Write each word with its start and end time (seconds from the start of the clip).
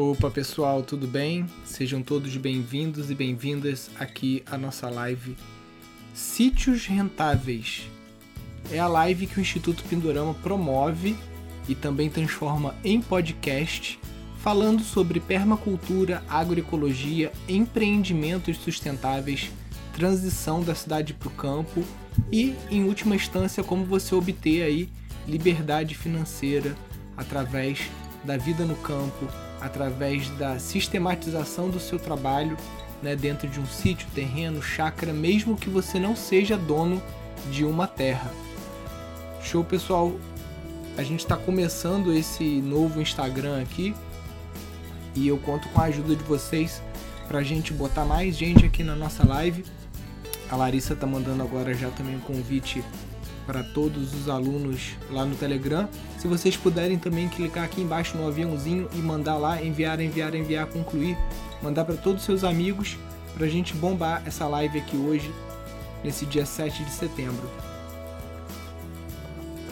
Opa 0.00 0.30
pessoal, 0.30 0.80
tudo 0.80 1.08
bem? 1.08 1.44
Sejam 1.64 2.00
todos 2.04 2.36
bem-vindos 2.36 3.10
e 3.10 3.16
bem-vindas 3.16 3.90
aqui 3.98 4.44
à 4.46 4.56
nossa 4.56 4.88
live 4.88 5.36
Sítios 6.14 6.86
Rentáveis. 6.86 7.90
É 8.70 8.78
a 8.78 8.86
live 8.86 9.26
que 9.26 9.38
o 9.38 9.40
Instituto 9.40 9.82
Pindorama 9.82 10.34
promove 10.34 11.16
e 11.68 11.74
também 11.74 12.08
transforma 12.08 12.76
em 12.84 13.00
podcast, 13.00 13.98
falando 14.38 14.84
sobre 14.84 15.18
permacultura, 15.18 16.22
agroecologia, 16.28 17.32
empreendimentos 17.48 18.56
sustentáveis, 18.58 19.50
transição 19.94 20.62
da 20.62 20.76
cidade 20.76 21.12
para 21.12 21.26
o 21.26 21.32
campo 21.32 21.82
e, 22.30 22.54
em 22.70 22.84
última 22.84 23.16
instância, 23.16 23.64
como 23.64 23.84
você 23.84 24.14
obter 24.14 24.62
aí 24.62 24.88
liberdade 25.26 25.96
financeira 25.96 26.76
através 27.16 27.80
da 28.22 28.36
vida 28.36 28.64
no 28.64 28.76
campo, 28.76 29.26
através 29.60 30.28
da 30.30 30.58
sistematização 30.58 31.68
do 31.68 31.80
seu 31.80 31.98
trabalho 31.98 32.56
né, 33.02 33.14
dentro 33.14 33.48
de 33.48 33.60
um 33.60 33.66
sítio, 33.66 34.06
terreno, 34.14 34.62
chácara, 34.62 35.12
mesmo 35.12 35.56
que 35.56 35.68
você 35.68 35.98
não 35.98 36.16
seja 36.16 36.56
dono 36.56 37.02
de 37.50 37.64
uma 37.64 37.86
terra. 37.86 38.30
Show, 39.42 39.64
pessoal! 39.64 40.12
A 40.96 41.02
gente 41.02 41.20
está 41.20 41.36
começando 41.36 42.12
esse 42.12 42.60
novo 42.60 43.00
Instagram 43.00 43.62
aqui 43.62 43.94
e 45.14 45.28
eu 45.28 45.38
conto 45.38 45.68
com 45.68 45.80
a 45.80 45.84
ajuda 45.84 46.16
de 46.16 46.24
vocês 46.24 46.82
para 47.28 47.38
a 47.38 47.42
gente 47.42 47.72
botar 47.72 48.04
mais 48.04 48.36
gente 48.36 48.66
aqui 48.66 48.82
na 48.82 48.96
nossa 48.96 49.26
live. 49.26 49.64
A 50.50 50.56
Larissa 50.56 50.96
tá 50.96 51.06
mandando 51.06 51.42
agora 51.42 51.72
já 51.74 51.88
também 51.90 52.16
um 52.16 52.20
convite 52.20 52.82
para 53.48 53.62
todos 53.62 54.12
os 54.12 54.28
alunos 54.28 54.90
lá 55.10 55.24
no 55.24 55.34
Telegram. 55.34 55.88
Se 56.18 56.28
vocês 56.28 56.54
puderem 56.54 56.98
também 56.98 57.30
clicar 57.30 57.64
aqui 57.64 57.80
embaixo 57.80 58.14
no 58.18 58.28
aviãozinho 58.28 58.86
e 58.92 58.98
mandar 58.98 59.38
lá, 59.38 59.62
enviar, 59.62 59.98
enviar, 60.02 60.34
enviar, 60.34 60.66
concluir, 60.66 61.16
mandar 61.62 61.86
para 61.86 61.96
todos 61.96 62.20
os 62.20 62.26
seus 62.26 62.44
amigos 62.44 62.98
para 63.32 63.46
a 63.46 63.48
gente 63.48 63.72
bombar 63.72 64.22
essa 64.26 64.46
live 64.46 64.78
aqui 64.78 64.98
hoje, 64.98 65.32
nesse 66.04 66.26
dia 66.26 66.44
7 66.44 66.84
de 66.84 66.90
setembro. 66.90 67.48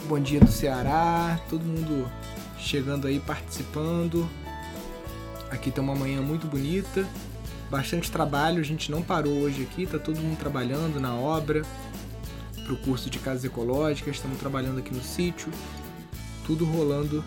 Bom 0.08 0.20
dia 0.20 0.41
do 0.41 0.51
Ceará, 0.51 1.39
todo 1.51 1.62
mundo 1.62 2.11
chegando 2.58 3.06
aí 3.06 3.20
participando. 3.20 4.27
Aqui 5.51 5.70
tem 5.70 5.84
uma 5.84 5.95
manhã 5.95 6.23
muito 6.23 6.47
bonita, 6.47 7.06
bastante 7.70 8.11
trabalho, 8.11 8.58
a 8.58 8.64
gente 8.64 8.91
não 8.91 9.03
parou 9.03 9.34
hoje 9.34 9.64
aqui, 9.70 9.84
tá 9.84 9.98
todo 9.98 10.19
mundo 10.19 10.39
trabalhando 10.39 10.98
na 10.98 11.14
obra 11.14 11.62
para 12.67 12.75
o 12.75 12.77
curso 12.77 13.09
de 13.09 13.20
casas 13.20 13.45
ecológicas, 13.45 14.17
estamos 14.17 14.39
trabalhando 14.39 14.78
aqui 14.78 14.92
no 14.92 15.03
sítio, 15.03 15.48
tudo 16.45 16.64
rolando. 16.64 17.25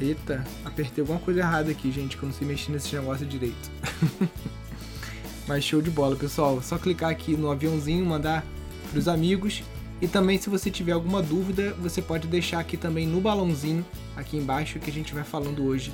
Eita, 0.00 0.42
apertei 0.64 1.02
alguma 1.02 1.20
coisa 1.20 1.40
errada 1.40 1.70
aqui, 1.70 1.92
gente, 1.92 2.16
que 2.16 2.22
eu 2.22 2.28
não 2.28 2.34
sei 2.34 2.48
mexer 2.48 2.72
nesse 2.72 2.96
negócio 2.96 3.26
direito. 3.26 3.70
Mas 5.46 5.62
show 5.62 5.82
de 5.82 5.90
bola, 5.90 6.16
pessoal. 6.16 6.62
Só 6.62 6.78
clicar 6.78 7.10
aqui 7.10 7.36
no 7.36 7.50
aviãozinho, 7.50 8.06
mandar 8.06 8.46
para 8.88 8.98
os 8.98 9.08
amigos. 9.08 9.62
E 10.00 10.08
também, 10.08 10.38
se 10.38 10.48
você 10.48 10.70
tiver 10.70 10.92
alguma 10.92 11.22
dúvida, 11.22 11.74
você 11.74 12.00
pode 12.00 12.26
deixar 12.28 12.60
aqui 12.60 12.78
também 12.78 13.06
no 13.06 13.20
balãozinho, 13.20 13.84
aqui 14.16 14.38
embaixo, 14.38 14.78
que 14.78 14.88
a 14.88 14.92
gente 14.92 15.12
vai 15.12 15.24
falando 15.24 15.62
hoje 15.66 15.92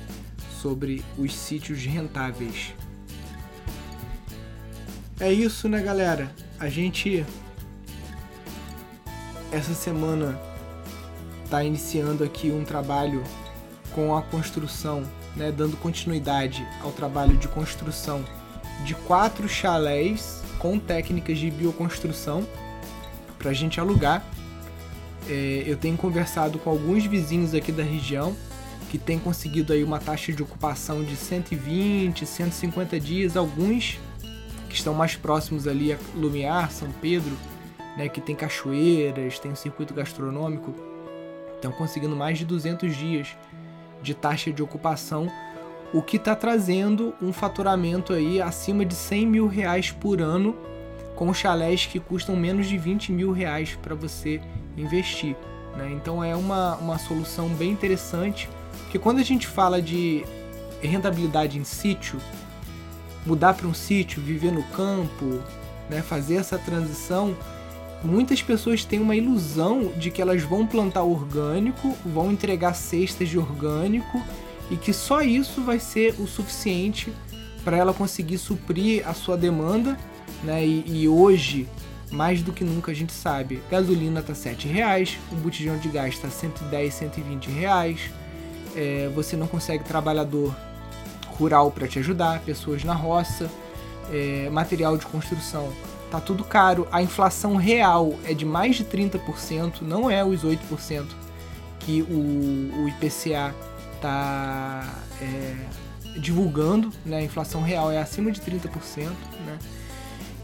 sobre 0.61 1.03
os 1.17 1.35
sítios 1.35 1.83
rentáveis. 1.83 2.73
É 5.19 5.33
isso, 5.33 5.67
né, 5.67 5.81
galera? 5.81 6.31
A 6.59 6.69
gente 6.69 7.23
essa 9.51 9.73
semana 9.73 10.39
está 11.43 11.63
iniciando 11.63 12.23
aqui 12.23 12.51
um 12.51 12.63
trabalho 12.63 13.23
com 13.93 14.15
a 14.15 14.21
construção, 14.21 15.03
né, 15.35 15.51
dando 15.51 15.77
continuidade 15.77 16.67
ao 16.81 16.91
trabalho 16.91 17.37
de 17.37 17.47
construção 17.47 18.25
de 18.83 18.93
quatro 18.93 19.47
chalés 19.47 20.41
com 20.59 20.77
técnicas 20.77 21.37
de 21.37 21.49
bioconstrução 21.49 22.45
para 23.37 23.51
a 23.51 23.53
gente 23.53 23.79
alugar. 23.79 24.25
É, 25.29 25.63
eu 25.65 25.77
tenho 25.77 25.95
conversado 25.95 26.59
com 26.59 26.69
alguns 26.69 27.05
vizinhos 27.05 27.53
aqui 27.53 27.71
da 27.71 27.83
região 27.83 28.35
que 28.89 28.97
têm 28.97 29.19
conseguido 29.19 29.73
aí 29.73 29.83
uma 29.83 29.99
taxa 29.99 30.31
de 30.31 30.41
ocupação 30.41 31.03
de 31.03 31.15
120, 31.15 32.25
150 32.25 32.99
dias, 32.99 33.37
alguns 33.37 33.99
que 34.77 34.81
estão 34.81 34.93
mais 34.93 35.15
próximos 35.15 35.67
ali 35.67 35.91
a 35.91 35.97
Lumiar, 36.13 36.71
São 36.71 36.91
Pedro, 37.01 37.35
né, 37.97 38.07
que 38.07 38.21
tem 38.21 38.35
cachoeiras, 38.35 39.39
tem 39.39 39.51
um 39.51 39.55
circuito 39.55 39.91
gastronômico, 39.91 40.73
estão 41.55 41.71
conseguindo 41.71 42.15
mais 42.15 42.37
de 42.37 42.45
200 42.45 42.95
dias 42.95 43.35
de 44.03 44.13
taxa 44.13 44.51
de 44.53 44.61
ocupação, 44.61 45.31
o 45.91 46.01
que 46.01 46.17
está 46.17 46.35
trazendo 46.35 47.15
um 47.19 47.33
faturamento 47.33 48.13
aí 48.13 48.39
acima 48.39 48.85
de 48.85 48.93
100 48.93 49.25
mil 49.25 49.47
reais 49.47 49.89
por 49.89 50.21
ano, 50.21 50.55
com 51.15 51.33
chalés 51.33 51.87
que 51.87 51.99
custam 51.99 52.35
menos 52.35 52.67
de 52.67 52.77
20 52.77 53.11
mil 53.11 53.31
reais 53.31 53.75
para 53.81 53.95
você 53.95 54.39
investir. 54.77 55.35
Né? 55.75 55.91
Então 55.93 56.23
é 56.23 56.35
uma, 56.35 56.75
uma 56.75 56.99
solução 56.99 57.49
bem 57.49 57.71
interessante, 57.71 58.47
porque 58.83 58.99
quando 58.99 59.17
a 59.17 59.23
gente 59.23 59.47
fala 59.47 59.81
de 59.81 60.23
rentabilidade 60.81 61.57
em 61.57 61.63
sítio, 61.63 62.19
mudar 63.27 63.53
para 63.53 63.67
um 63.67 63.73
sítio, 63.73 64.21
viver 64.21 64.51
no 64.51 64.63
campo, 64.63 65.43
né, 65.89 66.01
fazer 66.01 66.35
essa 66.35 66.57
transição, 66.57 67.35
muitas 68.03 68.41
pessoas 68.41 68.85
têm 68.85 68.99
uma 68.99 69.15
ilusão 69.15 69.91
de 69.97 70.09
que 70.09 70.21
elas 70.21 70.41
vão 70.43 70.65
plantar 70.65 71.03
orgânico, 71.03 71.95
vão 72.05 72.31
entregar 72.31 72.73
cestas 72.73 73.27
de 73.29 73.37
orgânico 73.37 74.21
e 74.71 74.75
que 74.75 74.93
só 74.93 75.21
isso 75.21 75.61
vai 75.61 75.79
ser 75.79 76.15
o 76.19 76.27
suficiente 76.27 77.11
para 77.63 77.77
ela 77.77 77.93
conseguir 77.93 78.37
suprir 78.37 79.07
a 79.07 79.13
sua 79.13 79.35
demanda, 79.35 79.97
né? 80.43 80.65
E, 80.65 80.83
e, 81.03 81.07
hoje, 81.07 81.67
mais 82.11 82.41
do 82.41 82.53
que 82.53 82.63
nunca, 82.63 82.91
a 82.91 82.95
gente 82.95 83.11
sabe, 83.11 83.61
gasolina 83.69 84.21
tá 84.21 84.33
R$ 84.33 84.55
reais, 84.71 85.17
um 85.31 85.35
botijão 85.35 85.77
de 85.77 85.89
gás 85.89 86.15
está 86.15 86.29
110, 86.29 86.93
120 86.93 87.49
reais, 87.49 87.99
é, 88.75 89.11
você 89.13 89.35
não 89.35 89.47
consegue 89.47 89.83
trabalhador 89.83 90.55
rural 91.37 91.71
para 91.71 91.87
te 91.87 91.99
ajudar, 91.99 92.39
pessoas 92.41 92.83
na 92.83 92.93
roça, 92.93 93.49
é, 94.11 94.49
material 94.49 94.97
de 94.97 95.05
construção. 95.05 95.71
Tá 96.09 96.19
tudo 96.19 96.43
caro. 96.43 96.87
A 96.91 97.01
inflação 97.01 97.55
real 97.55 98.15
é 98.23 98.33
de 98.33 98.45
mais 98.45 98.75
de 98.77 98.85
30%, 98.85 99.81
não 99.81 100.09
é 100.09 100.23
os 100.23 100.43
8% 100.43 101.05
que 101.79 102.01
o, 102.01 102.83
o 102.83 102.87
IPCA 102.89 103.53
tá 104.01 104.85
é, 105.21 105.55
divulgando, 106.19 106.91
né? 107.05 107.17
A 107.17 107.23
inflação 107.23 107.61
real 107.61 107.91
é 107.91 107.99
acima 107.99 108.31
de 108.31 108.41
30%, 108.41 109.09
né? 109.45 109.57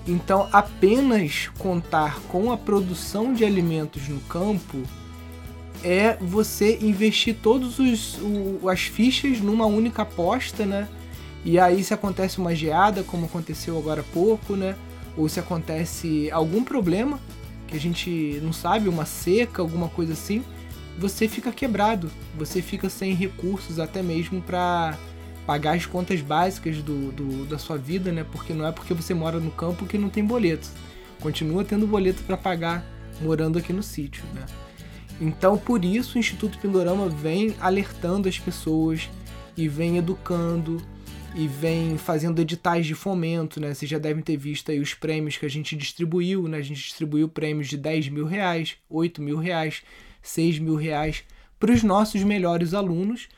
Então, 0.05 0.49
apenas 0.51 1.49
contar 1.57 2.19
com 2.27 2.51
a 2.51 2.57
produção 2.57 3.33
de 3.33 3.45
alimentos 3.45 4.07
no 4.09 4.19
campo 4.21 4.83
é 5.83 6.17
você 6.19 6.79
investir 6.81 7.35
todas 7.41 7.75
as 8.71 8.81
fichas 8.81 9.39
numa 9.39 9.65
única 9.65 10.03
aposta, 10.03 10.65
né? 10.65 10.87
E 11.45 11.59
aí 11.59 11.83
se 11.83 11.93
acontece 11.93 12.37
uma 12.37 12.55
geada, 12.55 13.03
como 13.03 13.25
aconteceu 13.25 13.77
agora 13.77 14.01
há 14.01 14.13
pouco, 14.13 14.55
né? 14.55 14.75
Ou 15.17 15.27
se 15.27 15.39
acontece 15.39 16.31
algum 16.31 16.63
problema 16.63 17.19
que 17.67 17.75
a 17.75 17.79
gente 17.79 18.39
não 18.41 18.53
sabe, 18.53 18.87
uma 18.87 19.05
seca, 19.05 19.61
alguma 19.61 19.89
coisa 19.89 20.13
assim, 20.13 20.43
você 20.97 21.27
fica 21.27 21.51
quebrado, 21.51 22.09
você 22.37 22.61
fica 22.61 22.89
sem 22.89 23.13
recursos 23.13 23.79
até 23.79 24.01
mesmo 24.01 24.41
para 24.41 24.97
pagar 25.45 25.75
as 25.75 25.85
contas 25.85 26.21
básicas 26.21 26.77
do, 26.77 27.11
do, 27.11 27.45
da 27.45 27.57
sua 27.57 27.77
vida, 27.77 28.11
né? 28.11 28.25
Porque 28.31 28.53
não 28.53 28.65
é 28.65 28.71
porque 28.71 28.93
você 28.93 29.13
mora 29.13 29.39
no 29.39 29.51
campo 29.51 29.85
que 29.85 29.97
não 29.97 30.09
tem 30.09 30.23
boleto. 30.23 30.69
Continua 31.19 31.65
tendo 31.65 31.85
boleto 31.85 32.23
para 32.23 32.37
pagar 32.37 32.85
morando 33.21 33.57
aqui 33.57 33.73
no 33.73 33.83
sítio, 33.83 34.23
né? 34.33 34.45
Então, 35.21 35.57
por 35.57 35.85
isso, 35.85 36.15
o 36.15 36.19
Instituto 36.19 36.57
Pindorama 36.57 37.07
vem 37.07 37.55
alertando 37.59 38.27
as 38.27 38.39
pessoas 38.39 39.09
e 39.55 39.67
vem 39.67 39.97
educando 39.97 40.81
e 41.35 41.47
vem 41.47 41.97
fazendo 41.97 42.39
editais 42.39 42.85
de 42.85 42.93
fomento, 42.93 43.59
né? 43.59 43.73
Vocês 43.73 43.89
já 43.89 43.97
devem 43.97 44.23
ter 44.23 44.37
visto 44.37 44.71
aí 44.71 44.79
os 44.79 44.93
prêmios 44.93 45.37
que 45.37 45.45
a 45.45 45.49
gente 45.49 45.75
distribuiu, 45.75 46.47
né? 46.47 46.57
A 46.57 46.61
gente 46.61 46.81
distribuiu 46.81 47.27
prêmios 47.27 47.67
de 47.67 47.77
10 47.77 48.09
mil 48.09 48.25
reais, 48.25 48.75
8 48.89 49.21
mil 49.21 49.37
reais, 49.37 49.81
6 50.21 50.59
mil 50.59 50.75
reais 50.75 51.23
para 51.59 51.71
os 51.71 51.81
nossos 51.81 52.23
melhores 52.23 52.73
alunos 52.73 53.29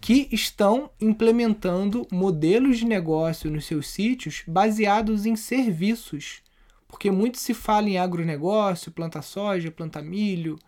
que 0.00 0.28
estão 0.30 0.90
implementando 1.00 2.06
modelos 2.12 2.78
de 2.78 2.84
negócio 2.84 3.50
nos 3.50 3.64
seus 3.64 3.88
sítios 3.88 4.42
baseados 4.46 5.26
em 5.26 5.34
serviços. 5.34 6.42
Porque 6.86 7.10
muito 7.10 7.38
se 7.38 7.54
fala 7.54 7.88
em 7.88 7.98
agronegócio, 7.98 8.92
plantar 8.92 9.22
soja, 9.22 9.70
plantar 9.70 10.02
milho, 10.02 10.58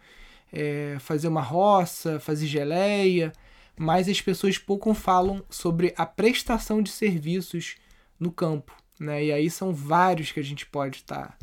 é, 0.52 0.96
fazer 1.00 1.28
uma 1.28 1.42
roça, 1.42 2.20
fazer 2.20 2.46
geleia, 2.46 3.32
mas 3.76 4.08
as 4.08 4.20
pessoas 4.20 4.58
pouco 4.58 4.92
falam 4.94 5.44
sobre 5.48 5.94
a 5.96 6.06
prestação 6.06 6.82
de 6.82 6.90
serviços 6.90 7.76
no 8.18 8.32
campo. 8.32 8.74
Né? 8.98 9.26
E 9.26 9.32
aí 9.32 9.50
são 9.50 9.72
vários 9.72 10.32
que 10.32 10.40
a 10.40 10.44
gente 10.44 10.66
pode 10.66 10.98
estar 10.98 11.28
tá 11.28 11.38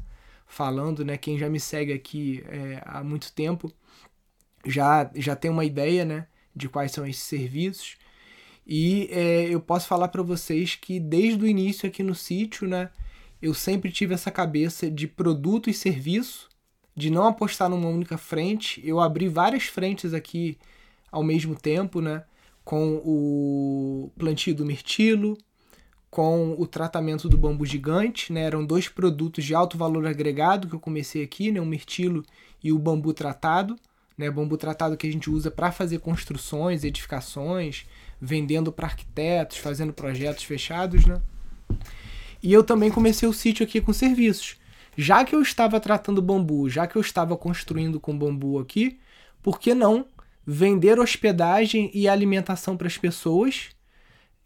falando, 0.46 1.06
né? 1.06 1.18
Quem 1.18 1.38
já 1.38 1.50
me 1.50 1.60
segue 1.60 1.94
aqui 1.94 2.44
é, 2.48 2.82
há 2.86 3.04
muito 3.04 3.32
tempo 3.32 3.72
já, 4.66 5.10
já 5.16 5.36
tem 5.36 5.50
uma 5.50 5.64
ideia, 5.64 6.04
né? 6.04 6.28
de 6.56 6.70
quais 6.70 6.92
são 6.92 7.06
esses 7.06 7.24
serviços. 7.24 7.98
E 8.66 9.10
é, 9.12 9.48
eu 9.50 9.60
posso 9.60 9.88
falar 9.88 10.08
para 10.08 10.24
vocês 10.24 10.76
que 10.76 11.00
desde 11.00 11.44
o 11.44 11.48
início 11.48 11.88
aqui 11.88 12.02
no 12.02 12.16
sítio, 12.16 12.68
né, 12.68 12.90
eu 13.42 13.54
sempre 13.54 13.92
tive 13.92 14.14
essa 14.14 14.32
cabeça 14.32 14.90
de 14.90 15.08
produto 15.08 15.70
e 15.70 15.74
serviço, 15.74 16.50
de 16.96 17.10
não 17.10 17.28
apostar 17.28 17.70
numa 17.70 17.90
única 17.90 18.18
frente. 18.18 18.82
Eu 18.86 19.00
abri 19.00 19.28
várias 19.28 19.64
frentes 19.64 20.14
aqui 20.14 20.58
ao 21.12 21.24
mesmo 21.24 21.56
tempo, 21.56 22.02
né, 22.02 22.24
com 22.64 23.02
o 23.06 24.12
plantio 24.18 24.56
do 24.56 24.66
mirtilo, 24.66 25.38
com 26.10 26.56
o 26.58 26.66
tratamento 26.66 27.28
do 27.28 27.38
bambu 27.38 27.66
gigante, 27.66 28.32
né? 28.32 28.44
Eram 28.44 28.66
dois 28.66 28.88
produtos 28.88 29.44
de 29.44 29.54
alto 29.54 29.78
valor 29.78 30.08
agregado 30.08 30.66
que 30.66 30.74
eu 30.74 30.80
comecei 30.80 31.22
aqui, 31.22 31.52
né? 31.52 31.60
O 31.60 31.66
mirtilo 31.66 32.24
e 32.64 32.72
o 32.72 32.80
bambu 32.80 33.14
tratado, 33.14 33.76
né? 34.18 34.32
Bambu 34.32 34.56
tratado 34.56 34.96
que 34.96 35.06
a 35.06 35.12
gente 35.12 35.30
usa 35.30 35.52
para 35.52 35.74
fazer 35.74 36.00
construções, 36.00 36.86
edificações, 36.86 37.86
vendendo 38.22 38.72
para 38.72 38.88
arquitetos, 38.88 39.58
fazendo 39.58 39.92
projetos 39.92 40.46
fechados, 40.46 41.06
né? 41.06 41.22
E 42.42 42.54
eu 42.54 42.64
também 42.64 42.90
comecei 42.90 43.28
o 43.28 43.34
sítio 43.34 43.66
aqui 43.66 43.82
com 43.82 43.92
serviços. 43.92 44.56
Já 44.98 45.26
que 45.26 45.36
eu 45.36 45.42
estava 45.42 45.80
tratando 45.80 46.22
bambu, 46.22 46.70
já 46.70 46.88
que 46.88 46.96
eu 46.96 47.02
estava 47.02 47.36
construindo 47.36 48.00
com 48.00 48.18
bambu 48.18 48.60
aqui, 48.60 49.00
por 49.42 49.60
que 49.60 49.74
não 49.74 50.06
vender 50.46 51.00
hospedagem 51.00 51.90
e 51.94 52.08
alimentação 52.08 52.78
para 52.78 52.88
as 52.88 52.98
pessoas 52.98 53.70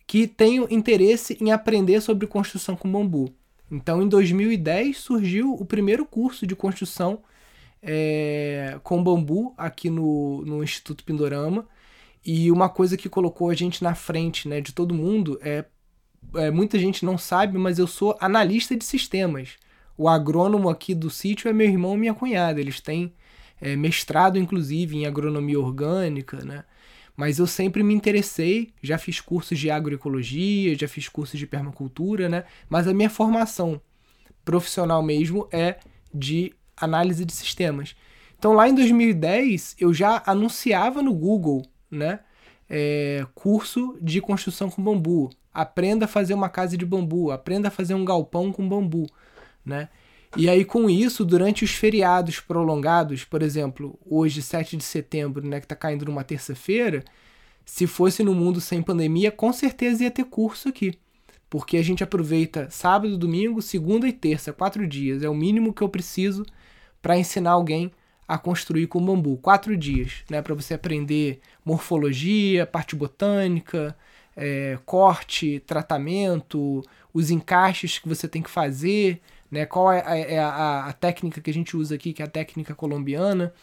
que 0.08 0.28
tenham 0.28 0.68
interesse 0.70 1.38
em 1.40 1.52
aprender 1.52 2.02
sobre 2.02 2.26
construção 2.26 2.76
com 2.76 2.92
bambu. 2.92 3.34
Então, 3.70 4.02
em 4.02 4.08
2010 4.08 4.98
surgiu 4.98 5.54
o 5.54 5.64
primeiro 5.66 6.06
curso 6.06 6.48
de 6.48 6.56
construção 6.56 7.22
é, 7.82 8.80
com 8.84 9.04
bambu 9.04 9.54
aqui 9.58 9.90
no, 9.90 10.44
no 10.46 10.64
Instituto 10.64 11.04
Pindorama. 11.04 11.68
E 12.26 12.52
uma 12.52 12.68
coisa 12.70 12.98
que 12.98 13.08
colocou 13.08 13.50
a 13.50 13.54
gente 13.54 13.84
na 13.84 13.94
frente 13.96 14.48
né, 14.48 14.60
de 14.60 14.74
todo 14.74 14.94
mundo 14.94 15.40
é, 15.42 15.66
é 16.36 16.52
muita 16.52 16.80
gente 16.80 17.06
não 17.06 17.18
sabe, 17.18 17.58
mas 17.58 17.78
eu 17.78 17.88
sou 17.88 18.18
analista 18.20 18.76
de 18.76 18.84
sistemas. 18.84 19.58
O 20.00 20.08
agrônomo 20.08 20.70
aqui 20.70 20.96
do 20.96 21.10
sítio 21.10 21.50
é 21.50 21.54
meu 21.54 21.68
irmão 21.68 21.96
e 21.96 21.98
minha 21.98 22.14
cunhada. 22.14 22.62
Eles 22.62 22.80
têm 22.80 23.14
é, 23.60 23.76
mestrado, 23.76 24.40
inclusive, 24.40 24.96
em 24.96 25.06
agronomia 25.06 25.60
orgânica, 25.60 26.38
né? 26.38 26.64
Mas 27.18 27.38
eu 27.38 27.46
sempre 27.46 27.84
me 27.84 27.94
interessei, 27.94 28.72
já 28.82 28.98
fiz 28.98 29.20
cursos 29.20 29.60
de 29.60 29.70
agroecologia, 29.70 30.74
já 30.74 30.88
fiz 30.88 31.10
cursos 31.10 31.38
de 31.38 31.46
permacultura, 31.46 32.30
né? 32.30 32.46
Mas 32.70 32.88
a 32.88 32.94
minha 32.94 33.10
formação 33.10 33.82
profissional 34.46 35.04
mesmo 35.04 35.50
é 35.52 35.80
de 36.14 36.54
análise 36.78 37.26
de 37.26 37.34
sistemas. 37.34 37.94
Então 38.38 38.54
lá 38.54 38.70
em 38.70 38.76
2010 38.76 39.76
eu 39.82 39.94
já 39.94 40.24
anunciava 40.26 41.02
no 41.02 41.14
Google, 41.14 41.62
né? 41.92 42.22
É, 42.70 43.28
curso 43.36 43.98
de 44.02 44.22
construção 44.22 44.70
com 44.70 44.82
bambu. 44.82 45.30
Aprenda 45.54 46.06
a 46.06 46.08
fazer 46.08 46.36
uma 46.36 46.48
casa 46.48 46.78
de 46.78 46.86
bambu, 46.86 47.32
aprenda 47.32 47.68
a 47.68 47.72
fazer 47.72 47.96
um 47.96 48.06
galpão 48.06 48.50
com 48.50 48.66
bambu, 48.66 49.06
né? 49.70 49.90
E 50.38 50.50
aí, 50.50 50.64
com 50.64 50.90
isso, 50.90 51.26
durante 51.26 51.64
os 51.64 51.72
feriados 51.72 52.40
prolongados, 52.40 53.24
por 53.24 53.42
exemplo, 53.42 53.98
hoje, 54.06 54.42
7 54.42 54.78
de 54.78 54.84
setembro, 54.84 55.46
né, 55.46 55.60
que 55.60 55.66
está 55.66 55.76
caindo 55.76 56.06
numa 56.06 56.24
terça-feira, 56.24 57.04
se 57.66 57.88
fosse 57.88 58.24
no 58.24 58.36
mundo 58.36 58.62
sem 58.62 58.82
pandemia, 58.82 59.32
com 59.32 59.52
certeza 59.52 60.04
ia 60.04 60.12
ter 60.12 60.26
curso 60.26 60.70
aqui. 60.70 60.98
Porque 61.50 61.78
a 61.78 61.84
gente 61.84 62.04
aproveita 62.04 62.70
sábado, 62.70 63.18
domingo, 63.18 63.62
segunda 63.62 64.08
e 64.08 64.14
terça, 64.14 64.54
quatro 64.54 64.86
dias. 64.88 65.24
É 65.24 65.30
o 65.30 65.34
mínimo 65.34 65.74
que 65.74 65.82
eu 65.82 65.90
preciso 65.90 66.46
para 67.02 67.18
ensinar 67.18 67.52
alguém 67.52 67.92
a 68.28 68.38
construir 68.38 68.86
com 68.86 69.04
bambu. 69.04 69.38
Quatro 69.38 69.76
dias, 69.76 70.24
né? 70.30 70.42
Para 70.42 70.54
você 70.54 70.76
aprender 70.76 71.40
morfologia, 71.66 72.68
parte 72.68 72.96
botânica, 72.96 73.98
é, 74.38 74.78
corte, 74.86 75.60
tratamento, 75.66 76.84
os 77.12 77.32
encaixes 77.32 77.98
que 77.98 78.08
você 78.08 78.28
tem 78.28 78.44
que 78.44 78.50
fazer 78.50 79.20
né? 79.52 79.66
Qual 79.66 79.92
é 79.92 80.04
a, 80.06 80.18
é 80.18 80.40
a, 80.40 80.86
a, 80.86 80.94
técnica 80.94 81.42
que 81.42 81.50
a 81.50 81.54
gente 81.54 81.76
usa 81.76 81.96
aqui, 81.96 82.14
que 82.14 82.22
é 82.22 82.26
a 82.26 82.30
técnica 82.30 82.76
colombiana. 82.76 83.54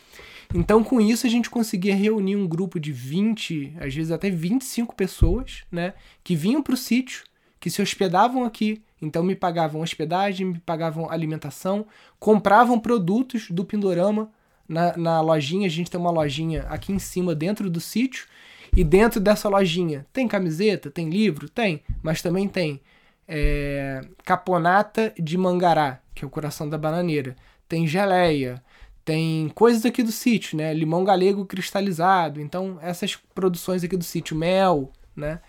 Então, 0.54 0.82
com 0.82 1.00
isso, 1.00 1.26
a 1.26 1.30
gente 1.30 1.50
conseguia 1.50 1.94
reunir 1.94 2.36
um 2.36 2.46
grupo 2.46 2.78
de 2.78 2.92
20, 2.92 3.74
às 3.80 3.94
vezes 3.94 4.10
até 4.10 4.30
25 4.30 4.94
pessoas, 4.94 5.64
né? 5.70 5.94
Que 6.22 6.34
vinham 6.34 6.62
para 6.62 6.74
o 6.74 6.76
sítio, 6.76 7.24
que 7.58 7.70
se 7.70 7.82
hospedavam 7.82 8.44
aqui, 8.44 8.82
então 9.00 9.22
me 9.22 9.34
pagavam 9.34 9.80
hospedagem, 9.80 10.46
me 10.46 10.58
pagavam 10.60 11.10
alimentação, 11.10 11.86
compravam 12.18 12.78
produtos 12.78 13.50
do 13.50 13.64
Pindorama 13.64 14.30
na, 14.68 14.96
na 14.96 15.20
lojinha. 15.20 15.66
A 15.66 15.70
gente 15.70 15.90
tem 15.90 16.00
uma 16.00 16.10
lojinha 16.10 16.62
aqui 16.68 16.92
em 16.92 16.98
cima, 16.98 17.34
dentro 17.34 17.68
do 17.68 17.80
sítio, 17.80 18.26
e 18.74 18.84
dentro 18.84 19.20
dessa 19.20 19.48
lojinha 19.48 20.06
tem 20.12 20.28
camiseta, 20.28 20.90
tem 20.90 21.08
livro? 21.08 21.48
Tem, 21.48 21.82
mas 22.02 22.20
também 22.20 22.48
tem 22.48 22.80
é, 23.28 24.00
caponata 24.24 25.12
de 25.18 25.36
mangará, 25.36 26.00
que 26.14 26.24
é 26.24 26.26
o 26.26 26.30
coração 26.30 26.68
da 26.68 26.78
bananeira. 26.78 27.36
Tem 27.68 27.86
geleia, 27.86 28.62
tem 29.04 29.48
coisas 29.50 29.84
aqui 29.84 30.02
do 30.02 30.12
sítio, 30.12 30.58
né? 30.58 30.74
Limão 30.74 31.04
galego 31.04 31.46
cristalizado. 31.46 32.40
Então, 32.40 32.78
essas 32.82 33.16
produções 33.34 33.84
aqui 33.84 33.96
do 33.96 34.04
sítio, 34.04 34.36
mel, 34.36 34.92
né? 35.14 35.40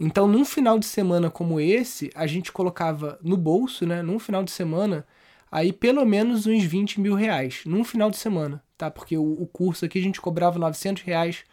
Então, 0.00 0.28
num 0.28 0.44
final 0.44 0.78
de 0.78 0.86
semana 0.86 1.30
como 1.30 1.58
esse, 1.58 2.10
a 2.14 2.26
gente 2.26 2.52
colocava 2.52 3.18
no 3.22 3.36
bolso, 3.36 3.86
né? 3.86 4.02
Num 4.02 4.18
final 4.18 4.44
de 4.44 4.50
semana, 4.50 5.06
aí 5.50 5.72
pelo 5.72 6.04
menos 6.04 6.46
uns 6.46 6.62
20 6.64 7.00
mil 7.00 7.14
reais. 7.14 7.62
Num 7.66 7.82
final 7.84 8.10
de 8.10 8.16
semana, 8.16 8.62
tá? 8.76 8.90
Porque 8.90 9.16
o, 9.16 9.42
o 9.42 9.46
curso 9.46 9.84
aqui 9.84 9.98
a 9.98 10.02
gente 10.02 10.20
cobrava 10.20 10.58
900 10.58 11.02
reais 11.02 11.44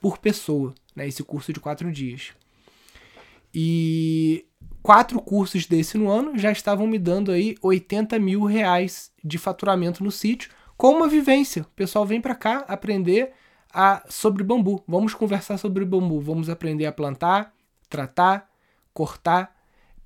por 0.00 0.18
pessoa, 0.18 0.74
né? 0.94 1.08
Esse 1.08 1.22
curso 1.22 1.52
de 1.52 1.60
quatro 1.60 1.90
dias. 1.90 2.32
E 3.54 4.44
quatro 4.86 5.20
cursos 5.20 5.66
desse 5.66 5.98
no 5.98 6.08
ano 6.08 6.38
já 6.38 6.52
estavam 6.52 6.86
me 6.86 6.96
dando 6.96 7.32
aí 7.32 7.56
80 7.60 8.20
mil 8.20 8.44
reais 8.44 9.10
de 9.22 9.36
faturamento 9.36 10.04
no 10.04 10.12
sítio, 10.12 10.48
com 10.76 10.92
uma 10.92 11.08
vivência. 11.08 11.62
O 11.62 11.74
pessoal 11.74 12.06
vem 12.06 12.20
para 12.20 12.36
cá 12.36 12.64
aprender 12.68 13.32
a, 13.74 14.04
sobre 14.08 14.44
bambu. 14.44 14.84
Vamos 14.86 15.12
conversar 15.12 15.58
sobre 15.58 15.84
bambu. 15.84 16.20
Vamos 16.20 16.48
aprender 16.48 16.86
a 16.86 16.92
plantar, 16.92 17.52
tratar, 17.90 18.48
cortar, 18.94 19.56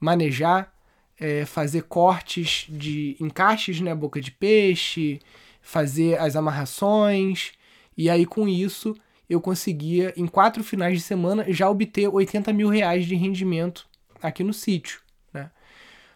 manejar, 0.01 0.73
é, 1.19 1.45
fazer 1.45 1.83
cortes 1.83 2.65
de 2.67 3.19
encaixes, 3.21 3.83
né, 3.83 3.95
boca 3.95 4.19
de 4.19 4.31
peixe, 4.31 5.21
fazer 5.61 6.19
as 6.19 6.37
amarrações. 6.37 7.53
E 7.99 8.09
aí 8.09 8.25
com 8.25 8.49
isso 8.49 8.97
eu 9.29 9.43
conseguia, 9.43 10.15
em 10.17 10.27
quatro 10.27 10.65
finais 10.65 10.95
de 10.95 11.03
semana, 11.03 11.45
já 11.53 11.69
obter 11.69 12.09
80 12.09 12.51
mil 12.55 12.71
reais 12.71 13.05
de 13.05 13.15
rendimento 13.15 13.90
aqui 14.23 14.43
no 14.43 14.53
sítio. 14.53 15.01
Né? 15.33 15.51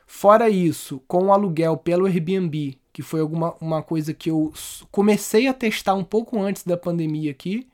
Fora 0.06 0.48
isso, 0.48 1.02
com 1.06 1.26
o 1.26 1.32
aluguel 1.32 1.76
pelo 1.76 2.06
Airbnb, 2.06 2.78
que 2.92 3.02
foi 3.02 3.20
alguma 3.20 3.54
uma 3.60 3.82
coisa 3.82 4.14
que 4.14 4.30
eu 4.30 4.52
comecei 4.90 5.48
a 5.48 5.52
testar 5.52 5.94
um 5.94 6.04
pouco 6.04 6.40
antes 6.40 6.62
da 6.62 6.76
pandemia 6.76 7.30
aqui. 7.30 7.68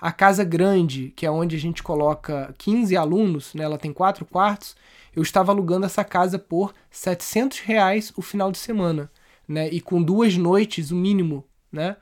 A 0.00 0.12
casa 0.12 0.44
grande, 0.44 1.12
que 1.14 1.26
é 1.26 1.30
onde 1.30 1.56
a 1.56 1.58
gente 1.58 1.82
coloca 1.82 2.54
15 2.56 2.96
alunos, 2.96 3.52
né, 3.52 3.64
ela 3.64 3.76
tem 3.76 3.92
quatro 3.92 4.24
quartos, 4.24 4.74
eu 5.14 5.22
estava 5.22 5.52
alugando 5.52 5.84
essa 5.84 6.02
casa 6.02 6.38
por 6.38 6.72
700 6.90 7.58
reais 7.58 8.12
o 8.16 8.22
final 8.22 8.50
de 8.50 8.56
semana, 8.56 9.10
né, 9.46 9.68
e 9.68 9.78
com 9.78 10.02
duas 10.02 10.36
noites 10.38 10.90
o 10.90 10.96
mínimo, 10.96 11.44
né, 11.70 11.96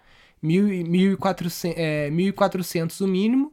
1.400 0.44 1.74
é, 1.76 2.08
1.400 2.10 3.00
o 3.00 3.08
mínimo, 3.08 3.52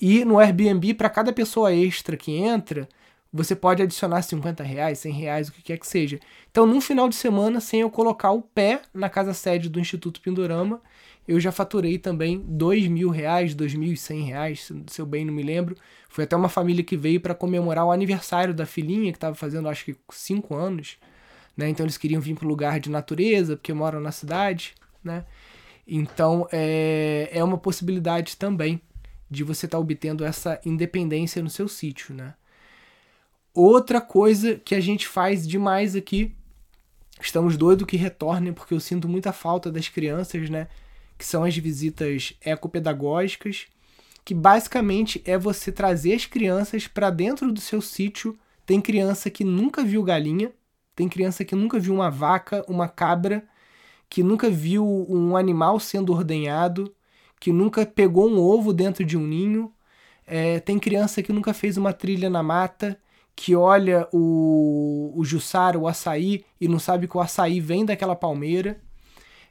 e 0.00 0.24
no 0.24 0.38
Airbnb, 0.38 0.94
para 0.94 1.08
cada 1.08 1.32
pessoa 1.32 1.72
extra 1.72 2.16
que 2.16 2.32
entra, 2.32 2.88
você 3.32 3.54
pode 3.54 3.82
adicionar 3.82 4.22
50 4.22 4.62
reais, 4.62 4.98
100 5.00 5.12
reais, 5.12 5.48
o 5.48 5.52
que 5.52 5.62
quer 5.62 5.78
que 5.78 5.86
seja. 5.86 6.18
Então, 6.50 6.66
num 6.66 6.80
final 6.80 7.08
de 7.08 7.16
semana, 7.16 7.60
sem 7.60 7.80
eu 7.80 7.90
colocar 7.90 8.30
o 8.30 8.40
pé 8.40 8.80
na 8.94 9.08
casa 9.08 9.34
sede 9.34 9.68
do 9.68 9.80
Instituto 9.80 10.20
Pindorama, 10.20 10.80
eu 11.26 11.40
já 11.40 11.50
faturei 11.50 11.98
também 11.98 12.40
dois 12.46 12.86
mil 12.86 13.10
reais, 13.10 13.54
dois 13.54 13.74
mil 13.74 13.92
e 13.92 13.96
cem 13.96 14.22
reais, 14.22 14.70
se 14.86 15.00
eu 15.00 15.06
bem 15.06 15.24
não 15.24 15.34
me 15.34 15.42
lembro. 15.42 15.76
Foi 16.08 16.24
até 16.24 16.36
uma 16.36 16.48
família 16.48 16.84
que 16.84 16.96
veio 16.96 17.20
para 17.20 17.34
comemorar 17.34 17.84
o 17.84 17.90
aniversário 17.90 18.54
da 18.54 18.64
filhinha, 18.64 19.10
que 19.10 19.16
estava 19.16 19.34
fazendo 19.34 19.68
acho 19.68 19.84
que 19.84 19.96
cinco 20.10 20.54
anos. 20.54 20.96
Né? 21.56 21.68
Então 21.68 21.84
eles 21.84 21.98
queriam 21.98 22.20
vir 22.20 22.36
para 22.36 22.46
um 22.46 22.48
lugar 22.48 22.78
de 22.78 22.90
natureza, 22.90 23.56
porque 23.56 23.72
moram 23.72 24.00
na 24.00 24.12
cidade. 24.12 24.74
Né? 25.02 25.24
Então 25.86 26.46
é, 26.52 27.28
é 27.32 27.42
uma 27.42 27.58
possibilidade 27.58 28.36
também 28.36 28.80
de 29.28 29.42
você 29.42 29.66
estar 29.66 29.78
tá 29.78 29.82
obtendo 29.82 30.24
essa 30.24 30.60
independência 30.64 31.42
no 31.42 31.50
seu 31.50 31.66
sítio. 31.66 32.14
Né? 32.14 32.34
Outra 33.56 34.02
coisa 34.02 34.56
que 34.56 34.74
a 34.74 34.80
gente 34.80 35.08
faz 35.08 35.48
demais 35.48 35.96
aqui, 35.96 36.36
estamos 37.18 37.56
doidos 37.56 37.86
que 37.86 37.96
retornem, 37.96 38.52
porque 38.52 38.74
eu 38.74 38.80
sinto 38.80 39.08
muita 39.08 39.32
falta 39.32 39.72
das 39.72 39.88
crianças, 39.88 40.50
né? 40.50 40.68
Que 41.16 41.24
são 41.24 41.42
as 41.42 41.56
visitas 41.56 42.34
ecopedagógicas, 42.44 43.66
que 44.26 44.34
basicamente 44.34 45.22
é 45.24 45.38
você 45.38 45.72
trazer 45.72 46.12
as 46.12 46.26
crianças 46.26 46.86
para 46.86 47.08
dentro 47.08 47.50
do 47.50 47.58
seu 47.58 47.80
sítio. 47.80 48.38
Tem 48.66 48.78
criança 48.78 49.30
que 49.30 49.42
nunca 49.42 49.82
viu 49.82 50.02
galinha, 50.02 50.52
tem 50.94 51.08
criança 51.08 51.42
que 51.42 51.56
nunca 51.56 51.78
viu 51.78 51.94
uma 51.94 52.10
vaca, 52.10 52.62
uma 52.68 52.88
cabra, 52.88 53.42
que 54.10 54.22
nunca 54.22 54.50
viu 54.50 54.84
um 55.08 55.34
animal 55.34 55.80
sendo 55.80 56.12
ordenhado, 56.12 56.94
que 57.40 57.50
nunca 57.52 57.86
pegou 57.86 58.28
um 58.28 58.38
ovo 58.38 58.70
dentro 58.74 59.02
de 59.02 59.16
um 59.16 59.26
ninho, 59.26 59.72
É, 60.26 60.60
tem 60.60 60.78
criança 60.78 61.22
que 61.22 61.32
nunca 61.32 61.54
fez 61.54 61.76
uma 61.76 61.92
trilha 61.92 62.28
na 62.28 62.42
mata, 62.42 62.98
que 63.36 63.54
olha 63.54 64.08
o, 64.10 65.12
o 65.14 65.22
jussara, 65.22 65.78
o 65.78 65.86
açaí, 65.86 66.42
e 66.58 66.66
não 66.66 66.78
sabe 66.78 67.06
que 67.06 67.16
o 67.16 67.20
açaí 67.20 67.60
vem 67.60 67.84
daquela 67.84 68.16
palmeira, 68.16 68.80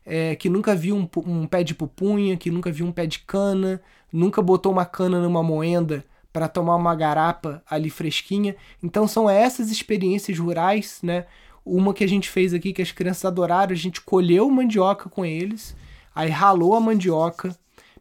é, 0.04 0.36
que 0.36 0.50
nunca 0.50 0.76
viu 0.76 0.96
um, 0.96 1.08
um, 1.18 1.46
pé 1.46 1.64
de 1.64 1.76
pupunha, 1.76 2.36
que 2.36 2.50
nunca 2.50 2.72
viu 2.72 2.86
um 2.88 2.92
pé 2.92 3.06
de 3.06 3.20
cana, 3.20 3.80
nunca 4.12 4.42
botou 4.42 4.72
uma 4.72 4.86
cana 4.86 5.22
numa 5.22 5.44
moenda 5.44 6.04
para 6.34 6.48
tomar 6.48 6.76
uma 6.76 6.96
garapa 6.96 7.64
ali 7.70 7.92
fresquinha. 7.92 8.56
Então 8.82 9.08
são 9.08 9.30
essas 9.30 9.70
experiências 9.72 10.38
rurais, 10.38 11.00
né? 11.04 11.26
Uma 11.64 11.94
que 11.94 12.04
a 12.04 12.08
gente 12.08 12.30
fez 12.30 12.54
aqui 12.54 12.74
que 12.74 12.82
as 12.82 12.92
crianças 12.92 13.26
adoraram, 13.26 13.72
a 13.72 13.76
gente 13.76 14.02
colheu 14.02 14.50
mandioca 14.50 15.10
com 15.10 15.26
eles, 15.26 15.76
aí 16.14 16.30
ralou 16.30 16.76
a 16.76 16.80
mandioca, 16.80 17.56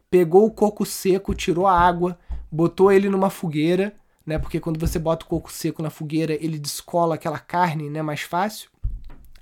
pegou 0.09 0.45
o 0.45 0.51
coco 0.51 0.85
seco, 0.85 1.33
tirou 1.33 1.65
a 1.67 1.79
água, 1.79 2.17
botou 2.51 2.91
ele 2.91 3.09
numa 3.09 3.29
fogueira, 3.29 3.95
né? 4.25 4.39
Porque 4.39 4.59
quando 4.59 4.79
você 4.79 4.97
bota 4.97 5.25
o 5.25 5.29
coco 5.29 5.51
seco 5.51 5.83
na 5.83 5.89
fogueira, 5.89 6.33
ele 6.33 6.57
descola 6.57 7.15
aquela 7.15 7.39
carne, 7.39 7.89
né? 7.89 8.01
Mais 8.01 8.21
fácil. 8.21 8.69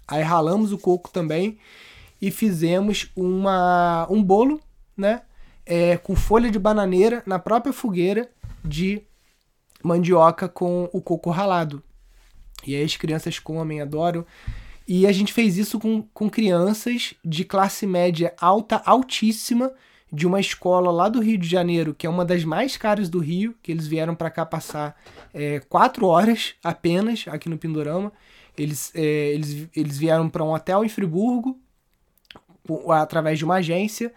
Aí 0.07 0.21
ralamos 0.21 0.71
o 0.71 0.77
coco 0.77 1.09
também 1.09 1.57
e 2.21 2.29
fizemos 2.29 3.11
uma, 3.15 4.07
um 4.09 4.21
bolo, 4.21 4.61
né? 4.95 5.21
É, 5.65 5.95
com 5.97 6.15
folha 6.15 6.51
de 6.51 6.59
bananeira 6.59 7.23
na 7.25 7.39
própria 7.39 7.71
fogueira 7.71 8.29
de 8.63 9.01
mandioca 9.81 10.49
com 10.49 10.89
o 10.91 11.01
coco 11.01 11.29
ralado. 11.29 11.81
E 12.65 12.75
aí 12.75 12.83
as 12.83 12.95
crianças 12.95 13.39
comem, 13.39 13.81
adoram. 13.81 14.25
E 14.87 15.07
a 15.07 15.11
gente 15.11 15.31
fez 15.31 15.57
isso 15.57 15.79
com, 15.79 16.01
com 16.13 16.29
crianças 16.29 17.13
de 17.23 17.45
classe 17.45 17.87
média 17.87 18.33
alta, 18.39 18.81
altíssima, 18.85 19.71
de 20.13 20.27
uma 20.27 20.39
escola 20.39 20.91
lá 20.91 21.09
do 21.09 21.19
Rio 21.19 21.39
de 21.39 21.47
Janeiro, 21.47 21.95
que 21.95 22.05
é 22.05 22.09
uma 22.09 22.23
das 22.23 22.43
mais 22.43 22.77
caras 22.77 23.09
do 23.09 23.17
Rio, 23.17 23.55
que 23.63 23.71
eles 23.71 23.87
vieram 23.87 24.13
para 24.13 24.29
cá 24.29 24.45
passar 24.45 24.95
é, 25.33 25.59
quatro 25.61 26.05
horas 26.05 26.53
apenas 26.63 27.25
aqui 27.27 27.49
no 27.49 27.57
Pindorama. 27.57 28.13
Eles, 28.55 28.91
é, 28.93 29.01
eles, 29.01 29.67
eles 29.75 29.97
vieram 29.97 30.29
para 30.29 30.43
um 30.43 30.53
hotel 30.53 30.85
em 30.85 30.89
Friburgo, 30.89 31.59
através 32.89 33.39
de 33.39 33.43
uma 33.43 33.55
agência, 33.55 34.13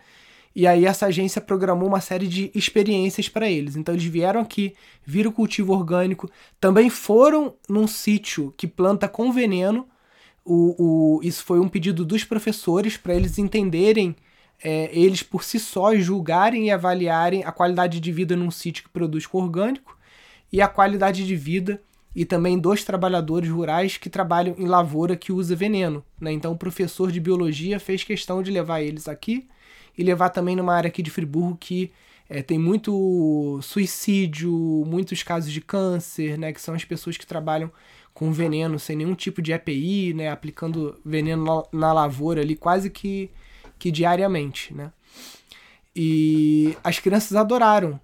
e 0.55 0.67
aí 0.67 0.85
essa 0.85 1.07
agência 1.07 1.41
programou 1.41 1.89
uma 1.89 2.01
série 2.03 2.29
de 2.29 2.51
experiências 2.55 3.27
para 3.31 3.51
eles. 3.51 3.75
Então 3.75 3.95
eles 3.95 4.05
vieram 4.05 4.43
aqui, 4.43 4.75
viram 5.03 5.33
cultivo 5.33 5.73
orgânico, 5.73 6.31
também 6.61 6.91
foram 6.91 7.55
num 7.67 7.87
sítio 7.87 8.53
que 8.55 8.67
planta 8.67 9.09
com 9.09 9.33
veneno. 9.33 9.89
O, 10.45 11.17
o, 11.19 11.21
isso 11.23 11.43
foi 11.43 11.59
um 11.59 11.69
pedido 11.69 12.05
dos 12.05 12.23
professores 12.23 12.99
para 12.99 13.15
eles 13.15 13.39
entenderem 13.39 14.15
é, 14.63 14.91
eles 14.97 15.23
por 15.23 15.45
si 15.45 15.59
só 15.59 15.95
julgarem 15.95 16.67
e 16.67 16.71
avaliarem 16.71 17.45
a 17.45 17.53
qualidade 17.53 18.01
de 18.01 18.13
vida 18.13 18.37
num 18.37 18.51
sítio 18.51 18.85
que 18.85 18.91
produz 18.91 19.27
com 19.27 19.39
orgânico 19.39 19.97
e 20.53 20.61
a 20.61 20.69
qualidade 20.69 21.27
de 21.27 21.37
vida 21.37 21.81
e 22.15 22.25
também 22.25 22.59
dos 22.59 22.83
trabalhadores 22.83 23.51
rurais 23.51 23.99
que 23.99 24.09
trabalham 24.09 24.55
em 24.59 24.65
lavoura 24.65 25.17
que 25.17 25.31
usa 25.31 25.55
veneno. 25.55 26.03
Né? 26.19 26.33
Então 26.33 26.53
o 26.53 26.57
professor 26.57 27.13
de 27.13 27.21
biologia 27.21 27.79
fez 27.79 28.03
questão 28.03 28.43
de 28.43 28.51
levar 28.51 28.81
eles 28.81 29.07
aqui 29.07 29.47
e 29.97 30.03
levar 30.03 30.31
também 30.31 30.57
numa 30.57 30.75
área 30.75 30.89
aqui 30.89 31.03
de 31.03 31.11
Friburgo 31.11 31.59
que 31.61 31.93
é, 32.29 32.43
tem 32.43 32.59
muito 32.59 33.61
suicídio, 33.63 34.51
muitos 34.87 35.23
casos 35.23 35.53
de 35.53 35.61
câncer, 35.61 36.39
né? 36.39 36.55
que 36.55 36.61
são 36.61 36.75
as 36.75 36.85
pessoas 36.85 37.19
que 37.19 37.27
trabalham 37.27 37.71
com 38.15 38.33
veneno 38.33 38.79
sem 38.79 38.97
nenhum 38.97 39.15
tipo 39.15 39.43
de 39.43 39.53
EPI, 39.53 40.15
né? 40.15 40.31
aplicando 40.31 40.99
veneno 41.05 41.67
na, 41.71 41.93
lavoura 41.93 42.41
ali 42.41 42.57
quase 42.57 42.89
que 42.89 43.31
que 43.79 43.91
diariamente, 43.91 44.75
né? 44.75 44.93
E 45.95 46.77
as 46.85 46.99
crianças 46.99 47.35
adoraram. 47.37 48.01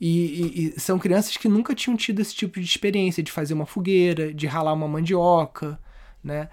E, 0.00 0.08
e, 0.08 0.74
e, 0.76 0.80
são 0.80 0.98
crianças 0.98 1.36
que 1.36 1.48
nunca 1.48 1.74
tinham 1.74 1.96
tido 1.96 2.20
esse 2.20 2.34
tipo 2.34 2.58
de 2.58 2.66
experiência 2.66 3.22
de 3.22 3.30
fazer 3.30 3.52
uma 3.52 3.66
fogueira, 3.66 4.32
de 4.32 4.46
ralar 4.46 4.72
uma 4.72 4.88
mandioca, 4.88 5.78
né? 6.24 6.48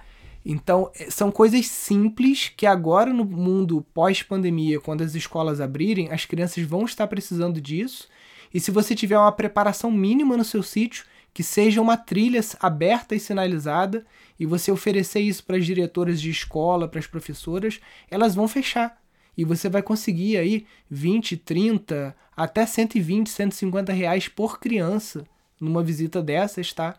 Então, 0.45 0.91
é, 0.97 1.09
são 1.09 1.29
coisas 1.29 1.67
simples 1.67 2.51
que 2.55 2.65
agora 2.65 3.13
no 3.13 3.25
mundo 3.25 3.85
pós-pandemia, 3.93 4.79
quando 4.79 5.01
as 5.01 5.13
escolas 5.15 5.59
abrirem, 5.59 6.11
as 6.11 6.25
crianças 6.25 6.63
vão 6.63 6.85
estar 6.85 7.05
precisando 7.07 7.59
disso. 7.59 8.07
E 8.53 8.59
se 8.59 8.71
você 8.71 8.95
tiver 8.95 9.17
uma 9.17 9.31
preparação 9.31 9.91
mínima 9.91 10.37
no 10.37 10.45
seu 10.45 10.63
sítio, 10.63 11.05
que 11.33 11.43
seja 11.43 11.81
uma 11.81 11.97
trilha 11.97 12.41
aberta 12.59 13.15
e 13.15 13.19
sinalizada, 13.19 14.05
e 14.39 14.45
você 14.45 14.71
oferecer 14.71 15.19
isso 15.19 15.43
para 15.43 15.57
as 15.57 15.65
diretoras 15.65 16.19
de 16.19 16.29
escola, 16.29 16.87
para 16.87 16.99
as 16.99 17.07
professoras, 17.07 17.79
elas 18.09 18.35
vão 18.35 18.47
fechar. 18.47 18.99
E 19.37 19.45
você 19.45 19.69
vai 19.69 19.83
conseguir 19.83 20.37
aí 20.37 20.65
20, 20.89 21.37
30, 21.37 22.15
até 22.35 22.65
120, 22.65 23.29
150 23.29 23.93
reais 23.93 24.27
por 24.27 24.59
criança 24.59 25.25
numa 25.59 25.83
visita 25.83 26.21
dessas, 26.21 26.73
tá? 26.73 26.95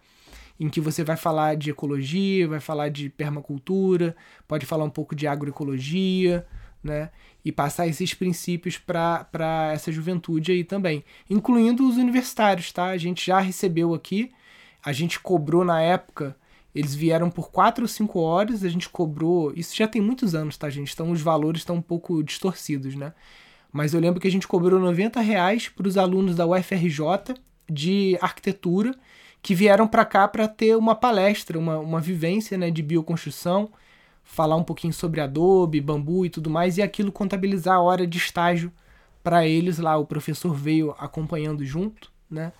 Em 0.58 0.68
que 0.68 0.80
você 0.80 1.04
vai 1.04 1.16
falar 1.16 1.56
de 1.56 1.70
ecologia, 1.70 2.48
vai 2.48 2.60
falar 2.60 2.88
de 2.88 3.08
permacultura, 3.08 4.16
pode 4.46 4.66
falar 4.66 4.84
um 4.84 4.90
pouco 4.90 5.14
de 5.14 5.26
agroecologia, 5.26 6.46
né? 6.82 7.10
E 7.48 7.52
passar 7.52 7.86
esses 7.86 8.12
princípios 8.12 8.76
para 8.76 9.70
essa 9.72 9.90
juventude 9.90 10.52
aí 10.52 10.62
também, 10.62 11.02
incluindo 11.30 11.88
os 11.88 11.96
universitários, 11.96 12.70
tá? 12.70 12.88
A 12.88 12.98
gente 12.98 13.24
já 13.24 13.40
recebeu 13.40 13.94
aqui, 13.94 14.30
a 14.84 14.92
gente 14.92 15.18
cobrou 15.18 15.64
na 15.64 15.80
época, 15.80 16.36
eles 16.74 16.94
vieram 16.94 17.30
por 17.30 17.50
4 17.50 17.84
ou 17.84 17.88
5 17.88 18.20
horas, 18.20 18.62
a 18.62 18.68
gente 18.68 18.86
cobrou. 18.90 19.50
Isso 19.56 19.74
já 19.74 19.88
tem 19.88 20.02
muitos 20.02 20.34
anos, 20.34 20.58
tá, 20.58 20.68
gente? 20.68 20.92
Então 20.92 21.10
os 21.10 21.22
valores 21.22 21.62
estão 21.62 21.76
um 21.76 21.80
pouco 21.80 22.22
distorcidos, 22.22 22.94
né? 22.94 23.14
Mas 23.72 23.94
eu 23.94 24.00
lembro 24.00 24.20
que 24.20 24.28
a 24.28 24.30
gente 24.30 24.46
cobrou 24.46 24.78
90 24.78 25.18
reais 25.18 25.70
para 25.70 25.88
os 25.88 25.96
alunos 25.96 26.36
da 26.36 26.46
UFRJ 26.46 27.34
de 27.66 28.18
arquitetura 28.20 28.94
que 29.40 29.54
vieram 29.54 29.88
para 29.88 30.04
cá 30.04 30.28
para 30.28 30.46
ter 30.46 30.76
uma 30.76 30.94
palestra, 30.94 31.58
uma, 31.58 31.78
uma 31.78 32.00
vivência 32.00 32.58
né, 32.58 32.70
de 32.70 32.82
bioconstrução 32.82 33.70
falar 34.28 34.56
um 34.56 34.62
pouquinho 34.62 34.92
sobre 34.92 35.22
Adobe, 35.22 35.80
Bambu 35.80 36.26
e 36.26 36.30
tudo 36.30 36.50
mais, 36.50 36.76
e 36.76 36.82
aquilo 36.82 37.10
contabilizar 37.10 37.76
a 37.76 37.80
hora 37.80 38.06
de 38.06 38.18
estágio 38.18 38.70
para 39.24 39.46
eles 39.46 39.78
lá. 39.78 39.96
O 39.96 40.04
professor 40.04 40.54
veio 40.54 40.94
acompanhando 40.98 41.64
junto, 41.64 42.12
né? 42.30 42.52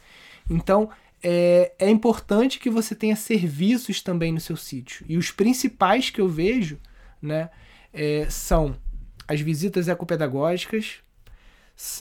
Então 0.49 0.89
é, 1.23 1.73
é 1.79 1.91
importante 1.91 2.59
que 2.59 2.71
você 2.71 2.95
tenha 2.95 3.15
serviços 3.15 4.01
também 4.01 4.33
no 4.33 4.41
seu 4.41 4.57
sítio. 4.57 5.05
E 5.09 5.19
os 5.19 5.31
principais 5.31 6.09
que 6.09 6.21
eu 6.21 6.29
vejo, 6.29 6.79
né, 7.21 7.51
é, 7.93 8.27
são 8.31 8.75
as 9.29 9.41
visitas 9.41 9.89
ecopedagógicas, 9.89 11.01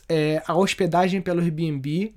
é, 0.07 0.41
a 0.47 0.55
hospedagem 0.55 1.21
pelo 1.21 1.41
Airbnb, 1.41 2.15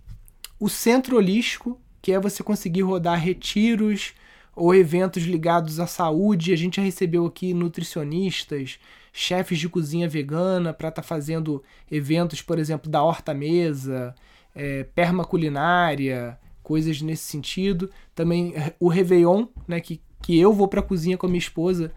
o 0.59 0.69
centro 0.69 1.17
holístico, 1.17 1.81
que 2.01 2.13
é 2.13 2.21
você 2.21 2.45
conseguir 2.45 2.83
rodar 2.83 3.19
retiros, 3.19 4.15
ou 4.55 4.75
eventos 4.75 5.23
ligados 5.25 5.81
à 5.81 5.87
saúde. 5.87 6.53
A 6.53 6.57
gente 6.57 6.77
já 6.77 6.83
recebeu 6.83 7.27
aqui 7.27 7.55
nutricionistas, 7.55 8.79
chefes 9.13 9.59
de 9.59 9.69
cozinha 9.69 10.09
vegana 10.09 10.73
para 10.73 10.89
estar 10.89 11.03
tá 11.03 11.07
fazendo 11.07 11.63
eventos, 11.91 12.43
por 12.43 12.59
exemplo, 12.59 12.91
da 12.91 13.03
horta 13.03 13.35
mesa, 13.35 14.15
é, 14.55 14.85
permaculinária, 14.85 16.39
coisas 16.63 17.01
nesse 17.03 17.25
sentido. 17.25 17.91
Também 18.15 18.55
é, 18.55 18.75
o 18.79 18.89
Réveillon, 18.89 19.47
né, 19.67 19.81
que, 19.81 20.01
que 20.23 20.39
eu 20.39 20.53
vou 20.53 20.69
para 20.69 20.81
a 20.81 20.85
cozinha 20.85 21.17
com 21.17 21.27
a 21.27 21.29
minha 21.29 21.39
esposa 21.39 21.93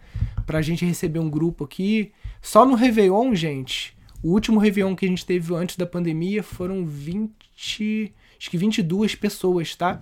para 0.46 0.60
a 0.60 0.62
gente 0.62 0.86
receber 0.86 1.20
um 1.20 1.30
grupo 1.30 1.64
aqui. 1.64 2.12
Só 2.42 2.66
no 2.66 2.76
Réveillon, 2.76 3.34
gente, 3.36 3.96
o 4.22 4.30
último 4.32 4.60
Réveillon 4.60 4.96
que 4.96 5.06
a 5.06 5.10
gente 5.10 5.26
teve 5.26 5.54
antes 5.54 5.76
da 5.76 5.86
pandemia 5.86 6.42
foram 6.42 6.86
20, 6.86 8.14
acho 8.38 8.50
que 8.50 8.58
22 8.58 9.16
pessoas, 9.16 9.76
tá? 9.76 10.02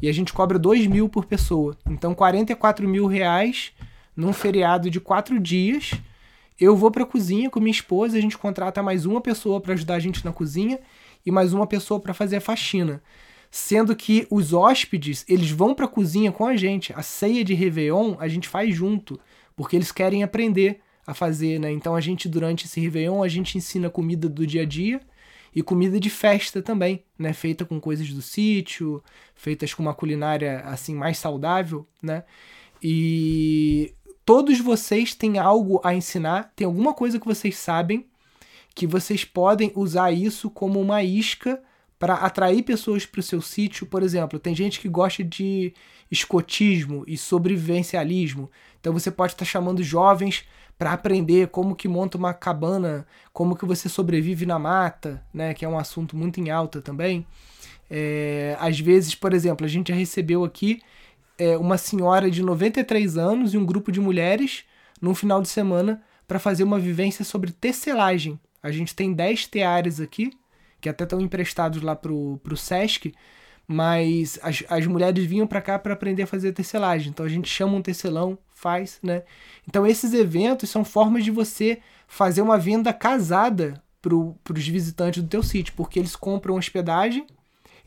E 0.00 0.08
a 0.08 0.12
gente 0.12 0.32
cobra 0.32 0.58
2 0.58 0.86
mil 0.86 1.08
por 1.08 1.24
pessoa. 1.24 1.76
Então, 1.88 2.14
44 2.14 2.86
mil 2.88 3.06
reais 3.06 3.72
num 4.16 4.32
feriado 4.32 4.90
de 4.90 5.00
quatro 5.00 5.38
dias. 5.38 5.92
Eu 6.58 6.76
vou 6.76 6.90
para 6.90 7.02
a 7.02 7.06
cozinha 7.06 7.50
com 7.50 7.58
minha 7.58 7.72
esposa, 7.72 8.16
a 8.16 8.20
gente 8.20 8.38
contrata 8.38 8.82
mais 8.82 9.06
uma 9.06 9.20
pessoa 9.20 9.60
para 9.60 9.74
ajudar 9.74 9.94
a 9.94 10.00
gente 10.00 10.24
na 10.24 10.32
cozinha 10.32 10.78
e 11.26 11.30
mais 11.30 11.52
uma 11.52 11.66
pessoa 11.66 11.98
para 11.98 12.14
fazer 12.14 12.36
a 12.36 12.40
faxina. 12.40 13.02
Sendo 13.50 13.94
que 13.94 14.26
os 14.30 14.52
hóspedes, 14.52 15.24
eles 15.28 15.50
vão 15.50 15.74
para 15.74 15.86
a 15.86 15.88
cozinha 15.88 16.30
com 16.30 16.46
a 16.46 16.56
gente. 16.56 16.92
A 16.94 17.02
ceia 17.02 17.44
de 17.44 17.54
Réveillon 17.54 18.16
a 18.18 18.28
gente 18.28 18.48
faz 18.48 18.74
junto, 18.74 19.18
porque 19.56 19.76
eles 19.76 19.90
querem 19.90 20.22
aprender 20.22 20.80
a 21.06 21.12
fazer, 21.12 21.58
né? 21.58 21.70
Então 21.70 21.94
a 21.94 22.00
gente 22.00 22.28
durante 22.28 22.66
esse 22.66 22.80
Réveillon 22.80 23.22
a 23.22 23.28
gente 23.28 23.58
ensina 23.58 23.90
comida 23.90 24.28
do 24.28 24.46
dia 24.46 24.62
a 24.62 24.64
dia 24.64 25.00
e 25.54 25.62
comida 25.62 26.00
de 26.00 26.10
festa 26.10 26.60
também, 26.60 27.04
né? 27.18 27.32
Feita 27.32 27.64
com 27.64 27.80
coisas 27.80 28.08
do 28.12 28.20
sítio, 28.20 29.02
feitas 29.34 29.72
com 29.72 29.82
uma 29.82 29.94
culinária 29.94 30.60
assim 30.66 30.94
mais 30.94 31.18
saudável, 31.18 31.86
né? 32.02 32.24
E 32.82 33.94
todos 34.24 34.58
vocês 34.60 35.14
têm 35.14 35.38
algo 35.38 35.80
a 35.84 35.94
ensinar, 35.94 36.52
tem 36.56 36.66
alguma 36.66 36.92
coisa 36.92 37.20
que 37.20 37.26
vocês 37.26 37.56
sabem 37.56 38.06
que 38.74 38.86
vocês 38.86 39.24
podem 39.24 39.70
usar 39.74 40.10
isso 40.10 40.50
como 40.50 40.80
uma 40.80 41.02
isca 41.02 41.62
para 41.98 42.14
atrair 42.14 42.62
pessoas 42.62 43.06
para 43.06 43.20
o 43.20 43.22
seu 43.22 43.40
sítio. 43.40 43.86
Por 43.86 44.02
exemplo, 44.02 44.38
tem 44.38 44.54
gente 44.54 44.80
que 44.80 44.88
gosta 44.88 45.22
de 45.22 45.72
escotismo 46.10 47.04
e 47.06 47.16
sobrevivencialismo. 47.16 48.50
Então 48.80 48.92
você 48.92 49.10
pode 49.10 49.32
estar 49.32 49.44
tá 49.44 49.50
chamando 49.50 49.82
jovens 49.82 50.44
para 50.78 50.92
aprender 50.92 51.48
como 51.48 51.76
que 51.76 51.88
monta 51.88 52.18
uma 52.18 52.34
cabana, 52.34 53.06
como 53.32 53.56
que 53.56 53.64
você 53.64 53.88
sobrevive 53.88 54.44
na 54.44 54.58
mata, 54.58 55.24
né, 55.32 55.54
que 55.54 55.64
é 55.64 55.68
um 55.68 55.78
assunto 55.78 56.16
muito 56.16 56.40
em 56.40 56.50
alta 56.50 56.80
também. 56.80 57.26
É, 57.90 58.56
às 58.58 58.78
vezes, 58.80 59.14
por 59.14 59.32
exemplo, 59.32 59.64
a 59.64 59.68
gente 59.68 59.88
já 59.88 59.94
recebeu 59.94 60.44
aqui 60.44 60.80
é, 61.38 61.56
uma 61.56 61.78
senhora 61.78 62.30
de 62.30 62.42
93 62.42 63.16
anos 63.16 63.54
e 63.54 63.58
um 63.58 63.64
grupo 63.64 63.92
de 63.92 64.00
mulheres 64.00 64.64
num 65.00 65.14
final 65.14 65.40
de 65.40 65.48
semana 65.48 66.02
para 66.26 66.38
fazer 66.38 66.64
uma 66.64 66.78
vivência 66.78 67.24
sobre 67.24 67.52
tecelagem. 67.52 68.38
A 68.62 68.70
gente 68.70 68.94
tem 68.94 69.12
10 69.12 69.46
teares 69.46 70.00
aqui, 70.00 70.32
que 70.80 70.88
até 70.88 71.04
estão 71.04 71.20
emprestados 71.20 71.82
lá 71.82 71.94
pro, 71.94 72.40
pro 72.42 72.56
Sesc, 72.56 73.12
mas 73.66 74.38
as, 74.42 74.62
as 74.68 74.86
mulheres 74.86 75.24
vinham 75.24 75.46
para 75.46 75.60
cá 75.60 75.78
para 75.78 75.94
aprender 75.94 76.22
a 76.22 76.26
fazer 76.26 76.52
tecelagem. 76.52 77.10
Então 77.10 77.24
a 77.24 77.28
gente 77.28 77.48
chama 77.48 77.76
um 77.76 77.82
tecelão, 77.82 78.38
faz, 78.54 78.98
né? 79.02 79.22
Então 79.68 79.86
esses 79.86 80.12
eventos 80.12 80.70
são 80.70 80.84
formas 80.84 81.24
de 81.24 81.30
você 81.30 81.80
fazer 82.06 82.42
uma 82.42 82.58
venda 82.58 82.92
casada 82.92 83.82
para 84.00 84.14
os 84.14 84.68
visitantes 84.68 85.22
do 85.22 85.28
teu 85.28 85.42
sítio, 85.42 85.72
porque 85.76 85.98
eles 85.98 86.14
compram 86.14 86.56
hospedagem, 86.56 87.26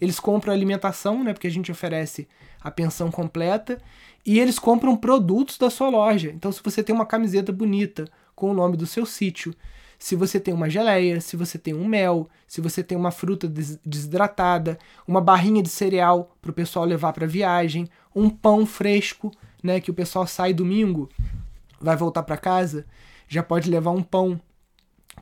eles 0.01 0.19
compram 0.19 0.51
alimentação, 0.51 1.23
né? 1.23 1.33
Porque 1.33 1.47
a 1.47 1.51
gente 1.51 1.71
oferece 1.71 2.27
a 2.59 2.71
pensão 2.71 3.11
completa 3.11 3.79
e 4.25 4.39
eles 4.39 4.57
compram 4.57 4.95
produtos 4.95 5.57
da 5.57 5.69
sua 5.69 5.89
loja. 5.89 6.31
Então 6.31 6.51
se 6.51 6.61
você 6.63 6.83
tem 6.83 6.95
uma 6.95 7.05
camiseta 7.05 7.51
bonita 7.51 8.05
com 8.35 8.49
o 8.49 8.53
nome 8.53 8.75
do 8.75 8.87
seu 8.87 9.05
sítio, 9.05 9.53
se 9.99 10.15
você 10.15 10.39
tem 10.39 10.53
uma 10.53 10.69
geleia, 10.69 11.19
se 11.19 11.35
você 11.35 11.57
tem 11.57 11.73
um 11.73 11.85
mel, 11.85 12.29
se 12.47 12.61
você 12.61 12.83
tem 12.83 12.97
uma 12.97 13.11
fruta 13.11 13.47
desidratada, 13.85 14.77
uma 15.07 15.19
barrinha 15.19 15.63
de 15.63 15.69
cereal 15.69 16.35
para 16.41 16.51
o 16.51 16.53
pessoal 16.53 16.85
levar 16.85 17.13
para 17.13 17.25
viagem, 17.25 17.89
um 18.15 18.29
pão 18.29 18.65
fresco, 18.65 19.31
né, 19.63 19.79
que 19.79 19.89
o 19.89 19.93
pessoal 19.93 20.27
sai 20.27 20.53
domingo, 20.53 21.09
vai 21.81 21.95
voltar 21.95 22.23
para 22.23 22.37
casa, 22.37 22.85
já 23.27 23.41
pode 23.41 23.69
levar 23.69 23.91
um 23.91 24.03
pão 24.03 24.39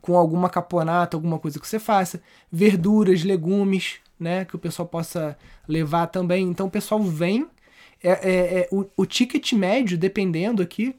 com 0.02 0.18
alguma 0.18 0.50
caponata, 0.50 1.16
alguma 1.16 1.40
coisa 1.40 1.60
que 1.60 1.68
você 1.68 1.80
faça, 1.80 2.22
verduras, 2.52 3.24
legumes, 3.24 3.96
né, 4.20 4.46
que 4.46 4.56
o 4.56 4.60
pessoal 4.60 4.88
possa 4.88 5.38
levar 5.68 6.08
também. 6.08 6.48
Então 6.48 6.68
o 6.68 6.72
pessoal 6.72 7.02
vem, 7.02 7.48
é, 8.04 8.12
é, 8.12 8.60
é 8.60 8.70
o, 8.72 8.86
o 8.98 9.06
ticket 9.06 9.54
médio, 9.54 9.98
dependendo 9.98 10.62
aqui 10.62 10.96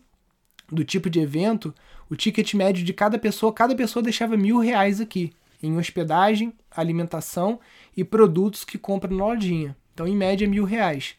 do 0.70 0.82
tipo 0.82 1.08
de 1.08 1.20
evento, 1.20 1.74
o 2.08 2.16
ticket 2.16 2.54
médio 2.54 2.84
de 2.84 2.92
cada 2.92 3.18
pessoa, 3.18 3.52
cada 3.52 3.74
pessoa 3.74 4.02
deixava 4.02 4.36
mil 4.36 4.58
reais 4.58 5.00
aqui, 5.00 5.32
em 5.62 5.76
hospedagem, 5.76 6.52
alimentação 6.70 7.58
e 7.96 8.04
produtos 8.04 8.64
que 8.64 8.78
compra 8.78 9.12
na 9.12 9.26
lojinha. 9.26 9.76
Então, 9.94 10.06
em 10.06 10.16
média, 10.16 10.46
mil 10.46 10.64
reais. 10.64 11.14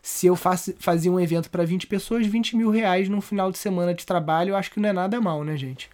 Se 0.00 0.26
eu 0.26 0.34
fazia 0.34 1.12
um 1.12 1.20
evento 1.20 1.48
para 1.48 1.64
20 1.64 1.86
pessoas, 1.86 2.26
20 2.26 2.56
mil 2.56 2.70
reais 2.70 3.08
num 3.08 3.20
final 3.20 3.52
de 3.52 3.58
semana 3.58 3.94
de 3.94 4.04
trabalho, 4.04 4.50
eu 4.50 4.56
acho 4.56 4.70
que 4.70 4.80
não 4.80 4.88
é 4.88 4.92
nada 4.92 5.20
mal, 5.20 5.44
né, 5.44 5.56
gente? 5.56 5.88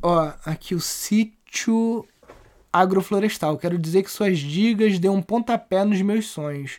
Ó, 0.00 0.32
aqui 0.44 0.74
o 0.74 0.80
sítio 0.80 2.06
agroflorestal. 2.72 3.58
Quero 3.58 3.76
dizer 3.76 4.04
que 4.04 4.10
suas 4.10 4.38
dicas 4.38 4.98
deu 5.00 5.12
um 5.12 5.22
pontapé 5.22 5.84
nos 5.84 6.00
meus 6.02 6.26
sonhos. 6.26 6.78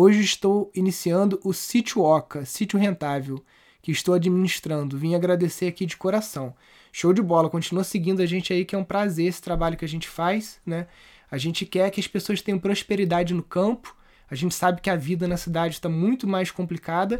Hoje 0.00 0.20
estou 0.20 0.70
iniciando 0.76 1.40
o 1.42 1.52
Sítio 1.52 2.02
Oca, 2.02 2.44
sítio 2.44 2.78
rentável, 2.78 3.44
que 3.82 3.90
estou 3.90 4.14
administrando. 4.14 4.96
Vim 4.96 5.16
agradecer 5.16 5.66
aqui 5.66 5.84
de 5.84 5.96
coração. 5.96 6.54
Show 6.92 7.12
de 7.12 7.20
bola, 7.20 7.50
continua 7.50 7.82
seguindo 7.82 8.22
a 8.22 8.26
gente 8.26 8.52
aí, 8.52 8.64
que 8.64 8.76
é 8.76 8.78
um 8.78 8.84
prazer 8.84 9.26
esse 9.26 9.42
trabalho 9.42 9.76
que 9.76 9.84
a 9.84 9.88
gente 9.88 10.08
faz, 10.08 10.60
né? 10.64 10.86
A 11.28 11.36
gente 11.36 11.66
quer 11.66 11.90
que 11.90 11.98
as 11.98 12.06
pessoas 12.06 12.40
tenham 12.40 12.60
prosperidade 12.60 13.34
no 13.34 13.42
campo. 13.42 13.92
A 14.30 14.36
gente 14.36 14.54
sabe 14.54 14.80
que 14.80 14.88
a 14.88 14.94
vida 14.94 15.26
na 15.26 15.36
cidade 15.36 15.74
está 15.74 15.88
muito 15.88 16.28
mais 16.28 16.52
complicada 16.52 17.18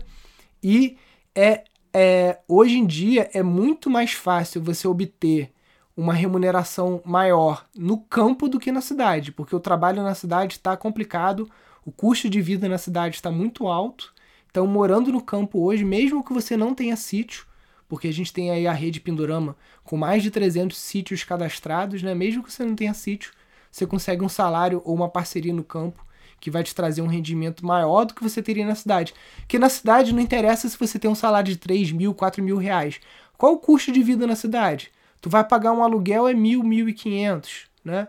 e 0.63 0.97
é, 1.35 1.65
é 1.93 2.39
hoje 2.47 2.79
em 2.79 2.87
dia 2.87 3.29
é 3.35 3.43
muito 3.43 3.91
mais 3.91 4.13
fácil 4.13 4.63
você 4.63 4.87
obter 4.87 5.51
uma 5.97 6.15
remuneração 6.15 7.03
maior 7.05 7.67
no 7.77 7.99
campo 7.99 8.49
do 8.49 8.61
que 8.61 8.71
na 8.71 8.81
cidade, 8.81 9.33
porque 9.33 9.57
o 9.57 9.59
trabalho 9.59 10.01
na 10.01 10.15
cidade 10.15 10.53
está 10.53 10.77
complicado 10.77 11.51
o 11.89 11.93
custo 11.93 12.29
de 12.29 12.43
vida 12.43 12.69
na 12.69 12.77
cidade 12.77 13.17
está 13.17 13.31
muito 13.31 13.67
alto. 13.67 14.13
Então, 14.51 14.67
morando 14.67 15.11
no 15.11 15.23
campo 15.23 15.63
hoje, 15.63 15.87
mesmo 15.87 16.23
que 16.23 16.35
você 16.35 16.55
não 16.55 16.75
tenha 16.75 16.95
sítio, 16.97 17.47
porque 17.89 18.09
a 18.09 18.13
gente 18.13 18.31
tem 18.31 18.51
aí 18.51 18.67
a 18.67 18.75
rede 18.75 19.01
Pindorama 19.01 19.57
com 19.83 19.97
mais 19.97 20.23
de 20.23 20.31
300 20.31 20.77
sítios 20.77 21.25
cadastrados, 21.25 22.03
né? 22.03 22.15
Mesmo 22.15 22.43
que 22.43 22.53
você 22.53 22.63
não 22.63 22.75
tenha 22.75 22.93
sítio, 22.93 23.33
você 23.73 23.87
consegue 23.87 24.23
um 24.23 24.29
salário 24.29 24.83
ou 24.85 24.95
uma 24.95 25.09
parceria 25.09 25.55
no 25.55 25.65
campo 25.65 26.05
que 26.39 26.51
vai 26.51 26.63
te 26.63 26.75
trazer 26.75 27.01
um 27.01 27.07
rendimento 27.07 27.65
maior 27.65 28.05
do 28.05 28.13
que 28.13 28.23
você 28.23 28.43
teria 28.43 28.67
na 28.67 28.75
cidade. 28.75 29.15
Porque 29.39 29.59
na 29.59 29.71
cidade 29.71 30.13
não 30.13 30.21
interessa 30.21 30.69
se 30.69 30.79
você 30.79 30.99
tem 30.99 31.11
um 31.11 31.15
salário 31.15 31.51
de 31.51 31.57
3 31.57 31.91
mil, 31.93 32.13
4 32.13 32.43
mil 32.43 32.59
reais. 32.59 33.01
Qual 33.39 33.55
o 33.55 33.59
custo 33.59 33.91
de 33.91 34.03
vida 34.03 34.27
na 34.27 34.37
cidade? 34.37 34.93
Tu 35.23 35.31
vai 35.31 35.43
pagar 35.43 35.73
um 35.73 35.83
aluguel 35.83 36.29
é 36.29 36.35
mil, 36.35 36.63
mil 36.63 36.87
e 36.87 36.93
quinhentos, 36.93 37.67
né? 37.83 38.09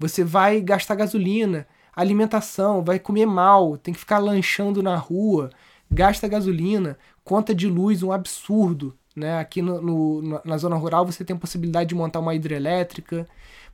Você 0.00 0.24
vai 0.24 0.60
gastar 0.60 0.96
gasolina, 0.96 1.64
alimentação, 1.94 2.82
vai 2.82 2.98
comer 2.98 3.26
mal, 3.26 3.76
tem 3.76 3.92
que 3.92 4.00
ficar 4.00 4.18
lanchando 4.18 4.82
na 4.82 4.96
rua, 4.96 5.50
gasta 5.90 6.28
gasolina, 6.28 6.98
conta 7.24 7.54
de 7.54 7.66
luz 7.66 8.02
um 8.02 8.12
absurdo. 8.12 8.96
Né? 9.14 9.38
Aqui 9.38 9.60
no, 9.60 9.80
no, 9.82 10.40
na 10.44 10.56
zona 10.56 10.76
rural 10.76 11.04
você 11.04 11.24
tem 11.24 11.36
possibilidade 11.36 11.88
de 11.88 11.94
montar 11.94 12.20
uma 12.20 12.34
hidrelétrica, 12.34 13.26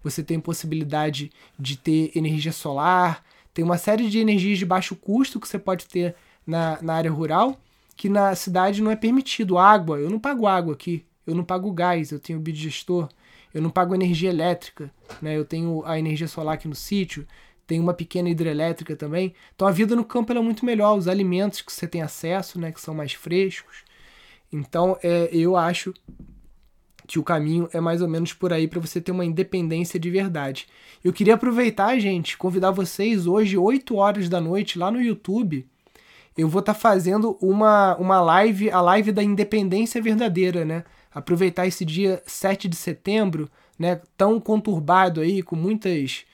você 0.03 0.23
tem 0.23 0.41
possibilidade 0.41 1.31
de 1.59 1.77
ter 1.77 2.11
energia 2.15 2.53
solar, 2.53 3.23
tem 3.53 3.65
uma 3.65 3.79
série 3.79 4.09
de 4.09 4.19
energias 4.19 4.59
de 4.59 4.67
baixo 4.67 4.95
custo 4.95 5.41
que 5.41 5.49
você 5.49 5.59
pode 5.59 5.87
ter 5.87 6.15
na, 6.47 6.79
na 6.83 6.95
área 6.95 7.11
rural, 7.11 7.59
que 7.97 8.09
na 8.09 8.35
cidade 8.35 8.83
não 8.83 8.91
é 8.91 8.97
permitido. 8.97 9.59
Água, 9.59 9.99
eu 9.99 10.11
não 10.11 10.19
pago 10.19 10.47
água 10.47 10.75
aqui, 10.75 11.05
eu 11.27 11.35
não 11.35 11.43
pago 11.43 11.73
gás, 11.73 12.13
eu 12.13 12.21
tenho 12.21 12.39
biodigestor, 12.39 13.09
eu 13.53 13.63
não 13.63 13.71
pago 13.71 13.95
energia 13.95 14.29
elétrica, 14.29 14.91
né? 15.21 15.37
eu 15.37 15.45
tenho 15.45 15.83
a 15.87 15.99
energia 15.99 16.29
solar 16.29 16.55
aqui 16.55 16.69
no 16.69 16.75
sítio, 16.75 17.27
tem 17.67 17.81
uma 17.81 17.93
pequena 17.93 18.29
hidrelétrica 18.29 18.95
também. 18.95 19.35
Então 19.55 19.67
a 19.67 19.73
vida 19.73 19.97
no 19.97 20.05
campo 20.05 20.33
é 20.33 20.41
muito 20.41 20.65
melhor, 20.65 20.97
os 20.97 21.09
alimentos 21.09 21.61
que 21.61 21.73
você 21.73 21.87
tem 21.87 22.03
acesso, 22.03 22.59
né, 22.59 22.71
que 22.71 22.81
são 22.81 22.95
mais 22.95 23.13
frescos. 23.13 23.85
Então 24.53 24.97
é, 25.03 25.29
eu 25.33 25.57
acho 25.57 25.93
que 27.07 27.19
o 27.19 27.23
caminho 27.23 27.69
é 27.73 27.81
mais 27.81 28.03
ou 28.03 28.09
menos 28.09 28.33
por 28.33 28.53
aí 28.53 28.67
para 28.67 28.81
você 28.81 29.01
ter 29.01 29.13
uma 29.13 29.25
independência 29.25 29.99
de 29.99 30.11
verdade. 30.11 30.67
Eu 31.05 31.13
queria 31.13 31.35
aproveitar, 31.35 31.99
gente, 31.99 32.37
convidar 32.37 32.73
vocês 32.73 33.27
hoje, 33.27 33.57
8 33.57 33.95
horas 33.97 34.29
da 34.29 34.41
noite, 34.41 34.79
lá 34.79 34.91
no 34.91 35.01
YouTube. 35.01 35.67
Eu 36.37 36.49
vou 36.49 36.61
estar 36.61 36.75
tá 36.75 36.79
fazendo 36.79 37.39
uma, 37.41 37.97
uma 37.97 38.21
live, 38.21 38.71
a 38.71 38.81
live 38.81 39.13
da 39.13 39.23
independência 39.23 40.03
verdadeira, 40.03 40.65
né? 40.65 40.85
Aproveitar 41.15 41.67
esse 41.67 41.85
dia 41.85 42.23
7 42.27 42.69
de 42.69 42.77
setembro, 42.77 43.49
né? 43.79 44.01
Tão 44.17 44.41
conturbado 44.41 45.21
aí, 45.21 45.43
com 45.43 45.57
muitas 45.57 46.27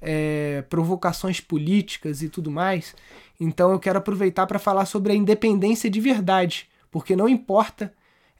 é, 0.00 0.64
provocações 0.68 1.40
políticas 1.40 2.22
e 2.22 2.28
tudo 2.28 2.50
mais. 2.50 2.94
Então 3.38 3.70
eu 3.72 3.78
quero 3.78 3.98
aproveitar 3.98 4.46
para 4.46 4.58
falar 4.58 4.86
sobre 4.86 5.12
a 5.12 5.16
independência 5.16 5.90
de 5.90 6.00
verdade, 6.00 6.68
porque 6.90 7.14
não 7.14 7.28
importa 7.28 7.92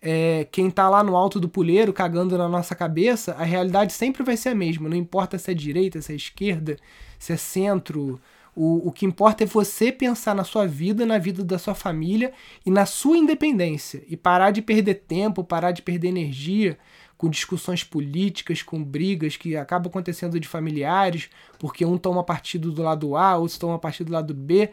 é, 0.03 0.47
quem 0.51 0.69
está 0.69 0.89
lá 0.89 1.03
no 1.03 1.17
alto 1.17 1.39
do 1.39 1.49
puleiro 1.49 1.93
cagando 1.93 2.37
na 2.39 2.49
nossa 2.49 2.75
cabeça, 2.75 3.35
a 3.39 3.45
realidade 3.45 3.93
sempre 3.93 4.23
vai 4.23 4.37
ser 4.37 4.51
a 4.51 4.55
mesma. 4.55 4.89
Não 4.89 4.97
importa 4.97 5.39
se 5.39 5.51
é 5.51 5.55
direita, 5.55 6.01
se 6.01 6.13
é 6.13 6.17
esquerda, 6.17 6.77
se 7.19 7.33
é 7.33 7.37
centro. 7.37 8.21
O, 8.57 8.89
o 8.89 8.93
que 8.93 9.07
importa 9.07 9.45
é 9.45 9.47
você 9.47 9.93
pensar 9.93 10.35
na 10.35 10.43
sua 10.43 10.67
vida, 10.67 11.07
na 11.07 11.19
vida 11.19 11.45
da 11.45 11.59
sua 11.59 11.75
família 11.75 12.33
e 12.65 12.71
na 12.71 12.87
sua 12.87 13.17
independência. 13.17 14.03
E 14.09 14.17
parar 14.17 14.51
de 14.51 14.63
perder 14.63 14.95
tempo, 15.07 15.45
parar 15.45 15.73
de 15.73 15.83
perder 15.83 16.09
energia 16.09 16.79
com 17.21 17.29
discussões 17.29 17.85
políticas, 17.85 18.63
com 18.63 18.83
brigas 18.83 19.37
que 19.37 19.55
acabam 19.55 19.91
acontecendo 19.91 20.41
de 20.41 20.49
familiares, 20.49 21.29
porque 21.59 21.85
um 21.85 21.99
toma 21.99 22.25
partido 22.25 22.73
do 22.73 22.83
lado 22.83 23.15
A, 23.15 23.37
outro 23.37 23.59
toma 23.59 23.79
partido 23.79 24.07
do 24.07 24.15
lado 24.15 24.33
B. 24.33 24.71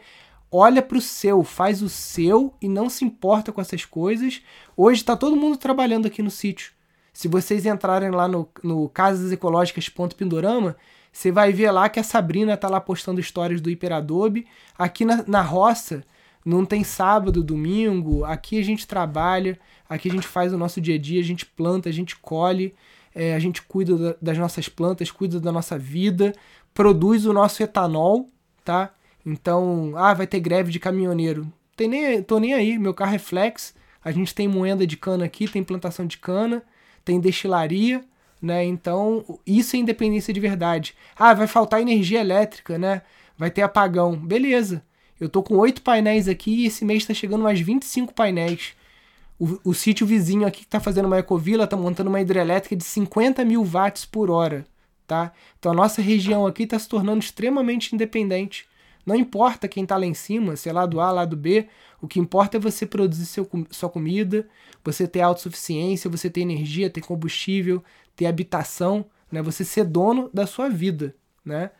Olha 0.50 0.80
para 0.80 0.96
o 0.96 1.00
seu, 1.02 1.44
faz 1.44 1.82
o 1.82 1.90
seu 1.90 2.54
e 2.58 2.66
não 2.66 2.88
se 2.88 3.04
importa 3.04 3.52
com 3.52 3.60
essas 3.60 3.84
coisas. 3.84 4.40
Hoje 4.74 5.02
está 5.02 5.14
todo 5.14 5.36
mundo 5.36 5.58
trabalhando 5.58 6.06
aqui 6.06 6.22
no 6.22 6.30
sítio. 6.30 6.72
Se 7.12 7.28
vocês 7.28 7.66
entrarem 7.66 8.10
lá 8.10 8.26
no, 8.26 8.48
no 8.64 8.88
casasecológicas.pindorama, 8.88 10.74
você 11.12 11.30
vai 11.30 11.52
ver 11.52 11.70
lá 11.70 11.86
que 11.90 12.00
a 12.00 12.02
Sabrina 12.02 12.54
está 12.54 12.66
lá 12.66 12.80
postando 12.80 13.20
histórias 13.20 13.60
do 13.60 13.68
Hiperadobe. 13.68 14.46
Aqui 14.78 15.04
na, 15.04 15.22
na 15.26 15.42
roça, 15.42 16.02
não 16.44 16.64
tem 16.64 16.84
sábado, 16.84 17.42
domingo. 17.42 18.24
Aqui 18.24 18.58
a 18.58 18.64
gente 18.64 18.86
trabalha, 18.86 19.58
aqui 19.88 20.08
a 20.08 20.12
gente 20.12 20.26
faz 20.26 20.52
o 20.52 20.58
nosso 20.58 20.80
dia 20.80 20.94
a 20.94 20.98
dia, 20.98 21.20
a 21.20 21.24
gente 21.24 21.44
planta, 21.44 21.88
a 21.88 21.92
gente 21.92 22.16
colhe, 22.16 22.74
é, 23.14 23.34
a 23.34 23.38
gente 23.38 23.62
cuida 23.62 24.16
das 24.20 24.38
nossas 24.38 24.68
plantas, 24.68 25.10
cuida 25.10 25.40
da 25.40 25.52
nossa 25.52 25.78
vida, 25.78 26.32
produz 26.72 27.26
o 27.26 27.32
nosso 27.32 27.62
etanol, 27.62 28.28
tá? 28.64 28.92
Então, 29.24 29.92
ah, 29.96 30.14
vai 30.14 30.26
ter 30.26 30.40
greve 30.40 30.70
de 30.70 30.78
caminhoneiro. 30.78 31.52
Tem 31.76 31.88
nem, 31.88 32.22
tô 32.22 32.38
nem 32.38 32.54
aí, 32.54 32.78
meu 32.78 32.94
carro 32.94 33.14
é 33.14 33.18
flex, 33.18 33.74
a 34.02 34.10
gente 34.10 34.34
tem 34.34 34.48
moenda 34.48 34.86
de 34.86 34.96
cana 34.96 35.24
aqui, 35.24 35.46
tem 35.48 35.62
plantação 35.62 36.06
de 36.06 36.18
cana, 36.18 36.62
tem 37.04 37.20
destilaria, 37.20 38.04
né? 38.40 38.64
Então, 38.64 39.38
isso 39.46 39.76
é 39.76 39.78
independência 39.78 40.32
de 40.32 40.40
verdade. 40.40 40.94
Ah, 41.16 41.34
vai 41.34 41.46
faltar 41.46 41.80
energia 41.80 42.20
elétrica, 42.20 42.78
né? 42.78 43.02
Vai 43.36 43.50
ter 43.50 43.62
apagão. 43.62 44.16
Beleza. 44.16 44.82
Eu 45.20 45.28
tô 45.28 45.42
com 45.42 45.56
oito 45.56 45.82
painéis 45.82 46.28
aqui 46.28 46.62
e 46.62 46.66
esse 46.66 46.84
mês 46.84 47.02
está 47.02 47.12
chegando 47.12 47.42
mais 47.42 47.60
25 47.60 48.14
painéis. 48.14 48.74
O, 49.38 49.70
o 49.70 49.74
sítio 49.74 50.06
vizinho 50.06 50.46
aqui 50.46 50.60
que 50.60 50.66
está 50.66 50.80
fazendo 50.80 51.06
uma 51.06 51.18
ecovila 51.18 51.64
está 51.64 51.76
montando 51.76 52.08
uma 52.08 52.20
hidrelétrica 52.20 52.76
de 52.76 52.84
50 52.84 53.44
mil 53.44 53.64
watts 53.64 54.04
por 54.04 54.30
hora. 54.30 54.66
Tá? 55.06 55.32
Então 55.58 55.72
a 55.72 55.74
nossa 55.74 56.02
região 56.02 56.46
aqui 56.46 56.64
está 56.64 56.78
se 56.78 56.88
tornando 56.88 57.20
extremamente 57.20 57.94
independente. 57.94 58.68
Não 59.06 59.14
importa 59.14 59.66
quem 59.66 59.84
está 59.84 59.96
lá 59.96 60.04
em 60.04 60.12
cima, 60.12 60.54
se 60.54 60.68
é 60.68 60.72
lado 60.72 61.00
A, 61.00 61.10
lado 61.10 61.34
B, 61.34 61.66
o 61.98 62.06
que 62.06 62.20
importa 62.20 62.58
é 62.58 62.60
você 62.60 62.84
produzir 62.84 63.24
seu, 63.24 63.48
sua 63.70 63.88
comida, 63.88 64.46
você 64.84 65.08
ter 65.08 65.22
autossuficiência, 65.22 66.10
você 66.10 66.28
ter 66.28 66.42
energia, 66.42 66.90
ter 66.90 67.00
combustível, 67.00 67.82
ter 68.14 68.26
habitação, 68.26 69.06
né? 69.32 69.40
você 69.40 69.64
ser 69.64 69.84
dono 69.84 70.30
da 70.32 70.46
sua 70.46 70.68
vida. 70.68 71.14
Né? 71.42 71.70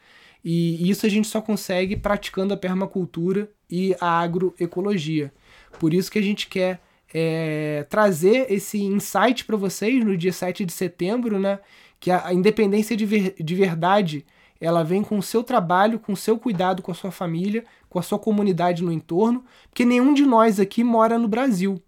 E 0.50 0.88
isso 0.88 1.04
a 1.04 1.10
gente 1.10 1.28
só 1.28 1.42
consegue 1.42 1.94
praticando 1.94 2.54
a 2.54 2.56
permacultura 2.56 3.50
e 3.68 3.94
a 4.00 4.18
agroecologia. 4.18 5.30
Por 5.78 5.92
isso 5.92 6.10
que 6.10 6.18
a 6.18 6.22
gente 6.22 6.46
quer 6.48 6.80
é, 7.12 7.84
trazer 7.90 8.50
esse 8.50 8.82
insight 8.82 9.44
para 9.44 9.58
vocês 9.58 10.02
no 10.02 10.16
dia 10.16 10.32
7 10.32 10.64
de 10.64 10.72
setembro, 10.72 11.38
né? 11.38 11.60
Que 12.00 12.10
a, 12.10 12.32
independência 12.32 12.96
de, 12.96 13.04
ver, 13.04 13.34
de 13.38 13.54
verdade 13.54 14.24
ela 14.58 14.82
vem 14.82 15.02
com 15.02 15.18
o 15.18 15.22
seu 15.22 15.44
trabalho, 15.44 15.98
com 15.98 16.14
o 16.14 16.16
seu 16.16 16.38
cuidado 16.38 16.80
com 16.80 16.92
a 16.92 16.94
sua 16.94 17.10
família, 17.10 17.62
com 17.90 17.98
a 17.98 18.02
sua 18.02 18.18
comunidade 18.18 18.82
no 18.82 18.90
entorno, 18.90 19.44
porque 19.68 19.84
nenhum 19.84 20.14
de 20.14 20.24
nós 20.24 20.58
aqui 20.58 20.82
mora 20.82 21.18
no 21.18 21.28
Brasil. 21.28 21.78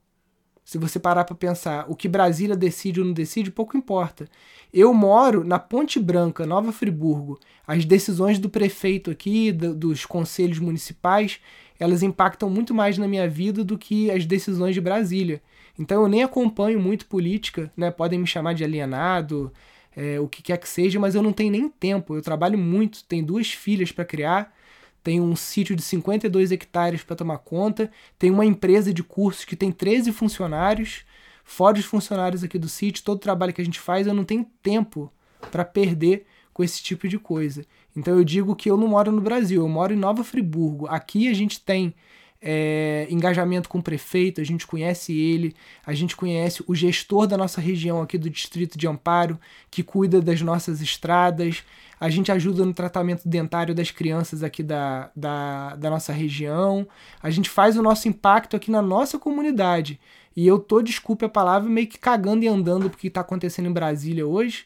Se 0.71 0.79
você 0.79 1.01
parar 1.01 1.25
para 1.25 1.35
pensar, 1.35 1.85
o 1.89 1.97
que 1.97 2.07
Brasília 2.07 2.55
decide 2.55 3.01
ou 3.01 3.07
não 3.07 3.13
decide, 3.13 3.51
pouco 3.51 3.77
importa. 3.77 4.29
Eu 4.73 4.95
moro 4.95 5.43
na 5.43 5.59
Ponte 5.59 5.99
Branca, 5.99 6.47
Nova 6.47 6.71
Friburgo. 6.71 7.41
As 7.67 7.85
decisões 7.85 8.39
do 8.39 8.49
prefeito 8.49 9.11
aqui, 9.11 9.51
do, 9.51 9.75
dos 9.75 10.07
conselhos 10.07 10.61
municipais, 10.61 11.41
elas 11.77 12.05
impactam 12.05 12.49
muito 12.49 12.73
mais 12.73 12.97
na 12.97 13.09
minha 13.09 13.29
vida 13.29 13.65
do 13.65 13.77
que 13.77 14.13
as 14.13 14.25
decisões 14.25 14.73
de 14.73 14.81
Brasília. 14.81 15.43
Então 15.77 16.03
eu 16.03 16.09
nem 16.09 16.23
acompanho 16.23 16.79
muito 16.79 17.05
política, 17.07 17.73
né? 17.77 17.91
Podem 17.91 18.21
me 18.21 18.27
chamar 18.29 18.53
de 18.53 18.63
alienado, 18.63 19.53
é, 19.97 20.21
o 20.21 20.29
que 20.29 20.41
quer 20.41 20.57
que 20.57 20.69
seja, 20.69 21.01
mas 21.01 21.17
eu 21.17 21.23
não 21.23 21.33
tenho 21.33 21.51
nem 21.51 21.69
tempo. 21.69 22.15
Eu 22.15 22.23
trabalho 22.23 22.57
muito, 22.57 23.03
tenho 23.09 23.27
duas 23.27 23.51
filhas 23.51 23.91
para 23.91 24.05
criar, 24.05 24.55
tenho 25.03 25.23
um 25.23 25.35
sítio 25.37 25.75
de 25.75 25.83
52 25.83 26.53
hectares 26.53 27.03
para 27.03 27.17
tomar 27.17 27.39
conta, 27.39 27.91
tenho 28.19 28.35
uma 28.35 28.45
empresa 28.45 28.93
de 28.93 29.03
cursos 29.03 29.45
que 29.45 29.57
tem 29.57 29.73
13 29.73 30.13
funcionários, 30.13 31.05
fora 31.45 31.79
os 31.79 31.85
funcionários 31.85 32.45
aqui 32.45 32.59
do 32.59 32.69
sítio, 32.69 33.05
todo 33.05 33.17
o 33.17 33.21
trabalho 33.21 33.53
que 33.53 33.61
a 33.63 33.65
gente 33.65 33.81
faz, 33.81 34.07
eu 34.07 34.15
não 34.15 34.25
tenho 34.25 34.47
tempo 34.63 35.13
para 35.51 35.65
perder 35.65 36.27
com 36.53 36.63
esse 36.63 36.83
tipo 36.83 37.09
de 37.09 37.19
coisa. 37.19 37.65
Então 37.97 38.15
eu 38.17 38.25
digo 38.25 38.55
que 38.55 38.71
eu 38.71 38.77
não 38.77 38.89
moro 38.89 39.11
no 39.11 39.21
Brasil, 39.21 39.63
eu 39.63 39.69
moro 39.69 39.93
em 39.93 39.97
Nova 39.97 40.23
Friburgo. 40.23 40.87
Aqui 40.87 41.29
a 41.29 41.35
gente 41.35 41.61
tem 41.61 41.95
é, 42.43 43.07
engajamento 43.11 43.69
com 43.69 43.79
o 43.79 43.83
prefeito, 43.83 44.41
a 44.41 44.45
gente 44.45 44.67
conhece 44.67 45.13
ele, 45.13 45.55
a 45.85 45.93
gente 45.93 46.17
conhece 46.17 46.65
o 46.67 46.75
gestor 46.75 47.27
da 47.27 47.37
nossa 47.37 47.61
região 47.61 48.01
aqui 48.01 48.17
do 48.17 48.31
Distrito 48.31 48.79
de 48.79 48.89
Amparo, 48.89 49.39
que 49.71 49.83
cuida 49.83 50.23
das 50.23 50.41
nossas 50.41 50.81
estradas, 50.81 51.63
a 52.01 52.09
gente 52.09 52.33
ajuda 52.33 52.65
no 52.65 52.73
tratamento 52.73 53.29
dentário 53.29 53.75
das 53.75 53.91
crianças 53.91 54.43
aqui 54.43 54.63
da, 54.63 55.11
da, 55.15 55.77
da 55.77 55.91
nossa 55.91 56.13
região, 56.13 56.89
a 57.23 57.29
gente 57.29 57.51
faz 57.51 57.77
o 57.77 57.83
nosso 57.83 58.09
impacto 58.09 58.57
aqui 58.57 58.71
na 58.71 58.81
nossa 58.81 59.19
comunidade. 59.19 60.01
E 60.35 60.47
eu 60.47 60.59
tô, 60.59 60.81
desculpe 60.81 61.25
a 61.27 61.29
palavra, 61.29 61.69
meio 61.69 61.87
que 61.87 61.99
cagando 61.99 62.43
e 62.45 62.49
andando 62.49 62.89
porque 62.89 63.09
está 63.09 63.21
acontecendo 63.21 63.67
em 63.69 63.73
Brasília 63.73 64.27
hoje, 64.27 64.65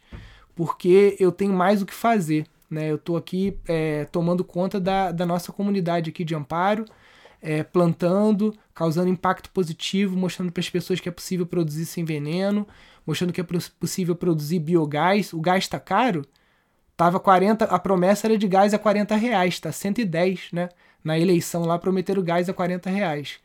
porque 0.55 1.17
eu 1.19 1.33
tenho 1.33 1.53
mais 1.53 1.83
o 1.83 1.87
que 1.87 1.95
fazer. 1.95 2.47
Né? 2.71 2.91
Eu 2.91 2.97
estou 2.97 3.17
aqui 3.17 3.57
é, 3.67 4.05
tomando 4.07 4.45
conta 4.45 4.79
da, 4.79 5.11
da 5.11 5.27
nossa 5.27 5.53
comunidade 5.53 6.11
aqui 6.11 6.25
de 6.25 6.35
Amparo, 6.35 6.85
é, 7.45 7.63
plantando, 7.63 8.55
causando 8.75 9.11
impacto 9.11 9.51
positivo, 9.51 10.17
mostrando 10.17 10.51
para 10.51 10.63
as 10.63 10.71
pessoas 10.71 10.99
que 10.99 11.11
é 11.11 11.13
possível 11.13 11.45
produzir 11.45 11.85
sem 11.85 12.03
veneno, 12.03 12.67
mostrando 13.07 13.35
que 13.35 13.41
é 13.41 13.45
possível 13.79 14.17
produzir 14.17 14.61
biogás. 14.61 15.35
O 15.35 15.41
gás 15.43 15.65
está 15.65 15.79
caro? 15.79 16.25
Tava 16.97 17.21
40, 17.21 17.67
a 17.67 17.79
promessa 17.79 18.27
era 18.27 18.39
de 18.39 18.49
gás 18.49 18.73
a 18.73 18.79
40 18.79 19.15
reais, 19.17 19.61
tá 19.61 19.71
110, 19.71 20.53
né? 20.53 20.71
Na 21.05 21.19
eleição 21.19 21.67
lá 21.67 21.79
prometeram 21.79 22.23
gás 22.23 22.49
a 22.49 22.55
40 22.55 22.89
reais. 22.89 23.39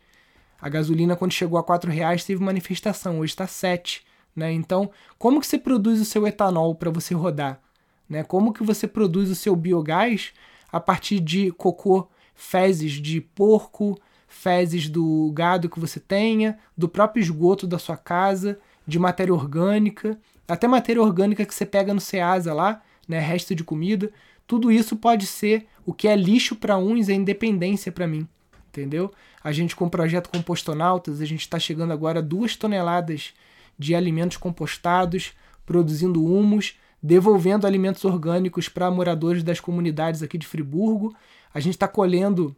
A 0.62 0.69
gasolina, 0.69 1.17
quando 1.17 1.33
chegou 1.33 1.59
a 1.59 1.63
4 1.63 1.91
reais, 1.91 2.23
teve 2.23 2.41
manifestação, 2.41 3.19
hoje 3.19 3.33
está 3.33 3.47
7. 3.47 4.05
Né? 4.33 4.53
Então, 4.53 4.89
como 5.17 5.41
que 5.41 5.47
você 5.47 5.57
produz 5.57 5.99
o 5.99 6.05
seu 6.05 6.25
etanol 6.25 6.73
para 6.73 6.89
você 6.89 7.13
rodar? 7.13 7.59
Né? 8.07 8.23
Como 8.23 8.53
que 8.53 8.63
você 8.63 8.88
produz 8.88 9.29
o 9.29 9.35
seu 9.35 9.57
biogás 9.57 10.31
a 10.71 10.79
partir 10.79 11.19
de 11.19 11.51
cocô 11.51 12.07
fezes 12.39 12.93
de 12.93 13.19
porco, 13.19 13.99
fezes 14.25 14.88
do 14.88 15.30
gado 15.34 15.69
que 15.69 15.78
você 15.78 15.99
tenha, 15.99 16.58
do 16.75 16.88
próprio 16.88 17.21
esgoto 17.21 17.67
da 17.67 17.78
sua 17.78 17.97
casa, 17.97 18.58
de 18.88 18.97
matéria 18.97 19.34
orgânica, 19.34 20.17
até 20.47 20.65
matéria 20.65 21.02
orgânica 21.02 21.45
que 21.45 21.54
você 21.54 21.65
pega 21.65 21.93
no 21.93 21.99
Ceasa 21.99 22.54
lá, 22.54 22.82
né, 23.06 23.19
resto 23.19 23.54
de 23.54 23.62
comida, 23.62 24.10
tudo 24.47 24.71
isso 24.71 24.95
pode 24.95 25.25
ser 25.25 25.67
o 25.86 25.93
que 25.93 26.08
é 26.08 26.15
lixo 26.15 26.56
para 26.56 26.78
uns 26.78 27.10
é 27.10 27.13
independência 27.13 27.91
para 27.91 28.08
mim, 28.08 28.25
entendeu? 28.69 29.12
A 29.43 29.52
gente 29.52 29.75
com 29.75 29.86
o 29.86 29.89
projeto 29.89 30.30
Compostonautas, 30.30 31.19
a 31.19 31.25
gente 31.25 31.41
está 31.41 31.60
chegando 31.60 31.91
agora 31.91 32.19
a 32.19 32.23
duas 32.23 32.56
toneladas 32.56 33.34
de 33.78 33.93
alimentos 33.93 34.38
compostados, 34.38 35.34
produzindo 35.65 36.23
humus, 36.23 36.75
devolvendo 37.04 37.67
alimentos 37.67 38.06
orgânicos 38.06 38.69
para 38.69 38.89
moradores 38.89 39.43
das 39.43 39.60
comunidades 39.60 40.23
aqui 40.23 40.38
de 40.38 40.47
Friburgo 40.47 41.13
a 41.53 41.59
gente 41.59 41.75
está 41.75 41.88
colhendo, 41.88 42.55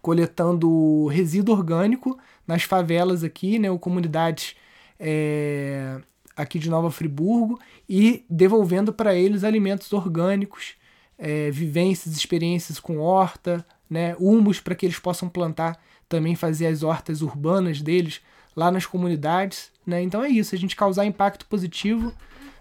coletando 0.00 1.06
resíduo 1.06 1.54
orgânico 1.54 2.18
nas 2.46 2.62
favelas 2.62 3.24
aqui, 3.24 3.58
né, 3.58 3.70
ou 3.70 3.78
comunidades 3.78 4.54
é, 4.98 6.00
aqui 6.36 6.58
de 6.58 6.70
Nova 6.70 6.90
Friburgo 6.90 7.58
e 7.88 8.24
devolvendo 8.28 8.92
para 8.92 9.14
eles 9.14 9.44
alimentos 9.44 9.92
orgânicos, 9.92 10.74
é, 11.18 11.50
vivências, 11.50 12.16
experiências 12.16 12.80
com 12.80 12.98
horta, 12.98 13.64
né, 13.88 14.16
humus 14.18 14.60
para 14.60 14.74
que 14.74 14.86
eles 14.86 14.98
possam 14.98 15.28
plantar, 15.28 15.80
também 16.08 16.34
fazer 16.34 16.66
as 16.66 16.82
hortas 16.82 17.22
urbanas 17.22 17.80
deles 17.80 18.20
lá 18.54 18.70
nas 18.70 18.86
comunidades. 18.86 19.72
Né? 19.86 20.02
Então 20.02 20.22
é 20.22 20.28
isso, 20.28 20.54
a 20.54 20.58
gente 20.58 20.76
causar 20.76 21.04
impacto 21.04 21.46
positivo 21.46 22.12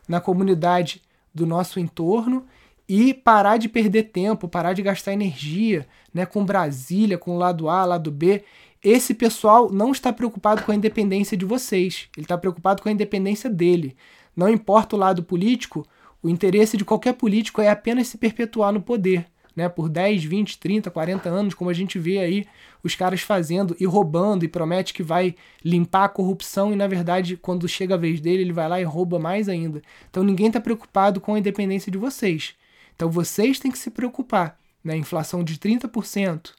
na 0.07 0.19
comunidade 0.19 1.01
do 1.33 1.45
nosso 1.45 1.79
entorno 1.79 2.45
e 2.87 3.13
parar 3.13 3.57
de 3.57 3.69
perder 3.69 4.03
tempo, 4.03 4.47
parar 4.47 4.73
de 4.73 4.81
gastar 4.81 5.13
energia, 5.13 5.87
né, 6.13 6.25
com 6.25 6.45
Brasília, 6.45 7.17
com 7.17 7.35
o 7.35 7.37
lado 7.37 7.69
A, 7.69 7.85
lado 7.85 8.11
B. 8.11 8.43
Esse 8.83 9.13
pessoal 9.13 9.71
não 9.71 9.91
está 9.91 10.11
preocupado 10.11 10.63
com 10.63 10.71
a 10.71 10.75
independência 10.75 11.37
de 11.37 11.45
vocês, 11.45 12.09
ele 12.17 12.25
está 12.25 12.37
preocupado 12.37 12.81
com 12.81 12.89
a 12.89 12.91
independência 12.91 13.49
dele. 13.49 13.95
Não 14.35 14.49
importa 14.49 14.95
o 14.95 14.99
lado 14.99 15.23
político, 15.23 15.87
o 16.21 16.29
interesse 16.29 16.75
de 16.75 16.83
qualquer 16.83 17.13
político 17.13 17.61
é 17.61 17.69
apenas 17.69 18.07
se 18.07 18.17
perpetuar 18.17 18.73
no 18.73 18.81
poder, 18.81 19.25
né, 19.55 19.69
por 19.69 19.87
10, 19.87 20.23
20, 20.23 20.59
30, 20.59 20.91
40 20.91 21.29
anos, 21.29 21.53
como 21.53 21.69
a 21.69 21.73
gente 21.73 21.97
vê 21.97 22.17
aí 22.17 22.45
os 22.83 22.95
caras 22.95 23.21
fazendo 23.21 23.75
e 23.79 23.85
roubando 23.85 24.43
e 24.43 24.47
promete 24.47 24.93
que 24.93 25.03
vai 25.03 25.35
limpar 25.63 26.05
a 26.05 26.09
corrupção 26.09 26.73
e 26.73 26.75
na 26.75 26.87
verdade 26.87 27.37
quando 27.37 27.67
chega 27.67 27.93
a 27.95 27.97
vez 27.97 28.19
dele 28.19 28.41
ele 28.41 28.51
vai 28.51 28.67
lá 28.67 28.81
e 28.81 28.83
rouba 28.83 29.17
mais 29.19 29.47
ainda. 29.47 29.81
Então 30.09 30.23
ninguém 30.23 30.47
está 30.47 30.59
preocupado 30.59 31.21
com 31.21 31.35
a 31.35 31.39
independência 31.39 31.91
de 31.91 31.97
vocês. 31.97 32.55
Então 32.95 33.09
vocês 33.09 33.59
têm 33.59 33.71
que 33.71 33.77
se 33.77 33.89
preocupar. 33.89 34.57
Né? 34.83 34.97
Inflação 34.97 35.43
de 35.43 35.57
30%, 35.57 36.51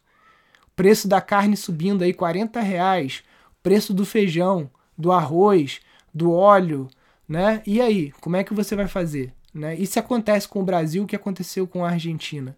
preço 0.74 1.06
da 1.06 1.20
carne 1.20 1.56
subindo 1.56 2.02
aí 2.02 2.14
40 2.14 2.60
reais, 2.60 3.22
preço 3.62 3.92
do 3.92 4.06
feijão, 4.06 4.70
do 4.96 5.12
arroz, 5.12 5.80
do 6.12 6.32
óleo, 6.32 6.88
né? 7.28 7.62
E 7.66 7.80
aí, 7.80 8.12
como 8.20 8.36
é 8.36 8.44
que 8.44 8.54
você 8.54 8.76
vai 8.76 8.86
fazer? 8.86 9.32
Né? 9.52 9.74
Isso 9.76 9.98
acontece 9.98 10.48
com 10.48 10.60
o 10.60 10.64
Brasil, 10.64 11.04
o 11.04 11.06
que 11.06 11.16
aconteceu 11.16 11.66
com 11.66 11.84
a 11.84 11.90
Argentina. 11.90 12.56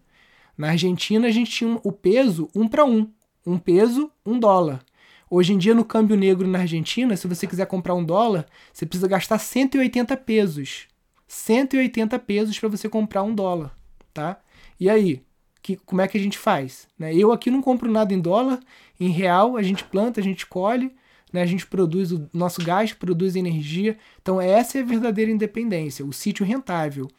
Na 0.57 0.69
Argentina 0.69 1.27
a 1.27 1.31
gente 1.31 1.51
tinha 1.51 1.79
o 1.83 1.91
peso 1.91 2.49
um 2.55 2.67
para 2.67 2.83
um, 2.83 3.11
um 3.45 3.59
peso 3.59 4.11
um 4.25 4.39
dólar. 4.39 4.83
Hoje 5.29 5.53
em 5.53 5.57
dia 5.57 5.75
no 5.75 5.85
câmbio 5.85 6.15
negro 6.15 6.47
na 6.47 6.59
Argentina, 6.59 7.15
se 7.15 7.27
você 7.27 7.45
quiser 7.45 7.67
comprar 7.67 7.93
um 7.93 8.03
dólar, 8.03 8.45
você 8.73 8.85
precisa 8.85 9.07
gastar 9.07 9.37
180 9.37 10.15
pesos. 10.17 10.87
180 11.27 12.17
pesos 12.19 12.57
para 12.57 12.69
você 12.69 12.87
comprar 12.87 13.23
um 13.23 13.33
dólar, 13.33 13.77
tá? 14.13 14.39
E 14.79 14.89
aí, 14.89 15.23
que, 15.67 15.75
como 15.75 15.99
é 15.99 16.07
que 16.07 16.17
a 16.17 16.21
gente 16.21 16.37
faz? 16.37 16.87
Né? 16.97 17.13
Eu 17.13 17.33
aqui 17.33 17.51
não 17.51 17.61
compro 17.61 17.91
nada 17.91 18.13
em 18.13 18.21
dólar, 18.21 18.59
em 18.97 19.09
real 19.09 19.57
a 19.57 19.61
gente 19.61 19.83
planta, 19.83 20.21
a 20.21 20.23
gente 20.23 20.45
colhe, 20.45 20.93
né? 21.33 21.41
a 21.41 21.45
gente 21.45 21.67
produz 21.67 22.13
o 22.13 22.29
nosso 22.33 22.63
gás, 22.63 22.93
produz 22.93 23.35
energia. 23.35 23.97
Então 24.21 24.39
essa 24.39 24.77
é 24.77 24.81
a 24.81 24.85
verdadeira 24.85 25.29
independência, 25.29 26.05
o 26.05 26.13
sítio 26.13 26.45
rentável. 26.45 27.09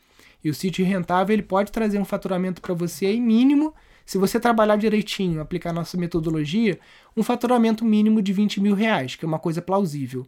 E 0.43 0.49
o 0.49 0.55
sítio 0.55 0.87
rentável 0.87 1.35
ele 1.35 1.43
pode 1.43 1.71
trazer 1.71 1.99
um 1.99 2.07
faturamento 2.07 2.63
para 2.63 2.73
você 2.73 3.07
aí 3.07 3.21
mínimo, 3.21 3.75
se 4.07 4.17
você 4.17 4.41
trabalhar 4.41 4.77
direitinho, 4.77 5.43
aplicar 5.43 5.71
nossa 5.71 5.99
metodologia, 5.99 6.81
um 7.15 7.23
faturamento 7.23 7.85
mínimo 7.85 8.23
de 8.23 8.33
20 8.33 8.63
mil 8.63 8.75
reais, 8.75 9.15
que 9.15 9.27
é 9.27 9.29
uma 9.29 9.39
coisa 9.39 9.61
plausível. 9.61 10.27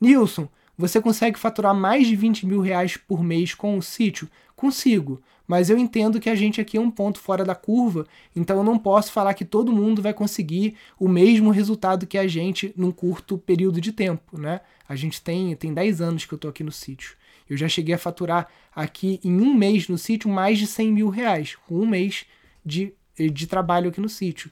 Nilson, 0.00 0.48
Você 0.80 0.98
consegue 0.98 1.38
faturar 1.38 1.74
mais 1.74 2.06
de 2.06 2.16
20 2.16 2.46
mil 2.46 2.62
reais 2.62 2.96
por 2.96 3.22
mês 3.22 3.52
com 3.52 3.76
o 3.76 3.82
sítio? 3.82 4.30
Consigo, 4.56 5.20
mas 5.46 5.68
eu 5.68 5.76
entendo 5.76 6.18
que 6.18 6.30
a 6.30 6.34
gente 6.34 6.58
aqui 6.58 6.78
é 6.78 6.80
um 6.80 6.90
ponto 6.90 7.18
fora 7.18 7.44
da 7.44 7.54
curva, 7.54 8.06
então 8.34 8.56
eu 8.56 8.64
não 8.64 8.78
posso 8.78 9.12
falar 9.12 9.34
que 9.34 9.44
todo 9.44 9.74
mundo 9.74 10.00
vai 10.00 10.14
conseguir 10.14 10.74
o 10.98 11.06
mesmo 11.06 11.50
resultado 11.50 12.06
que 12.06 12.16
a 12.16 12.26
gente 12.26 12.72
num 12.74 12.90
curto 12.90 13.36
período 13.36 13.78
de 13.78 13.92
tempo, 13.92 14.40
né? 14.40 14.62
A 14.88 14.96
gente 14.96 15.20
tem, 15.20 15.54
tem 15.54 15.74
10 15.74 16.00
anos 16.00 16.24
que 16.24 16.32
eu 16.32 16.38
tô 16.38 16.48
aqui 16.48 16.64
no 16.64 16.72
sítio. 16.72 17.14
Eu 17.48 17.58
já 17.58 17.68
cheguei 17.68 17.94
a 17.94 17.98
faturar 17.98 18.48
aqui 18.74 19.20
em 19.22 19.38
um 19.38 19.52
mês 19.52 19.86
no 19.86 19.98
sítio 19.98 20.30
mais 20.30 20.58
de 20.58 20.66
100 20.66 20.92
mil 20.92 21.10
reais, 21.10 21.56
com 21.66 21.74
um 21.74 21.86
mês 21.86 22.24
de, 22.64 22.94
de 23.14 23.46
trabalho 23.46 23.90
aqui 23.90 24.00
no 24.00 24.08
sítio. 24.08 24.50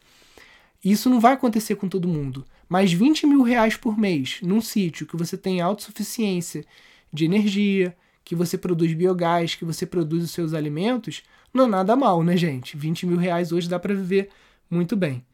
Isso 0.85 1.09
não 1.09 1.21
vai 1.21 1.33
acontecer 1.33 1.77
com 1.77 1.89
todo 1.89 2.07
mundo, 2.07 2.45
mas 2.69 2.93
20 2.93 3.27
mil 3.27 3.43
reais 3.43 3.77
por 3.77 3.97
mês 3.97 4.41
num 4.43 4.61
sítio 4.61 5.07
que 5.07 5.17
você 5.17 5.37
tem 5.37 5.61
autossuficiência 5.61 6.65
de 7.13 7.25
energia, 7.25 7.97
que 8.25 8.35
você 8.35 8.59
produz 8.59 8.93
biogás, 8.93 9.55
que 9.55 9.65
você 9.65 9.87
produz 9.87 10.23
os 10.23 10.31
seus 10.33 10.53
alimentos, 10.53 11.23
não 11.53 11.65
é 11.65 11.69
nada 11.69 11.97
mal, 11.97 12.23
né, 12.23 12.37
gente? 12.37 12.77
20 12.77 13.07
mil 13.07 13.17
reais 13.17 13.53
hoje 13.53 13.69
dá 13.69 13.79
para 13.79 13.95
viver 13.95 14.29
muito 14.71 14.95
bem. 14.95 15.25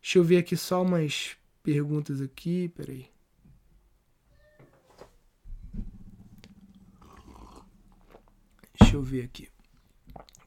Deixa 0.00 0.18
eu 0.18 0.24
ver 0.24 0.38
aqui 0.38 0.56
só 0.56 0.82
umas 0.82 1.36
perguntas 1.62 2.22
aqui, 2.22 2.68
peraí. 2.68 3.06
Deixa 8.80 8.96
eu 8.96 9.02
ver 9.02 9.24
aqui. 9.24 9.48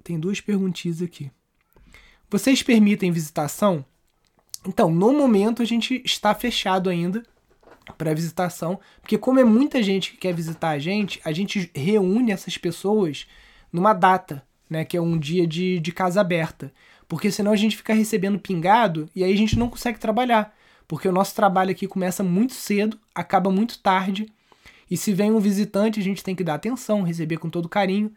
Tem 0.04 0.20
duas 0.20 0.42
perguntinhas 0.42 1.02
aqui. 1.02 1.32
Vocês 2.30 2.64
permitem 2.64 3.12
visitação? 3.12 3.86
Então, 4.68 4.90
no 4.90 5.14
momento 5.14 5.62
a 5.62 5.66
gente 5.66 6.02
está 6.06 6.34
fechado 6.34 6.90
ainda 6.90 7.24
para 7.98 8.14
visitação, 8.14 8.80
porque 9.02 9.18
como 9.18 9.40
é 9.40 9.44
muita 9.44 9.84
gente 9.84 10.12
que 10.12 10.18
quer 10.18 10.34
visitar 10.34 10.70
a 10.70 10.80
gente, 10.80 11.20
a 11.26 11.32
gente 11.32 11.70
reúne 11.76 12.32
essas 12.32 12.58
pessoas 12.58 13.28
numa 13.72 13.94
data, 13.94 14.44
né, 14.70 14.86
que 14.86 14.96
é 14.96 15.02
um 15.02 15.18
dia 15.18 15.46
de, 15.46 15.80
de 15.80 15.92
casa 15.92 16.22
aberta, 16.22 16.72
porque 17.08 17.30
senão 17.30 17.52
a 17.52 17.56
gente 17.56 17.76
fica 17.76 17.94
recebendo 17.94 18.40
pingado 18.40 19.10
e 19.16 19.24
aí 19.24 19.34
a 19.34 19.38
gente 19.38 19.60
não 19.60 19.70
consegue 19.70 20.00
trabalhar, 20.00 20.56
porque 20.88 21.08
o 21.08 21.12
nosso 21.12 21.36
trabalho 21.36 21.72
aqui 21.72 21.88
começa 21.88 22.24
muito 22.24 22.54
cedo, 22.54 22.98
acaba 23.14 23.52
muito 23.52 23.80
tarde, 23.80 24.28
e 24.90 24.96
se 24.96 25.14
vem 25.14 25.32
um 25.32 25.40
visitante 25.40 26.00
a 26.00 26.04
gente 26.04 26.24
tem 26.24 26.36
que 26.36 26.44
dar 26.44 26.56
atenção, 26.56 27.04
receber 27.04 27.38
com 27.38 27.50
todo 27.50 27.68
carinho, 27.68 28.12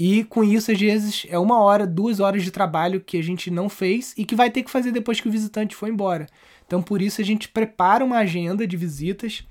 e 0.00 0.22
com 0.22 0.44
isso, 0.44 0.70
às 0.70 0.78
vezes, 0.78 1.26
é 1.28 1.36
uma 1.36 1.58
hora, 1.60 1.84
duas 1.84 2.20
horas 2.20 2.44
de 2.44 2.52
trabalho 2.52 3.00
que 3.00 3.18
a 3.18 3.22
gente 3.22 3.50
não 3.50 3.68
fez 3.68 4.14
e 4.16 4.24
que 4.24 4.36
vai 4.36 4.48
ter 4.48 4.62
que 4.62 4.70
fazer 4.70 4.92
depois 4.92 5.20
que 5.20 5.26
o 5.26 5.32
visitante 5.32 5.74
for 5.74 5.88
embora. 5.88 6.28
Então, 6.64 6.80
por 6.80 7.02
isso, 7.02 7.20
a 7.20 7.24
gente 7.24 7.48
prepara 7.48 8.04
uma 8.04 8.18
agenda 8.18 8.64
de 8.64 8.76
visitas, 8.76 9.44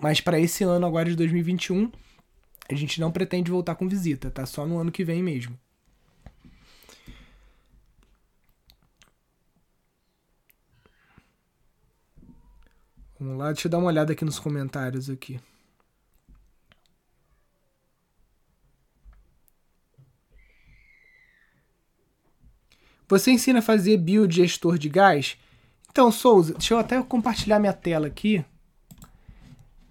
mas 0.00 0.18
para 0.18 0.40
esse 0.40 0.64
ano, 0.64 0.86
agora 0.86 1.10
de 1.10 1.14
2021, 1.16 1.92
a 2.70 2.74
gente 2.74 2.98
não 2.98 3.12
pretende 3.12 3.50
voltar 3.50 3.74
com 3.74 3.86
visita, 3.86 4.30
tá? 4.30 4.46
Só 4.46 4.64
no 4.64 4.78
ano 4.78 4.90
que 4.90 5.04
vem 5.04 5.22
mesmo. 5.22 5.58
Vamos 13.20 13.36
lá, 13.36 13.52
deixa 13.52 13.66
eu 13.66 13.70
dar 13.70 13.76
uma 13.76 13.88
olhada 13.88 14.14
aqui 14.14 14.24
nos 14.24 14.38
comentários 14.38 15.10
aqui. 15.10 15.38
Você 23.08 23.30
ensina 23.30 23.60
a 23.60 23.62
fazer 23.62 23.96
biodigestor 23.98 24.78
de 24.78 24.88
gás? 24.88 25.36
Então, 25.90 26.10
Souza, 26.10 26.54
deixa 26.54 26.74
eu 26.74 26.78
até 26.78 27.00
compartilhar 27.02 27.58
minha 27.58 27.72
tela 27.72 28.08
aqui. 28.08 28.44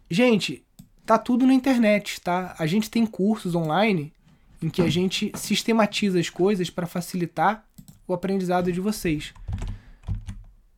Gente, 0.09 0.65
tá 1.05 1.17
tudo 1.17 1.47
na 1.47 1.53
internet, 1.53 2.19
tá? 2.21 2.55
A 2.59 2.67
gente 2.67 2.89
tem 2.89 3.05
cursos 3.05 3.55
online 3.55 4.13
em 4.61 4.69
que 4.69 4.81
a 4.81 4.89
gente 4.89 5.31
sistematiza 5.35 6.19
as 6.19 6.29
coisas 6.29 6.69
para 6.69 6.85
facilitar 6.85 7.65
o 8.07 8.13
aprendizado 8.13 8.71
de 8.71 8.79
vocês. 8.79 9.33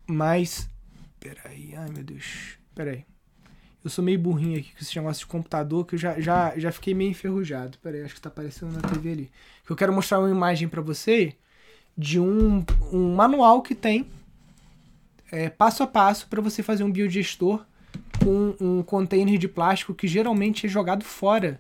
Mas. 0.06 0.70
Peraí, 1.20 1.74
ai 1.76 1.90
meu 1.90 2.04
Deus. 2.04 2.58
Peraí. 2.76 3.04
Eu 3.84 3.90
sou 3.90 4.04
meio 4.04 4.20
burrinho 4.20 4.60
aqui 4.60 4.74
com 4.74 4.80
esse 4.82 4.96
negócio 4.98 5.22
de 5.22 5.28
computador 5.28 5.86
que 5.86 5.96
eu 5.96 6.00
já, 6.00 6.20
já, 6.20 6.58
já 6.58 6.72
fiquei 6.72 6.94
meio 6.94 7.12
enferrujado. 7.12 7.78
Peraí, 7.80 8.02
acho 8.02 8.16
que 8.16 8.22
tá 8.22 8.30
aparecendo 8.30 8.74
na 8.74 8.82
TV 8.82 9.12
ali. 9.12 9.32
Eu 9.68 9.76
quero 9.76 9.94
mostrar 9.94 10.20
uma 10.20 10.30
imagem 10.30 10.68
para 10.68 10.82
você 10.82 11.36
de 11.98 12.20
um, 12.20 12.64
um 12.92 13.16
manual 13.16 13.62
que 13.62 13.74
tem 13.74 14.08
é, 15.32 15.50
passo 15.50 15.84
a 15.84 15.88
passo 15.88 16.28
para 16.28 16.42
você 16.42 16.62
fazer 16.62 16.84
um 16.84 16.92
biodigestor 16.92 17.66
com 18.24 18.56
um 18.60 18.84
container 18.84 19.38
de 19.38 19.48
plástico 19.48 19.96
que 19.96 20.08
geralmente 20.08 20.68
é 20.68 20.70
jogado 20.70 21.04
fora 21.04 21.60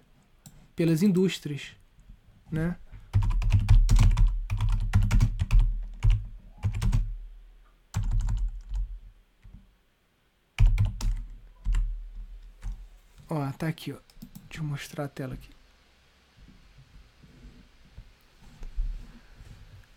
pelas 0.75 1.01
indústrias, 1.01 1.71
né? 2.51 2.75
Ó, 13.29 13.51
tá 13.57 13.67
aqui, 13.67 13.91
ó. 13.91 13.97
Deixa 14.47 14.63
eu 14.63 14.63
mostrar 14.63 15.05
a 15.05 15.07
tela 15.09 15.33
aqui. 15.33 15.56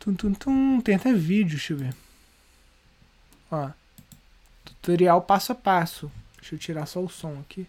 Tum, 0.00 0.14
tum, 0.14 0.32
tum. 0.32 0.80
Tem 0.80 0.96
até 0.96 1.12
vídeo, 1.12 1.50
deixa 1.56 1.74
eu 1.74 1.76
ver. 1.76 1.94
Ó. 3.50 3.70
Tutorial 4.64 5.22
passo 5.22 5.52
a 5.52 5.54
passo. 5.54 6.10
Deixa 6.40 6.54
eu 6.54 6.58
tirar 6.58 6.86
só 6.86 7.00
o 7.00 7.08
som 7.08 7.38
aqui. 7.40 7.66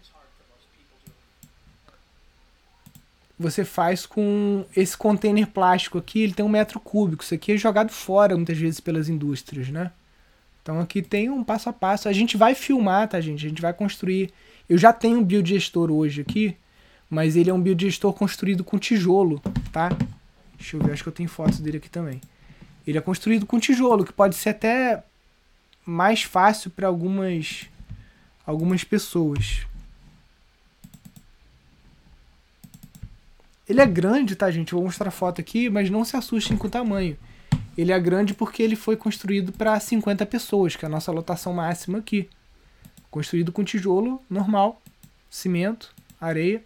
Você 3.38 3.64
faz 3.64 4.06
com 4.06 4.64
esse 4.74 4.96
container 4.96 5.46
plástico 5.46 5.98
aqui, 5.98 6.22
ele 6.22 6.32
tem 6.32 6.44
um 6.44 6.48
metro 6.48 6.80
cúbico. 6.80 7.22
Isso 7.22 7.34
aqui 7.34 7.52
é 7.52 7.56
jogado 7.56 7.90
fora 7.90 8.36
muitas 8.36 8.56
vezes 8.56 8.80
pelas 8.80 9.08
indústrias, 9.08 9.68
né? 9.68 9.90
Então 10.62 10.80
aqui 10.80 11.02
tem 11.02 11.28
um 11.28 11.44
passo 11.44 11.68
a 11.68 11.72
passo. 11.72 12.08
A 12.08 12.12
gente 12.12 12.36
vai 12.36 12.54
filmar, 12.54 13.08
tá, 13.08 13.20
gente? 13.20 13.44
A 13.44 13.48
gente 13.48 13.60
vai 13.60 13.74
construir. 13.74 14.32
Eu 14.68 14.78
já 14.78 14.92
tenho 14.92 15.18
um 15.18 15.24
biodigestor 15.24 15.90
hoje 15.90 16.22
aqui, 16.22 16.56
mas 17.10 17.36
ele 17.36 17.50
é 17.50 17.54
um 17.54 17.60
biodigestor 17.60 18.12
construído 18.14 18.64
com 18.64 18.78
tijolo, 18.78 19.42
tá? 19.72 19.90
Deixa 20.62 20.76
eu 20.76 20.80
ver, 20.80 20.92
acho 20.92 21.02
que 21.02 21.08
eu 21.08 21.12
tenho 21.12 21.28
fotos 21.28 21.58
dele 21.58 21.78
aqui 21.78 21.90
também. 21.90 22.20
Ele 22.86 22.96
é 22.96 23.00
construído 23.00 23.44
com 23.44 23.58
tijolo, 23.58 24.04
que 24.04 24.12
pode 24.12 24.36
ser 24.36 24.50
até 24.50 25.02
mais 25.84 26.22
fácil 26.22 26.70
para 26.70 26.86
algumas 26.86 27.68
algumas 28.46 28.84
pessoas. 28.84 29.66
Ele 33.68 33.80
é 33.80 33.86
grande, 33.86 34.36
tá, 34.36 34.48
gente? 34.52 34.72
Eu 34.72 34.78
vou 34.78 34.86
mostrar 34.86 35.08
a 35.08 35.12
foto 35.12 35.40
aqui, 35.40 35.68
mas 35.68 35.90
não 35.90 36.04
se 36.04 36.16
assustem 36.16 36.56
com 36.56 36.68
o 36.68 36.70
tamanho. 36.70 37.16
Ele 37.76 37.90
é 37.90 37.98
grande 37.98 38.32
porque 38.32 38.62
ele 38.62 38.76
foi 38.76 38.96
construído 38.96 39.52
para 39.52 39.78
50 39.80 40.24
pessoas, 40.26 40.76
que 40.76 40.84
é 40.84 40.86
a 40.86 40.90
nossa 40.90 41.10
lotação 41.10 41.52
máxima 41.52 41.98
aqui. 41.98 42.28
Construído 43.10 43.50
com 43.50 43.64
tijolo 43.64 44.22
normal, 44.30 44.80
cimento, 45.28 45.92
areia. 46.20 46.62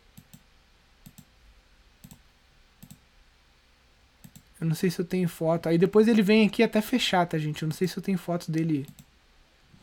Eu 4.61 4.67
não 4.67 4.75
sei 4.75 4.91
se 4.91 4.99
eu 4.99 5.05
tenho 5.05 5.29
foto. 5.29 5.69
Aí 5.69 5.79
depois 5.79 6.09
ele 6.09 6.23
vem 6.23 6.47
aqui 6.47 6.63
até 6.63 6.81
fechar, 6.81 7.27
tá, 7.27 7.39
gente? 7.39 7.63
Eu 7.63 7.69
não 7.69 7.75
sei 7.75 7.87
se 7.87 7.97
eu 7.97 8.03
tenho 8.03 8.19
foto 8.19 8.51
dele. 8.51 8.87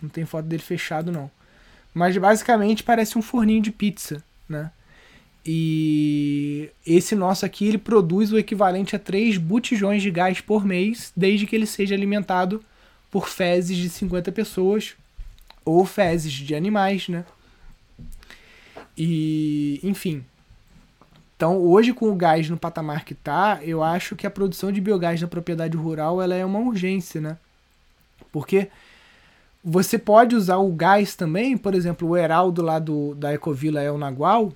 Não 0.02 0.10
tem 0.10 0.26
foto 0.26 0.46
dele 0.46 0.64
fechado, 0.64 1.12
não. 1.12 1.30
Mas 1.94 2.18
basicamente 2.18 2.84
parece 2.84 3.18
um 3.18 3.22
forninho 3.22 3.62
de 3.62 3.72
pizza, 3.72 4.24
né? 4.50 4.72
E 5.46 6.70
esse 6.86 7.16
nosso 7.16 7.46
aqui, 7.46 7.68
ele 7.68 7.78
produz 7.78 8.32
o 8.32 8.40
equivalente 8.40 8.96
a 8.96 9.00
3 9.00 9.38
botijões 9.38 10.02
de 10.02 10.10
gás 10.10 10.40
por 10.40 10.66
mês, 10.66 11.12
desde 11.16 11.46
que 11.46 11.56
ele 11.56 11.68
seja 11.68 11.94
alimentado 11.94 12.64
por 13.12 13.28
fezes 13.28 13.78
de 13.78 13.90
50 13.90 14.32
pessoas 14.32 14.96
ou 15.66 15.86
fezes 15.86 16.32
de 16.32 16.56
animais, 16.56 17.10
né? 17.10 17.26
E, 18.98 19.80
enfim, 19.84 20.24
então, 21.44 21.58
hoje 21.58 21.92
com 21.92 22.10
o 22.10 22.16
gás 22.16 22.50
no 22.50 22.56
patamar 22.56 23.04
que 23.04 23.12
está, 23.12 23.60
eu 23.64 23.84
acho 23.84 24.16
que 24.16 24.26
a 24.26 24.32
produção 24.32 24.72
de 24.72 24.80
biogás 24.80 25.22
na 25.22 25.28
propriedade 25.28 25.76
rural 25.76 26.22
ela 26.22 26.34
é 26.34 26.46
uma 26.46 26.60
urgência, 26.60 27.20
né? 27.20 27.38
Porque 28.32 28.70
você 29.62 30.00
pode 30.00 30.38
usar 30.38 30.56
o 30.56 30.72
gás 30.72 31.16
também, 31.16 31.58
por 31.58 31.76
exemplo, 31.76 32.08
o 32.08 32.16
Heraldo 32.16 32.62
lá 32.62 32.80
do, 32.80 33.14
da 33.16 33.34
Ecovila 33.34 33.84
El 33.84 33.98
Nagual, 33.98 34.54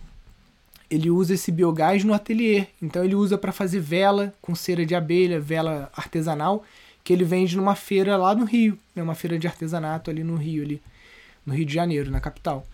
ele 0.90 1.10
usa 1.10 1.34
esse 1.34 1.52
biogás 1.52 2.06
no 2.06 2.14
ateliê. 2.14 2.68
Então 2.82 3.04
ele 3.04 3.16
usa 3.16 3.38
para 3.38 3.52
fazer 3.52 3.82
vela 3.82 4.34
com 4.42 4.56
cera 4.56 4.86
de 4.86 4.96
abelha, 4.96 5.42
vela 5.42 5.92
artesanal, 5.94 6.64
que 7.04 7.12
ele 7.12 7.26
vende 7.26 7.58
numa 7.58 7.76
feira 7.76 8.16
lá 8.16 8.34
no 8.34 8.46
Rio, 8.46 8.80
né? 8.96 9.04
uma 9.04 9.14
feira 9.14 9.38
de 9.38 9.46
artesanato 9.46 10.10
ali 10.10 10.24
no 10.24 10.38
Rio, 10.38 10.64
ali, 10.64 10.82
no 11.46 11.54
Rio 11.54 11.66
de 11.66 11.74
Janeiro, 11.74 12.10
na 12.10 12.22
capital. 12.22 12.66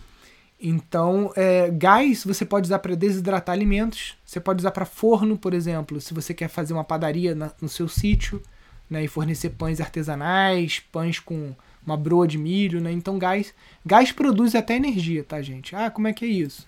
Então, 0.65 1.33
é, 1.35 1.69
gás 1.69 2.23
você 2.23 2.45
pode 2.45 2.67
usar 2.67 2.79
para 2.79 2.95
desidratar 2.95 3.51
alimentos, 3.51 4.15
você 4.25 4.39
pode 4.39 4.61
usar 4.61 4.71
para 4.71 4.85
forno, 4.85 5.37
por 5.37 5.53
exemplo, 5.53 5.99
se 5.99 6.13
você 6.13 6.33
quer 6.33 6.47
fazer 6.47 6.71
uma 6.71 6.85
padaria 6.85 7.35
na, 7.35 7.51
no 7.61 7.67
seu 7.67 7.89
sítio 7.89 8.41
né, 8.89 9.03
e 9.03 9.09
fornecer 9.09 9.49
pães 9.49 9.81
artesanais, 9.81 10.79
pães 10.79 11.19
com 11.19 11.53
uma 11.85 11.97
broa 11.97 12.25
de 12.25 12.37
milho, 12.37 12.79
né? 12.79 12.93
Então, 12.93 13.19
gás, 13.19 13.53
gás 13.85 14.13
produz 14.13 14.55
até 14.55 14.77
energia, 14.77 15.21
tá, 15.21 15.41
gente? 15.41 15.75
Ah, 15.75 15.91
como 15.91 16.07
é 16.07 16.13
que 16.13 16.23
é 16.23 16.29
isso? 16.29 16.65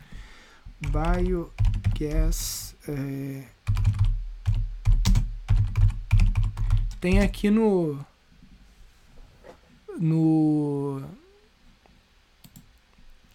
Biogas. 0.82 2.76
É... 2.90 3.44
Tem 7.00 7.22
aqui 7.22 7.50
no. 7.50 7.98
No. 9.98 11.02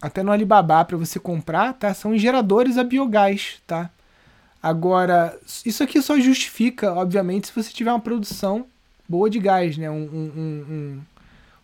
Até 0.01 0.23
no 0.23 0.33
Alibaba 0.33 0.85
para 0.85 0.97
você 0.97 1.19
comprar, 1.19 1.75
tá? 1.75 1.93
São 1.93 2.17
geradores 2.17 2.79
a 2.79 2.85
biogás, 2.85 3.61
tá? 3.67 3.91
Agora, 4.63 5.39
isso 5.65 5.83
aqui 5.83 6.01
só 6.03 6.19
justifica, 6.19 6.93
obviamente, 6.93 7.49
se 7.49 7.55
você 7.55 7.71
tiver 7.71 7.91
uma 7.91 8.01
produção 8.01 8.67
boa 9.09 9.29
de 9.29 9.39
gás, 9.39 9.77
né? 9.77 9.91
Um, 9.91 10.05
um, 10.05 10.33
um, 10.39 11.01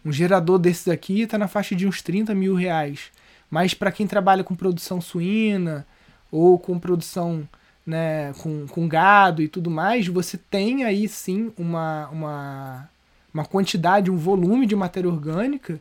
um 0.07 0.12
gerador 0.12 0.59
desses 0.59 0.88
aqui 0.88 1.22
está 1.22 1.38
na 1.38 1.49
faixa 1.49 1.75
de 1.75 1.87
uns 1.87 2.03
30 2.03 2.35
mil 2.35 2.55
reais. 2.55 3.11
Mas 3.51 3.75
para 3.75 3.92
quem 3.92 4.07
trabalha 4.07 4.44
com 4.44 4.55
produção 4.55 5.01
suína 5.01 5.87
ou 6.31 6.59
com 6.59 6.79
produção 6.79 7.49
né, 7.87 8.33
com, 8.38 8.66
com 8.66 8.88
gado 8.88 9.40
e 9.40 9.49
tudo 9.49 9.70
mais, 9.70 10.09
você 10.09 10.37
tem 10.37 10.85
aí 10.85 11.09
sim 11.09 11.53
uma, 11.57 12.09
uma, 12.09 12.90
uma 13.33 13.44
quantidade, 13.44 14.11
um 14.11 14.16
volume 14.16 14.66
de 14.66 14.75
matéria 14.75 15.09
orgânica 15.09 15.79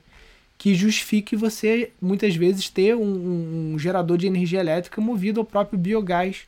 que 0.57 0.73
justifique 0.73 1.35
você 1.35 1.91
muitas 2.01 2.35
vezes 2.35 2.69
ter 2.69 2.95
um, 2.95 3.73
um, 3.73 3.79
gerador 3.79 4.17
de 4.17 4.27
energia 4.27 4.59
elétrica 4.59 5.01
movido 5.01 5.39
ao 5.39 5.45
próprio 5.45 5.77
biogás 5.77 6.47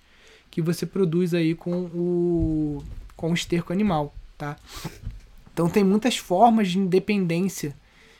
que 0.49 0.61
você 0.61 0.85
produz 0.85 1.33
aí 1.33 1.53
com 1.53 1.71
o, 1.71 2.83
com 3.15 3.31
o 3.31 3.33
esterco 3.33 3.73
animal, 3.73 4.15
tá? 4.37 4.55
Então 5.53 5.69
tem 5.69 5.83
muitas 5.83 6.17
formas 6.17 6.69
de 6.69 6.79
independência 6.79 7.75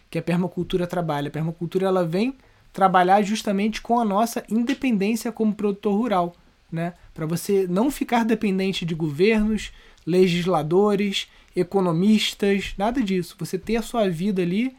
que 0.10 0.18
a 0.18 0.22
permacultura 0.22 0.86
trabalha. 0.88 1.30
A 1.30 1.32
permacultura 1.32 1.88
ela 1.88 2.06
vem 2.06 2.36
trabalhar 2.74 3.22
justamente 3.22 3.82
com 3.82 4.00
a 4.00 4.06
nossa 4.06 4.44
independência 4.50 5.32
como 5.32 5.54
produtor 5.54 5.96
rural, 5.96 6.36
né? 6.72 6.94
Para 7.14 7.26
você 7.26 7.66
não 7.68 7.90
ficar 7.90 8.24
dependente 8.24 8.86
de 8.86 8.94
governos, 8.94 9.72
legisladores, 10.06 11.28
economistas, 11.56 12.74
nada 12.78 13.02
disso. 13.02 13.36
Você 13.40 13.58
ter 13.58 13.78
a 13.78 13.82
sua 13.82 14.10
vida 14.10 14.42
ali 14.42 14.76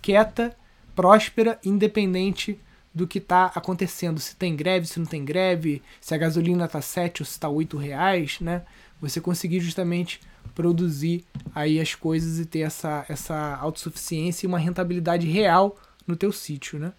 quieta, 0.00 0.56
próspera, 0.94 1.58
independente 1.64 2.58
do 2.94 3.06
que 3.06 3.18
está 3.18 3.46
acontecendo. 3.54 4.18
Se 4.18 4.34
tem 4.34 4.56
greve, 4.56 4.86
se 4.86 4.98
não 4.98 5.06
tem 5.06 5.24
greve, 5.24 5.82
se 6.00 6.14
a 6.14 6.18
gasolina 6.18 6.64
está 6.64 6.80
7 6.80 7.22
ou 7.22 7.26
se 7.26 7.32
está 7.32 7.48
8 7.48 7.76
reais, 7.76 8.40
né? 8.40 8.62
Você 9.00 9.20
conseguir 9.20 9.60
justamente 9.60 10.20
produzir 10.54 11.24
aí 11.54 11.78
as 11.78 11.94
coisas 11.94 12.38
e 12.40 12.44
ter 12.44 12.60
essa, 12.60 13.04
essa 13.08 13.56
autossuficiência 13.56 14.44
e 14.44 14.48
uma 14.48 14.58
rentabilidade 14.58 15.26
real 15.26 15.78
no 16.06 16.16
teu 16.16 16.32
sítio, 16.32 16.78
né? 16.78 16.92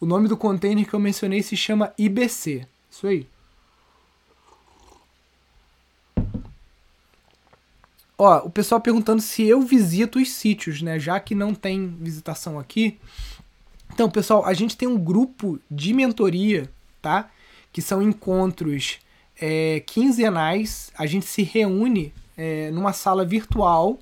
O 0.00 0.06
nome 0.06 0.28
do 0.28 0.36
container 0.36 0.86
que 0.86 0.94
eu 0.94 1.00
mencionei 1.00 1.42
se 1.42 1.56
chama 1.56 1.92
IBC. 1.96 2.66
Isso 2.90 3.06
aí. 3.06 3.26
Ó, 8.24 8.46
o 8.46 8.48
pessoal 8.48 8.80
perguntando 8.80 9.20
se 9.20 9.42
eu 9.42 9.60
visito 9.60 10.18
os 10.18 10.30
sítios, 10.30 10.80
né? 10.80 10.98
Já 10.98 11.20
que 11.20 11.34
não 11.34 11.54
tem 11.54 11.94
visitação 12.00 12.58
aqui. 12.58 12.98
Então, 13.92 14.08
pessoal, 14.08 14.46
a 14.46 14.54
gente 14.54 14.78
tem 14.78 14.88
um 14.88 14.98
grupo 14.98 15.60
de 15.70 15.92
mentoria, 15.92 16.70
tá? 17.02 17.28
Que 17.70 17.82
são 17.82 18.00
encontros 18.00 18.98
é, 19.38 19.80
quinzenais, 19.80 20.90
a 20.96 21.04
gente 21.04 21.26
se 21.26 21.42
reúne 21.42 22.14
é, 22.34 22.70
numa 22.70 22.94
sala 22.94 23.26
virtual 23.26 23.98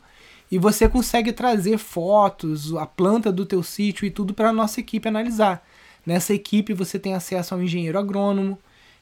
e 0.49 0.57
você 0.57 0.89
consegue 0.89 1.33
trazer 1.33 1.77
fotos, 1.77 2.73
a 2.77 2.87
planta 2.87 3.33
do 3.33 3.45
teu 3.45 3.61
sítio 3.61 4.07
e 4.07 4.11
tudo 4.11 4.33
para 4.33 4.51
a 4.51 4.53
nossa 4.53 4.79
equipe 4.79 5.09
analisar. 5.09 5.67
Nessa 6.07 6.33
equipe 6.33 6.73
você 6.73 6.97
tem 6.97 7.15
acesso 7.15 7.55
ao 7.55 7.61
engenheiro 7.61 7.99
agrônomo, 7.99 8.57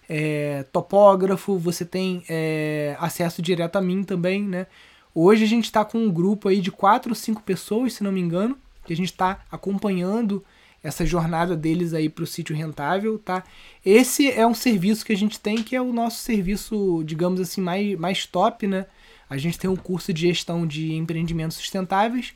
é, 0.09 0.65
topógrafo, 0.73 1.59
você 1.59 1.85
tem 1.85 2.23
é, 2.27 2.97
acesso 2.99 3.43
direto 3.43 3.77
a 3.77 3.83
mim 3.83 4.03
também, 4.03 4.43
né? 4.43 4.67
Hoje 5.15 5.45
a 5.45 5.47
gente 5.49 5.65
está 5.65 5.85
com 5.85 5.99
um 5.99 6.11
grupo 6.11 6.49
aí 6.49 6.61
de 6.61 6.71
quatro 6.71 7.11
ou 7.11 7.17
cinco 7.17 7.43
pessoas, 7.43 7.95
se 7.95 8.05
não 8.05 8.13
me 8.13 8.21
engano, 8.21 8.57
que 8.85 8.93
a 8.93 8.97
gente 8.97 9.11
está 9.11 9.41
acompanhando 9.51 10.45
essa 10.83 11.05
jornada 11.05 11.57
deles 11.57 11.93
aí 11.93 12.09
para 12.09 12.25
o 12.25 12.27
sítio 12.27 12.57
rentável, 12.57 13.19
tá? 13.19 13.45
Esse 13.85 14.31
é 14.31 14.47
um 14.47 14.55
serviço 14.55 15.05
que 15.05 15.13
a 15.13 15.17
gente 15.17 15.39
tem 15.39 15.63
que 15.63 15.77
é 15.77 15.83
o 15.83 15.93
nosso 15.93 16.23
serviço, 16.23 17.03
digamos 17.05 17.41
assim, 17.41 17.61
mais, 17.61 17.99
mais 17.99 18.25
top, 18.25 18.67
né? 18.67 18.87
A 19.29 19.37
gente 19.37 19.59
tem 19.59 19.69
um 19.69 19.77
curso 19.77 20.13
de 20.13 20.23
gestão 20.23 20.67
de 20.67 20.95
empreendimentos 20.95 21.57
sustentáveis, 21.57 22.33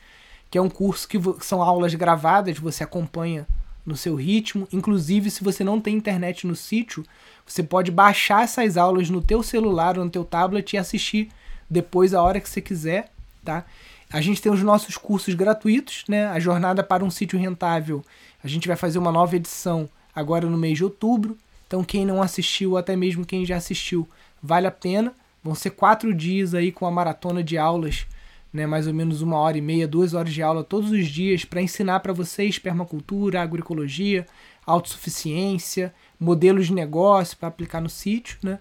que 0.51 0.59
é 0.59 0.61
um 0.61 0.69
curso 0.69 1.09
que 1.09 1.19
são 1.41 1.63
aulas 1.63 1.95
gravadas, 1.95 2.59
você 2.59 2.85
acompanha 2.85 3.47
no 3.85 3.97
seu 3.97 4.15
ritmo. 4.15 4.69
Inclusive, 4.73 5.31
se 5.31 5.43
você 5.43 5.65
não 5.65 5.81
tem 5.81 5.97
internet 5.97 6.47
no 6.47 6.55
sítio, 6.55 7.05
você 7.47 7.63
pode 7.63 7.91
baixar 7.91 8.45
essas 8.45 8.77
aulas 8.77 9.11
no 9.11 9.23
teu 9.23 9.43
celular 9.43 9.99
ou 9.99 10.05
no 10.05 10.11
teu 10.11 10.25
tablet 10.25 10.75
e 10.75 10.79
assistir 10.79 11.31
depois 11.69 12.15
a 12.15 12.23
hora 12.23 12.41
que 12.41 12.49
você 12.49 12.61
quiser, 12.61 13.11
tá? 13.45 13.65
A 14.13 14.21
gente 14.21 14.41
tem 14.41 14.53
os 14.53 14.63
nossos 14.63 14.97
cursos 14.97 15.35
gratuitos, 15.35 16.05
né? 16.09 16.27
A 16.27 16.39
jornada 16.39 16.83
para 16.83 17.05
um 17.05 17.11
sítio 17.11 17.39
rentável 17.39 18.05
a 18.45 18.47
gente 18.47 18.69
vai 18.69 18.77
fazer 18.77 18.99
uma 18.99 19.11
nova 19.11 19.35
edição 19.35 19.89
agora 20.15 20.47
no 20.47 20.59
mês 20.59 20.77
de 20.77 20.85
outubro. 20.85 21.39
Então, 21.67 21.83
quem 21.83 22.05
não 22.05 22.21
assistiu, 22.21 22.77
até 22.77 22.95
mesmo 22.95 23.25
quem 23.25 23.47
já 23.47 23.57
assistiu, 23.57 24.07
vale 24.43 24.67
a 24.67 24.71
pena. 24.71 25.15
Vão 25.43 25.55
ser 25.55 25.71
quatro 25.71 26.13
dias 26.13 26.55
aí 26.55 26.71
com 26.71 26.85
a 26.85 26.91
maratona 26.91 27.43
de 27.43 27.57
aulas, 27.57 28.07
né? 28.53 28.67
mais 28.67 28.87
ou 28.87 28.93
menos 28.93 29.23
uma 29.23 29.39
hora 29.39 29.57
e 29.57 29.63
meia, 29.63 29.89
duas 29.89 30.13
horas 30.13 30.33
de 30.33 30.43
aula 30.43 30.63
todos 30.63 30.91
os 30.91 31.07
dias 31.09 31.47
para 31.47 31.63
ensinar 31.63 32.01
para 32.01 32.13
vocês 32.13 32.59
permacultura, 32.59 33.41
agroecologia, 33.41 34.27
autossuficiência, 34.67 35.95
modelos 36.21 36.67
de 36.67 36.75
negócio 36.75 37.39
para 37.39 37.49
aplicar 37.49 37.81
no 37.81 37.89
sítio. 37.89 38.37
Né? 38.43 38.59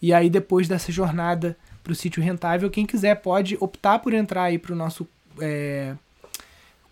E 0.00 0.14
aí, 0.14 0.30
depois 0.30 0.66
dessa 0.66 0.90
jornada 0.90 1.58
para 1.86 1.92
o 1.92 1.94
sítio 1.94 2.20
rentável, 2.20 2.68
quem 2.68 2.84
quiser 2.84 3.14
pode 3.14 3.56
optar 3.60 4.00
por 4.00 4.12
entrar 4.12 4.42
aí 4.42 4.58
para 4.58 4.72
o 4.72 4.76
nosso 4.76 5.06
é, 5.40 5.94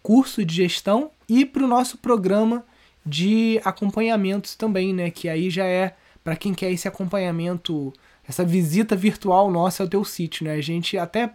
curso 0.01 0.45
de 0.45 0.55
gestão 0.55 1.11
e 1.29 1.45
para 1.45 1.65
o 1.65 1.67
nosso 1.67 1.99
programa 1.99 2.65
de 3.05 3.61
acompanhamentos 3.65 4.55
também, 4.55 4.95
né? 4.95 5.11
Que 5.11 5.29
aí 5.29 5.51
já 5.51 5.65
é 5.65 5.97
para 6.23 6.37
quem 6.37 6.55
quer 6.55 6.71
esse 6.71 6.87
acompanhamento, 6.87 7.93
essa 8.27 8.45
visita 8.45 8.95
virtual 8.95 9.51
nossa 9.51 9.83
ao 9.83 9.89
teu 9.89 10.05
sítio, 10.05 10.47
né? 10.47 10.53
A 10.53 10.61
gente 10.61 10.97
até 10.97 11.33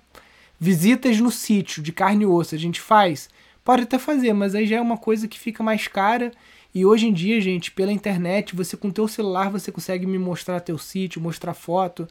visitas 0.58 1.20
no 1.20 1.30
sítio 1.30 1.84
de 1.84 1.92
carne 1.92 2.24
e 2.24 2.28
osso 2.28 2.56
a 2.56 2.58
gente 2.58 2.80
faz, 2.80 3.30
pode 3.62 3.84
até 3.84 4.00
fazer, 4.00 4.32
mas 4.32 4.56
aí 4.56 4.66
já 4.66 4.78
é 4.78 4.82
uma 4.82 4.98
coisa 4.98 5.28
que 5.28 5.38
fica 5.38 5.62
mais 5.62 5.86
cara. 5.86 6.32
E 6.74 6.86
hoje 6.86 7.08
em 7.08 7.14
dia, 7.14 7.42
gente, 7.42 7.72
pela 7.72 7.92
internet, 7.92 8.56
você 8.56 8.78
com 8.78 8.90
teu 8.90 9.06
celular 9.06 9.50
você 9.50 9.70
consegue 9.70 10.06
me 10.06 10.18
mostrar 10.18 10.62
teu 10.62 10.78
sítio, 10.78 11.22
mostrar 11.22 11.54
foto. 11.54 12.08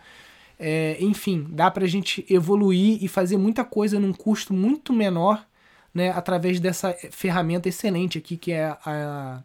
É, 0.58 0.96
enfim, 1.00 1.46
dá 1.50 1.70
pra 1.70 1.86
gente 1.86 2.26
evoluir 2.28 3.02
e 3.02 3.06
fazer 3.06 3.36
muita 3.36 3.64
coisa 3.64 4.00
num 4.00 4.12
custo 4.12 4.52
muito 4.52 4.92
menor 4.92 5.46
né, 5.94 6.10
através 6.10 6.60
dessa 6.60 6.94
ferramenta 7.10 7.68
excelente 7.68 8.18
aqui 8.18 8.36
que 8.36 8.52
é 8.52 8.76
a, 8.84 9.42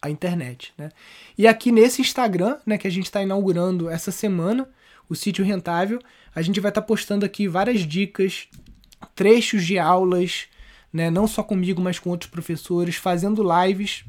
a 0.00 0.10
internet. 0.10 0.72
Né? 0.76 0.90
E 1.36 1.46
aqui 1.46 1.70
nesse 1.70 2.00
Instagram, 2.00 2.56
né, 2.64 2.78
que 2.78 2.86
a 2.86 2.90
gente 2.90 3.06
está 3.06 3.22
inaugurando 3.22 3.88
essa 3.88 4.10
semana, 4.10 4.68
o 5.08 5.14
sítio 5.14 5.44
rentável, 5.44 6.00
a 6.34 6.42
gente 6.42 6.60
vai 6.60 6.70
estar 6.70 6.82
tá 6.82 6.86
postando 6.86 7.24
aqui 7.24 7.48
várias 7.48 7.80
dicas, 7.80 8.48
trechos 9.14 9.64
de 9.64 9.78
aulas, 9.78 10.46
né, 10.92 11.10
não 11.10 11.26
só 11.26 11.42
comigo, 11.42 11.80
mas 11.80 11.98
com 11.98 12.10
outros 12.10 12.30
professores, 12.30 12.96
fazendo 12.96 13.44
lives 13.64 14.04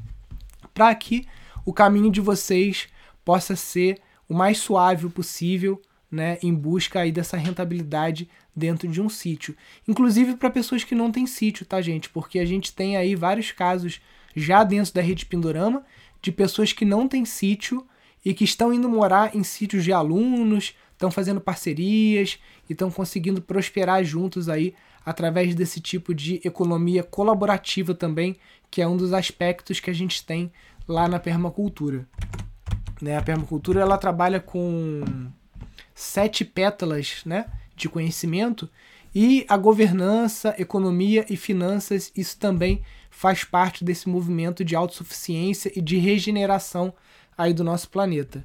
para 0.72 0.94
que 0.94 1.26
o 1.64 1.72
caminho 1.72 2.10
de 2.10 2.20
vocês 2.20 2.88
possa 3.24 3.54
ser 3.54 4.00
o 4.28 4.34
mais 4.34 4.58
suave 4.58 5.08
possível, 5.08 5.80
né, 6.10 6.38
em 6.42 6.52
busca 6.52 7.00
aí 7.00 7.12
dessa 7.12 7.36
rentabilidade 7.36 8.28
dentro 8.54 8.88
de 8.88 9.00
um 9.00 9.08
sítio. 9.08 9.56
Inclusive 9.86 10.36
para 10.36 10.50
pessoas 10.50 10.82
que 10.82 10.94
não 10.94 11.12
têm 11.12 11.26
sítio, 11.26 11.64
tá, 11.64 11.80
gente? 11.80 12.10
Porque 12.10 12.38
a 12.38 12.44
gente 12.44 12.72
tem 12.72 12.96
aí 12.96 13.14
vários 13.14 13.52
casos 13.52 14.00
já 14.34 14.64
dentro 14.64 14.92
da 14.92 15.00
rede 15.00 15.26
Pindorama 15.26 15.84
de 16.20 16.32
pessoas 16.32 16.72
que 16.72 16.84
não 16.84 17.08
têm 17.08 17.24
sítio 17.24 17.86
e 18.24 18.34
que 18.34 18.44
estão 18.44 18.72
indo 18.72 18.88
morar 18.88 19.34
em 19.34 19.42
sítios 19.42 19.84
de 19.84 19.92
alunos, 19.92 20.74
estão 20.92 21.10
fazendo 21.10 21.40
parcerias 21.40 22.38
e 22.68 22.72
estão 22.72 22.90
conseguindo 22.90 23.40
prosperar 23.40 24.04
juntos 24.04 24.48
aí 24.48 24.74
através 25.04 25.54
desse 25.54 25.80
tipo 25.80 26.14
de 26.14 26.40
economia 26.44 27.02
colaborativa 27.02 27.94
também, 27.94 28.36
que 28.70 28.82
é 28.82 28.86
um 28.86 28.96
dos 28.96 29.14
aspectos 29.14 29.80
que 29.80 29.88
a 29.88 29.94
gente 29.94 30.24
tem 30.24 30.52
lá 30.86 31.08
na 31.08 31.18
permacultura. 31.18 32.06
Né? 33.00 33.16
A 33.16 33.22
permacultura 33.22 33.80
ela 33.80 33.96
trabalha 33.96 34.38
com 34.38 35.30
sete 36.00 36.44
pétalas, 36.44 37.22
né? 37.26 37.46
de 37.76 37.88
conhecimento 37.88 38.68
e 39.14 39.44
a 39.48 39.56
governança, 39.56 40.54
economia 40.58 41.26
e 41.28 41.36
finanças, 41.36 42.12
isso 42.16 42.38
também 42.38 42.82
faz 43.10 43.42
parte 43.42 43.84
desse 43.84 44.08
movimento 44.08 44.64
de 44.64 44.76
autossuficiência 44.76 45.72
e 45.74 45.80
de 45.80 45.96
regeneração 45.96 46.94
aí 47.36 47.52
do 47.52 47.64
nosso 47.64 47.90
planeta. 47.90 48.44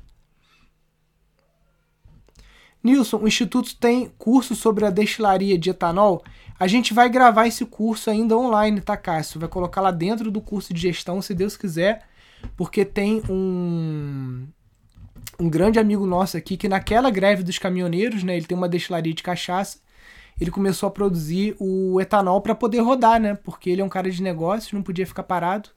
Nilson, 2.84 3.18
o 3.18 3.28
Instituto 3.28 3.76
tem 3.78 4.12
curso 4.18 4.56
sobre 4.56 4.86
a 4.86 4.90
destilaria 4.90 5.58
de 5.58 5.70
etanol? 5.70 6.24
A 6.60 6.68
gente 6.68 6.94
vai 6.94 7.10
gravar 7.10 7.48
esse 7.48 7.66
curso 7.66 8.10
ainda 8.10 8.38
online, 8.38 8.82
tá, 8.82 8.96
Cássio? 8.96 9.40
Vai 9.40 9.50
colocar 9.50 9.82
lá 9.82 9.92
dentro 9.92 10.32
do 10.32 10.42
curso 10.42 10.74
de 10.74 10.82
gestão, 10.82 11.22
se 11.22 11.34
Deus 11.34 11.58
quiser, 11.58 12.08
porque 12.56 12.86
tem 12.86 13.22
um, 13.30 14.48
um 15.40 15.50
grande 15.50 15.80
amigo 15.80 16.06
nosso 16.06 16.38
aqui 16.38 16.58
que 16.58 16.68
naquela 16.68 17.10
greve 17.10 17.44
dos 17.44 17.58
caminhoneiros, 17.58 18.24
né, 18.24 18.38
ele 18.38 18.46
tem 18.46 18.58
uma 18.58 18.70
destilaria 18.70 19.14
de 19.14 19.24
cachaça, 19.24 19.80
ele 20.40 20.52
começou 20.52 20.88
a 20.88 20.92
produzir 20.92 21.56
o 21.60 22.00
etanol 22.02 22.42
para 22.42 22.54
poder 22.54 22.80
rodar, 22.80 23.20
né? 23.22 23.36
Porque 23.36 23.70
ele 23.70 23.82
é 23.82 23.86
um 23.86 23.90
cara 23.90 24.12
de 24.12 24.22
negócios, 24.22 24.74
não 24.74 24.84
podia 24.84 25.08
ficar 25.08 25.24
parado. 25.24 25.70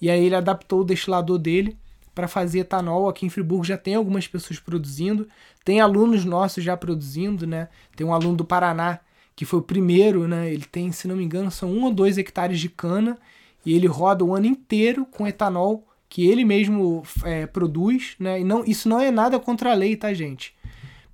E 0.00 0.08
aí 0.08 0.24
ele 0.24 0.36
adaptou 0.36 0.80
o 0.80 0.84
destilador 0.84 1.36
dele 1.36 1.76
para 2.14 2.28
fazer 2.28 2.60
etanol. 2.60 3.08
Aqui 3.08 3.26
em 3.26 3.28
Friburgo 3.28 3.64
já 3.64 3.76
tem 3.76 3.96
algumas 3.96 4.28
pessoas 4.28 4.60
produzindo, 4.60 5.26
tem 5.64 5.80
alunos 5.80 6.24
nossos 6.24 6.62
já 6.62 6.76
produzindo, 6.76 7.44
né? 7.44 7.68
Tem 7.96 8.06
um 8.06 8.14
aluno 8.14 8.36
do 8.36 8.44
Paraná 8.44 9.00
que 9.34 9.44
foi 9.44 9.58
o 9.58 9.62
primeiro, 9.62 10.28
né? 10.28 10.52
Ele 10.52 10.64
tem, 10.64 10.92
se 10.92 11.08
não 11.08 11.16
me 11.16 11.24
engano, 11.24 11.50
são 11.50 11.70
um 11.70 11.84
ou 11.84 11.92
dois 11.92 12.18
hectares 12.18 12.60
de 12.60 12.68
cana 12.68 13.18
e 13.66 13.74
ele 13.74 13.86
roda 13.88 14.24
o 14.24 14.34
ano 14.34 14.46
inteiro 14.46 15.06
com 15.06 15.26
etanol 15.26 15.87
que 16.08 16.26
ele 16.26 16.44
mesmo 16.44 17.02
é, 17.24 17.46
produz, 17.46 18.16
né? 18.18 18.40
E 18.40 18.44
não, 18.44 18.64
isso 18.64 18.88
não 18.88 19.00
é 19.00 19.10
nada 19.10 19.38
contra 19.38 19.72
a 19.72 19.74
lei, 19.74 19.96
tá, 19.96 20.12
gente? 20.14 20.54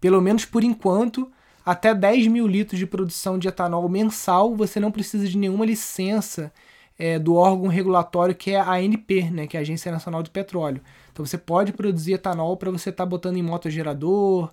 Pelo 0.01 0.21
menos 0.21 0.45
por 0.45 0.63
enquanto, 0.63 1.31
até 1.65 1.95
10 1.95 2.29
mil 2.29 2.47
litros 2.47 2.79
de 2.79 2.87
produção 2.87 3.39
de 3.39 3.49
etanol 3.49 3.89
mensal, 3.89 4.55
você 4.55 4.79
não 4.79 4.93
precisa 4.93 5.27
de 5.27 5.37
nenhuma 5.37 5.67
licença 5.67 6.53
é, 6.99 7.19
do 7.19 7.35
órgão 7.35 7.69
regulatório 7.69 8.35
que 8.35 8.53
é 8.53 8.61
a 8.61 8.75
ANP, 8.75 9.31
né? 9.31 9.47
Que 9.47 9.57
é 9.57 9.61
a 9.61 9.63
Agência 9.63 9.91
Nacional 9.91 10.23
do 10.23 10.31
Petróleo. 10.31 10.81
Então 11.13 11.27
você 11.27 11.39
pode 11.39 11.73
produzir 11.73 12.15
etanol 12.15 12.57
para 12.57 12.71
você 12.71 12.91
estar 12.91 13.05
tá 13.05 13.11
botando 13.11 13.37
em 13.37 13.43
motogerador, 13.43 14.53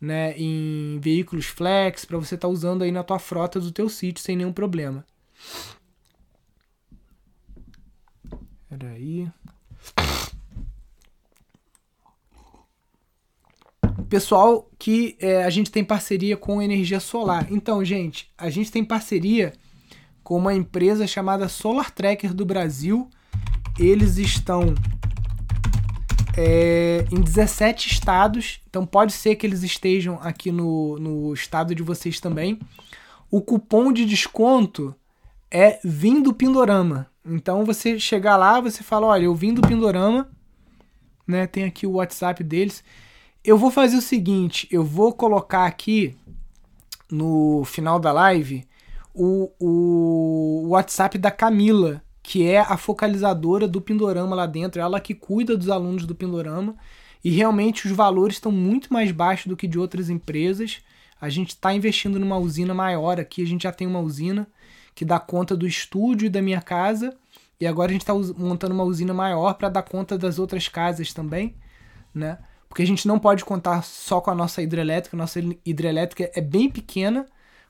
né? 0.00 0.34
Em 0.38 0.98
veículos 1.00 1.46
flex, 1.46 2.04
para 2.04 2.16
você 2.16 2.34
estar 2.34 2.48
tá 2.48 2.52
usando 2.52 2.82
aí 2.82 2.92
na 2.92 3.02
tua 3.02 3.18
frota 3.18 3.60
do 3.60 3.70
teu 3.70 3.88
sítio 3.88 4.22
sem 4.24 4.36
nenhum 4.36 4.52
problema. 4.52 5.04
Peraí. 8.70 9.28
Pessoal 14.08 14.70
que 14.78 15.16
é, 15.20 15.42
a 15.42 15.50
gente 15.50 15.70
tem 15.70 15.82
parceria 15.82 16.36
com 16.36 16.60
energia 16.60 17.00
solar. 17.00 17.46
Então, 17.50 17.82
gente, 17.84 18.30
a 18.36 18.50
gente 18.50 18.70
tem 18.70 18.84
parceria 18.84 19.52
com 20.22 20.36
uma 20.36 20.54
empresa 20.54 21.06
chamada 21.06 21.48
Solar 21.48 21.90
Tracker 21.90 22.34
do 22.34 22.44
Brasil. 22.44 23.08
Eles 23.78 24.18
estão 24.18 24.74
é, 26.36 27.04
em 27.10 27.20
17 27.20 27.88
estados, 27.90 28.60
então 28.68 28.86
pode 28.86 29.12
ser 29.12 29.36
que 29.36 29.46
eles 29.46 29.62
estejam 29.62 30.18
aqui 30.22 30.52
no, 30.52 30.98
no 30.98 31.34
estado 31.34 31.74
de 31.74 31.82
vocês 31.82 32.20
também. 32.20 32.58
O 33.30 33.40
cupom 33.40 33.92
de 33.92 34.04
desconto 34.04 34.94
é 35.52 35.78
Vim 35.84 36.22
do 36.22 36.32
Pindorama. 36.32 37.06
Então 37.24 37.64
você 37.64 38.00
chegar 38.00 38.36
lá, 38.36 38.58
você 38.58 38.82
fala, 38.82 39.06
olha, 39.08 39.24
eu 39.24 39.34
vim 39.34 39.52
do 39.52 39.60
Pindorama, 39.60 40.28
né? 41.26 41.46
Tem 41.46 41.64
aqui 41.64 41.86
o 41.86 41.92
WhatsApp 41.92 42.42
deles. 42.42 42.82
Eu 43.44 43.58
vou 43.58 43.70
fazer 43.70 43.96
o 43.96 44.02
seguinte, 44.02 44.66
eu 44.70 44.82
vou 44.82 45.12
colocar 45.12 45.66
aqui 45.66 46.16
no 47.10 47.62
final 47.64 48.00
da 48.00 48.10
live 48.12 48.66
o, 49.14 49.50
o 49.60 50.68
WhatsApp 50.70 51.18
da 51.18 51.30
Camila, 51.30 52.02
que 52.22 52.46
é 52.46 52.60
a 52.60 52.76
focalizadora 52.76 53.68
do 53.68 53.80
Pindorama 53.80 54.34
lá 54.34 54.46
dentro, 54.46 54.80
ela 54.80 55.00
que 55.00 55.14
cuida 55.14 55.56
dos 55.56 55.68
alunos 55.68 56.06
do 56.06 56.14
Pindorama. 56.14 56.74
E 57.22 57.30
realmente 57.30 57.86
os 57.86 57.92
valores 57.92 58.36
estão 58.36 58.50
muito 58.50 58.92
mais 58.92 59.12
baixos 59.12 59.46
do 59.46 59.56
que 59.56 59.68
de 59.68 59.78
outras 59.78 60.08
empresas. 60.08 60.80
A 61.20 61.28
gente 61.28 61.50
está 61.50 61.72
investindo 61.74 62.18
numa 62.18 62.38
usina 62.38 62.72
maior 62.72 63.20
aqui, 63.20 63.42
a 63.42 63.46
gente 63.46 63.62
já 63.62 63.72
tem 63.72 63.86
uma 63.86 64.00
usina 64.00 64.48
que 64.94 65.04
dá 65.04 65.18
conta 65.18 65.56
do 65.56 65.66
estúdio 65.66 66.26
e 66.26 66.30
da 66.30 66.42
minha 66.42 66.60
casa. 66.60 67.16
E 67.60 67.66
agora 67.66 67.90
a 67.90 67.92
gente 67.92 68.02
está 68.02 68.14
montando 68.14 68.74
uma 68.74 68.84
usina 68.84 69.14
maior 69.14 69.54
para 69.54 69.68
dar 69.68 69.82
conta 69.82 70.18
das 70.18 70.38
outras 70.38 70.68
casas 70.68 71.12
também, 71.12 71.54
né? 72.14 72.38
Porque 72.68 72.82
a 72.82 72.86
gente 72.86 73.06
não 73.06 73.18
pode 73.18 73.44
contar 73.44 73.82
só 73.82 74.20
com 74.20 74.30
a 74.30 74.34
nossa 74.34 74.62
hidrelétrica. 74.62 75.16
Nossa 75.16 75.40
hidrelétrica 75.64 76.30
é 76.34 76.40
bem 76.40 76.70
pequena, 76.70 77.26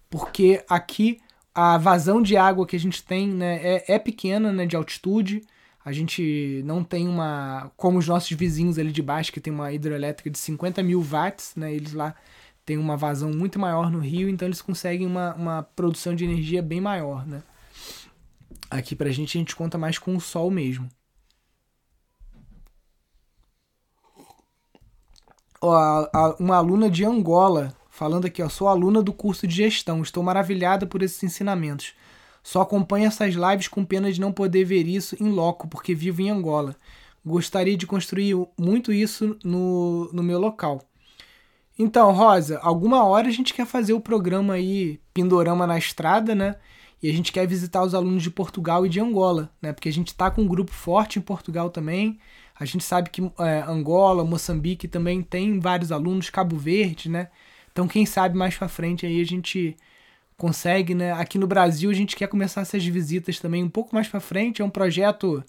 porque 0.08 0.64
aqui 0.68 1.20
a 1.54 1.76
vazão 1.76 2.22
de 2.22 2.36
água 2.36 2.66
que 2.66 2.76
a 2.76 2.78
gente 2.78 3.04
tem 3.04 3.28
né, 3.28 3.60
é, 3.62 3.94
é 3.94 3.98
pequena, 3.98 4.52
né, 4.52 4.64
de 4.64 4.76
altitude. 4.76 5.42
A 5.84 5.90
gente 5.92 6.62
não 6.64 6.84
tem 6.84 7.08
uma. 7.08 7.70
Como 7.76 7.98
os 7.98 8.06
nossos 8.06 8.30
vizinhos 8.30 8.78
ali 8.78 8.92
de 8.92 9.02
baixo, 9.02 9.32
que 9.32 9.40
tem 9.40 9.52
uma 9.52 9.72
hidrelétrica 9.72 10.30
de 10.30 10.38
50 10.38 10.82
mil 10.82 11.02
watts, 11.02 11.54
né? 11.56 11.74
Eles 11.74 11.92
lá 11.92 12.14
tem 12.64 12.78
uma 12.78 12.96
vazão 12.96 13.30
muito 13.30 13.58
maior 13.58 13.90
no 13.90 13.98
rio, 13.98 14.28
então 14.28 14.46
eles 14.46 14.62
conseguem 14.62 15.06
uma, 15.06 15.34
uma 15.34 15.62
produção 15.62 16.14
de 16.14 16.24
energia 16.24 16.62
bem 16.62 16.80
maior, 16.80 17.26
né? 17.26 17.42
Aqui 18.70 18.94
pra 18.94 19.10
gente 19.10 19.36
a 19.36 19.40
gente 19.40 19.56
conta 19.56 19.76
mais 19.76 19.98
com 19.98 20.16
o 20.16 20.20
sol 20.20 20.50
mesmo. 20.50 20.88
Ó, 25.60 25.74
a, 25.74 26.10
a, 26.12 26.36
uma 26.38 26.56
aluna 26.56 26.90
de 26.90 27.04
Angola 27.04 27.76
falando 27.90 28.24
aqui, 28.24 28.42
ó, 28.42 28.48
sou 28.48 28.68
aluna 28.68 29.02
do 29.02 29.12
curso 29.12 29.46
de 29.46 29.54
gestão, 29.54 30.02
estou 30.02 30.22
maravilhada 30.22 30.86
por 30.86 31.02
esses 31.02 31.22
ensinamentos. 31.22 31.94
Só 32.42 32.62
acompanho 32.62 33.06
essas 33.06 33.34
lives 33.34 33.68
com 33.68 33.84
pena 33.84 34.10
de 34.10 34.20
não 34.20 34.32
poder 34.32 34.64
ver 34.64 34.86
isso 34.88 35.14
em 35.22 35.28
loco, 35.28 35.68
porque 35.68 35.94
vivo 35.94 36.22
em 36.22 36.30
Angola. 36.30 36.74
Gostaria 37.24 37.76
de 37.76 37.86
construir 37.86 38.34
muito 38.58 38.92
isso 38.92 39.38
no, 39.44 40.10
no 40.12 40.22
meu 40.22 40.40
local. 40.40 40.82
Então, 41.78 42.12
Rosa, 42.12 42.58
alguma 42.62 43.04
hora 43.04 43.28
a 43.28 43.32
gente 43.32 43.54
quer 43.54 43.66
fazer 43.66 43.92
o 43.92 44.00
programa 44.00 44.54
aí 44.54 45.00
Pindorama 45.14 45.66
na 45.66 45.78
Estrada, 45.78 46.34
né? 46.34 46.56
E 47.02 47.10
a 47.10 47.12
gente 47.12 47.32
quer 47.32 47.46
visitar 47.46 47.82
os 47.82 47.94
alunos 47.94 48.22
de 48.22 48.30
Portugal 48.30 48.86
e 48.86 48.88
de 48.88 49.00
Angola, 49.00 49.50
né? 49.60 49.72
Porque 49.72 49.88
a 49.88 49.92
gente 49.92 50.08
está 50.08 50.30
com 50.30 50.42
um 50.42 50.46
grupo 50.46 50.70
forte 50.70 51.18
em 51.18 51.22
Portugal 51.22 51.70
também. 51.70 52.18
A 52.58 52.64
gente 52.64 52.84
sabe 52.84 53.10
que 53.10 53.22
é, 53.40 53.64
Angola, 53.66 54.24
Moçambique 54.24 54.86
também 54.86 55.22
tem 55.22 55.58
vários 55.58 55.90
alunos, 55.90 56.30
Cabo 56.30 56.56
Verde, 56.56 57.08
né? 57.08 57.28
Então, 57.72 57.88
quem 57.88 58.06
sabe 58.06 58.36
mais 58.36 58.56
para 58.56 58.68
frente 58.68 59.06
aí 59.06 59.20
a 59.20 59.24
gente 59.24 59.76
consegue, 60.36 60.94
né? 60.94 61.12
Aqui 61.12 61.38
no 61.38 61.46
Brasil 61.46 61.90
a 61.90 61.94
gente 61.94 62.14
quer 62.14 62.28
começar 62.28 62.60
essas 62.60 62.84
visitas 62.84 63.40
também 63.40 63.64
um 63.64 63.68
pouco 63.68 63.94
mais 63.94 64.06
para 64.06 64.20
frente. 64.20 64.62
É 64.62 64.64
um 64.64 64.70
projeto 64.70 65.42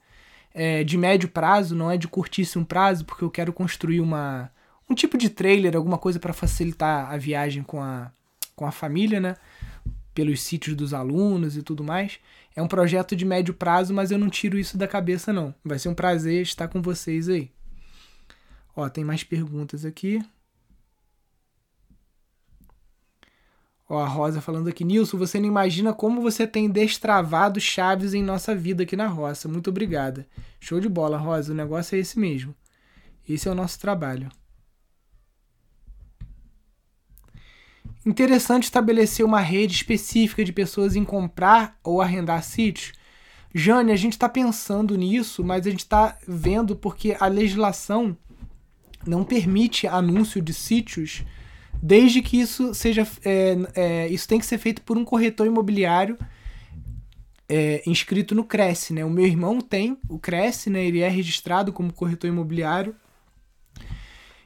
é, 0.53 0.84
de 0.84 0.97
médio 0.97 1.30
prazo, 1.30 1.76
não 1.76 1.91
é 1.91 1.97
de 1.97 2.07
curtíssimo 2.07 2.65
prazo, 2.65 3.05
porque 3.05 3.24
eu 3.24 3.30
quero 3.30 3.51
construir 3.51 3.99
uma 3.99 4.49
um 4.94 4.96
tipo 4.96 5.18
de 5.18 5.30
trailer, 5.30 5.76
alguma 5.76 5.98
coisa 5.98 6.20
para 6.20 6.32
facilitar 6.32 7.12
a 7.12 7.18
viagem 7.18 7.64
com 7.64 7.82
a, 7.82 8.12
com 8.56 8.66
a 8.66 8.72
família, 8.72 9.20
né? 9.20 9.36
Pelos 10.14 10.41
sítios 10.41 10.76
dos 10.76 10.94
alunos 10.94 11.58
e 11.58 11.64
tudo 11.64 11.84
mais. 11.84 12.20
É 12.56 12.62
um 12.62 12.68
projeto 12.68 13.16
de 13.16 13.26
médio 13.26 13.56
prazo, 13.56 13.94
mas 13.94 14.12
eu 14.12 14.20
não 14.20 14.30
tiro 14.30 14.58
isso 14.58 14.78
da 14.78 14.88
cabeça, 14.88 15.34
não. 15.34 15.54
Vai 15.66 15.80
ser 15.80 15.89
um 15.89 15.96
prazer 15.96 16.44
estar 16.44 16.68
com 16.68 16.82
vocês 16.82 17.28
aí. 17.28 17.52
Ó, 18.76 18.88
tem 18.88 19.04
mais 19.04 19.24
perguntas 19.24 19.84
aqui. 19.84 20.24
Ó, 23.89 24.00
a 24.00 24.08
Rosa 24.08 24.39
falando 24.39 24.68
aqui, 24.68 24.84
Nilson, 24.84 25.18
você 25.18 25.39
não 25.39 25.48
imagina 25.48 25.91
como 25.91 26.22
você 26.22 26.46
tem 26.46 26.70
destravado 26.70 27.60
chaves 27.60 28.14
em 28.14 28.24
nossa 28.24 28.56
vida 28.56 28.84
aqui 28.84 28.96
na 28.96 29.08
roça. 29.08 29.48
Muito 29.48 29.72
obrigada. 29.72 30.28
Show 30.60 30.80
de 30.80 30.88
bola, 30.88 31.18
Rosa. 31.18 31.52
O 31.52 31.56
negócio 31.56 31.96
é 31.96 32.00
esse 32.00 32.20
mesmo. 32.20 32.56
Esse 33.28 33.48
é 33.48 33.52
o 33.52 33.56
nosso 33.56 33.80
trabalho. 33.80 34.30
Interessante 38.06 38.64
estabelecer 38.64 39.26
uma 39.26 39.39
rede 39.39 39.74
específica 39.76 40.43
de 40.43 40.51
pessoas 40.51 40.95
em 40.95 41.06
comprar 41.06 41.78
ou 41.84 42.01
arrendar 42.01 42.43
sítios. 42.43 42.91
Jane, 43.56 43.91
a 43.91 43.95
gente 43.95 44.14
está 44.14 44.28
pensando 44.28 44.97
nisso, 44.97 45.43
mas 45.43 45.66
a 45.66 45.70
gente 45.70 45.82
está 45.82 46.18
vendo 46.28 46.76
porque 46.76 47.16
a 47.20 47.28
legislação 47.28 48.18
não 49.06 49.24
permite 49.24 49.88
anúncio 49.88 50.41
de 50.41 50.54
sítios, 50.54 51.24
desde 51.82 52.22
que 52.22 52.39
isso 52.39 52.74
seja. 52.74 53.08
É, 53.24 53.58
é, 53.76 54.08
isso 54.08 54.28
tem 54.28 54.39
que 54.39 54.45
ser 54.45 54.58
feito 54.58 54.82
por 54.82 54.97
um 54.97 55.06
corretor 55.06 55.45
imobiliário 55.45 56.18
é, 57.47 57.84
inscrito 57.86 58.34
no 58.34 58.43
Cresce. 58.43 58.93
Né? 58.93 59.06
O 59.06 59.10
meu 59.10 59.26
irmão 59.26 59.62
tem 59.62 59.97
o 60.10 60.18
Cresce, 60.18 60.70
né? 60.70 60.84
ele 60.84 60.99
é 60.99 61.10
registrado 61.10 61.72
como 61.72 61.93
corretor 61.93 62.28
imobiliário 62.28 62.95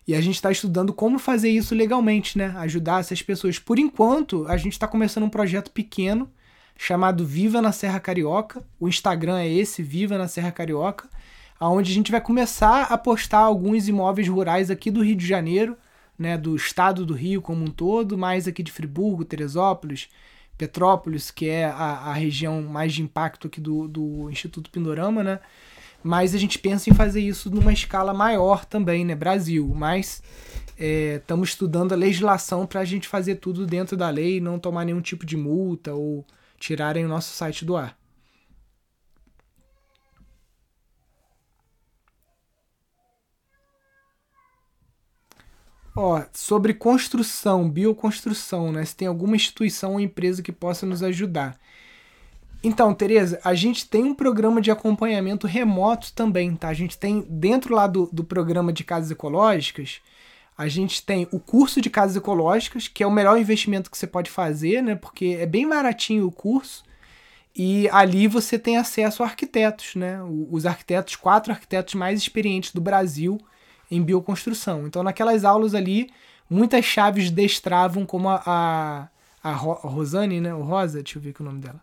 e 0.07 0.15
a 0.15 0.21
gente 0.21 0.35
está 0.35 0.49
estudando 0.49 0.93
como 0.93 1.19
fazer 1.19 1.49
isso 1.49 1.75
legalmente, 1.75 2.37
né? 2.37 2.53
Ajudar 2.57 3.01
essas 3.01 3.21
pessoas. 3.21 3.59
Por 3.59 3.77
enquanto, 3.77 4.47
a 4.47 4.55
gente 4.55 4.71
está 4.71 4.87
começando 4.87 5.25
um 5.25 5.29
projeto 5.29 5.69
pequeno 5.69 6.29
chamado 6.77 7.25
Viva 7.25 7.61
na 7.61 7.73
Serra 7.73 7.99
Carioca. 7.99 8.63
O 8.79 8.87
Instagram 8.87 9.39
é 9.39 9.49
esse, 9.49 9.83
Viva 9.83 10.17
na 10.17 10.29
Serra 10.29 10.51
Carioca, 10.51 11.09
aonde 11.59 11.91
a 11.91 11.93
gente 11.93 12.11
vai 12.11 12.21
começar 12.21 12.83
a 12.83 12.97
postar 12.97 13.39
alguns 13.39 13.89
imóveis 13.89 14.29
rurais 14.29 14.71
aqui 14.71 14.89
do 14.89 15.03
Rio 15.03 15.15
de 15.15 15.27
Janeiro, 15.27 15.75
né, 16.17 16.37
do 16.37 16.55
estado 16.55 17.05
do 17.05 17.13
Rio 17.13 17.41
como 17.41 17.65
um 17.65 17.67
todo, 17.67 18.17
mais 18.17 18.47
aqui 18.47 18.63
de 18.63 18.71
Friburgo, 18.71 19.25
Teresópolis, 19.25 20.07
Petrópolis, 20.57 21.29
que 21.29 21.49
é 21.49 21.65
a, 21.65 22.09
a 22.09 22.13
região 22.13 22.61
mais 22.61 22.93
de 22.93 23.01
impacto 23.01 23.47
aqui 23.47 23.59
do, 23.59 23.87
do 23.87 24.29
Instituto 24.31 24.71
Pindorama, 24.71 25.23
né? 25.23 25.39
Mas 26.07 26.33
a 26.33 26.37
gente 26.37 26.57
pensa 26.57 26.89
em 26.89 26.93
fazer 26.93 27.19
isso 27.19 27.49
numa 27.49 27.73
escala 27.73 28.13
maior 28.13 28.63
também, 28.63 29.03
né? 29.03 29.13
Brasil. 29.13 29.73
Mas 29.75 30.23
estamos 31.19 31.49
é, 31.49 31.51
estudando 31.51 31.91
a 31.91 31.97
legislação 31.97 32.65
para 32.65 32.79
a 32.79 32.85
gente 32.85 33.09
fazer 33.09 33.35
tudo 33.35 33.67
dentro 33.67 33.97
da 33.97 34.09
lei, 34.09 34.39
não 34.39 34.57
tomar 34.57 34.85
nenhum 34.85 35.01
tipo 35.01 35.25
de 35.25 35.35
multa 35.35 35.93
ou 35.93 36.25
tirarem 36.57 37.03
o 37.03 37.09
nosso 37.09 37.33
site 37.35 37.65
do 37.65 37.75
ar. 37.75 37.97
Ó, 45.93 46.23
sobre 46.31 46.73
construção, 46.73 47.69
bioconstrução, 47.69 48.71
né? 48.71 48.85
Se 48.85 48.95
tem 48.95 49.09
alguma 49.09 49.35
instituição 49.35 49.93
ou 49.93 49.99
empresa 49.99 50.41
que 50.41 50.53
possa 50.53 50.85
nos 50.85 51.03
ajudar. 51.03 51.59
Então, 52.63 52.93
Tereza, 52.93 53.39
a 53.43 53.53
gente 53.53 53.87
tem 53.87 54.03
um 54.03 54.15
programa 54.15 54.59
de 54.59 54.71
acompanhamento 54.71 55.45
remoto 55.45 56.11
também, 56.13 56.55
tá? 56.55 56.69
A 56.69 56.73
gente 56.73 56.97
tem, 56.97 57.21
dentro 57.21 57.75
lá 57.75 57.87
do, 57.87 58.09
do 58.11 58.23
programa 58.23 58.73
de 58.73 58.83
casas 58.83 59.11
ecológicas, 59.11 60.01
a 60.57 60.67
gente 60.67 61.05
tem 61.05 61.27
o 61.31 61.39
curso 61.39 61.79
de 61.79 61.89
casas 61.89 62.17
ecológicas, 62.17 62.87
que 62.87 63.03
é 63.03 63.07
o 63.07 63.11
melhor 63.11 63.39
investimento 63.39 63.91
que 63.91 63.97
você 63.97 64.07
pode 64.07 64.31
fazer, 64.31 64.81
né? 64.81 64.95
Porque 64.95 65.37
é 65.39 65.45
bem 65.45 65.69
baratinho 65.69 66.25
o 66.25 66.31
curso. 66.31 66.83
E 67.55 67.87
ali 67.89 68.27
você 68.27 68.57
tem 68.57 68.77
acesso 68.77 69.21
a 69.21 69.27
arquitetos, 69.27 69.95
né? 69.95 70.19
Os 70.49 70.65
arquitetos, 70.65 71.15
quatro 71.15 71.51
arquitetos 71.51 71.93
mais 71.93 72.19
experientes 72.19 72.73
do 72.73 72.81
Brasil 72.81 73.39
em 73.89 74.01
bioconstrução. 74.01 74.87
Então, 74.87 75.03
naquelas 75.03 75.45
aulas 75.45 75.75
ali, 75.75 76.09
muitas 76.49 76.83
chaves 76.85 77.29
destravam, 77.29 78.05
como 78.05 78.29
a, 78.29 78.41
a, 78.45 79.09
a 79.43 79.51
Rosane, 79.53 80.41
né? 80.41 80.53
O 80.55 80.63
Rosa, 80.63 81.03
deixa 81.03 81.19
eu 81.19 81.21
ver 81.21 81.35
o 81.39 81.43
nome 81.43 81.59
dela. 81.59 81.79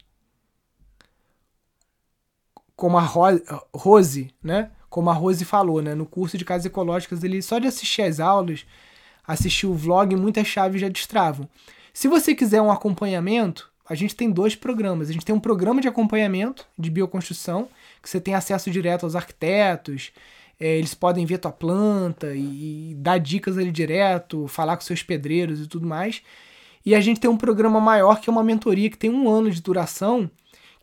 Como 2.77 2.99
a 2.99 3.03
Ro 3.03 3.41
Rose, 3.72 4.35
né? 4.43 4.70
Como 4.89 5.11
a 5.11 5.12
Rose 5.12 5.45
falou, 5.45 5.83
né? 5.83 5.95
No 5.95 6.07
curso 6.07 6.39
de 6.39 6.45
casas 6.45 6.66
ecológicas, 6.66 7.22
ele 7.25 7.43
só 7.43 7.59
de 7.59 7.66
assistir 7.66 8.03
as 8.03 8.20
aulas, 8.20 8.64
assistir 9.27 9.66
o 9.66 9.75
vlog, 9.75 10.14
muitas 10.16 10.47
chaves 10.47 10.81
já 10.81 10.89
destravam. 10.89 11.49
Se 11.93 12.09
você 12.09 12.35
quiser 12.35 12.61
um 12.61 12.70
acompanhamento, 12.70 13.70
a 13.89 13.95
gente 13.95 14.16
tem 14.16 14.31
dois 14.31 14.55
programas. 14.57 15.11
A 15.11 15.12
gente 15.12 15.25
tem 15.25 15.35
um 15.35 15.41
programa 15.41 15.81
de 15.81 15.89
acompanhamento 15.89 16.66
de 16.79 16.91
bioconstrução, 16.91 17.68
que 18.03 18.09
você 18.09 18.20
tem 18.20 18.35
acesso 18.35 18.70
direto 18.70 19.05
aos 19.05 19.14
arquitetos, 19.14 20.12
é, 20.59 20.79
eles 20.79 20.95
podem 20.95 21.27
ver 21.27 21.39
tua 21.39 21.53
planta 21.53 22.35
e, 22.35 22.91
e, 22.91 22.95
dar 22.95 23.18
dicas 23.18 23.59
ali 23.59 23.70
direto, 23.70 24.47
falar 24.49 24.77
com 24.77 24.83
seus 24.83 25.03
pedreiros 25.03 25.61
e 25.61 25.66
tudo 25.66 25.87
mais. 25.87 26.22
E 26.87 26.95
a 26.95 27.01
gente 27.01 27.20
tem 27.20 27.31
um 27.31 27.37
programa 27.37 27.81
maior 27.81 28.20
que 28.20 28.29
é 28.29 28.33
uma 28.33 28.45
mentoria 28.45 28.91
que 28.91 28.99
tem 28.99 29.11
um 29.11 29.29
ano 29.29 29.51
de 29.51 29.61
duração, 29.61 30.31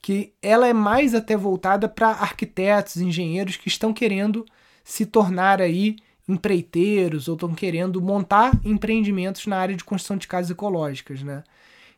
que 0.02 0.34
ela 0.42 0.68
é 0.68 0.74
mais 0.74 1.14
até 1.14 1.38
voltada 1.38 1.88
para 1.88 2.10
arquitetos, 2.10 2.98
engenheiros 2.98 3.56
que 3.56 3.68
estão 3.68 3.94
querendo 3.94 4.46
se 4.84 5.06
tornar 5.06 5.62
aí 5.62 5.98
empreiteiros 6.28 7.28
ou 7.28 7.36
estão 7.36 7.54
querendo 7.54 8.02
montar 8.02 8.60
empreendimentos 8.64 9.46
na 9.46 9.58
área 9.58 9.76
de 9.76 9.84
construção 9.84 10.18
de 10.18 10.28
casas 10.28 10.52
ecológicas, 10.52 11.22
né? 11.22 11.44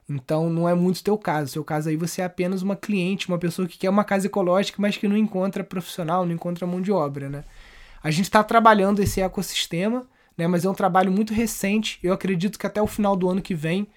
Então 0.10 0.50
não 0.50 0.68
é 0.68 0.76
muito 0.76 1.04
teu 1.04 1.18
caso. 1.18 1.52
Seu 1.52 1.64
caso 1.64 1.90
aí 1.90 1.96
você 1.96 2.22
é 2.22 2.26
apenas 2.26 2.62
uma 2.62 2.76
cliente, 2.76 3.30
uma 3.30 3.38
pessoa 3.38 3.68
que 3.68 3.78
quer 3.78 3.90
uma 3.90 4.04
casa 4.04 4.28
ecológica, 4.28 4.82
mas 4.82 4.98
que 4.98 5.08
não 5.08 5.18
encontra 5.18 5.64
profissional, 5.64 6.26
não 6.26 6.34
encontra 6.34 6.68
mão 6.68 6.82
de 6.82 6.92
obra, 6.92 7.30
né? 7.30 7.44
A 8.04 8.12
gente 8.12 8.26
está 8.26 8.44
trabalhando 8.44 9.02
esse 9.02 9.22
ecossistema, 9.22 10.06
né? 10.38 10.46
Mas 10.46 10.66
é 10.66 10.70
um 10.70 10.74
trabalho 10.74 11.12
muito 11.12 11.34
recente. 11.34 12.00
Eu 12.04 12.12
acredito 12.12 12.60
que 12.60 12.68
até 12.68 12.82
o 12.82 12.88
final 12.88 13.16
do 13.16 13.30
ano 13.30 13.42
que 13.42 13.56
vem 13.56 13.88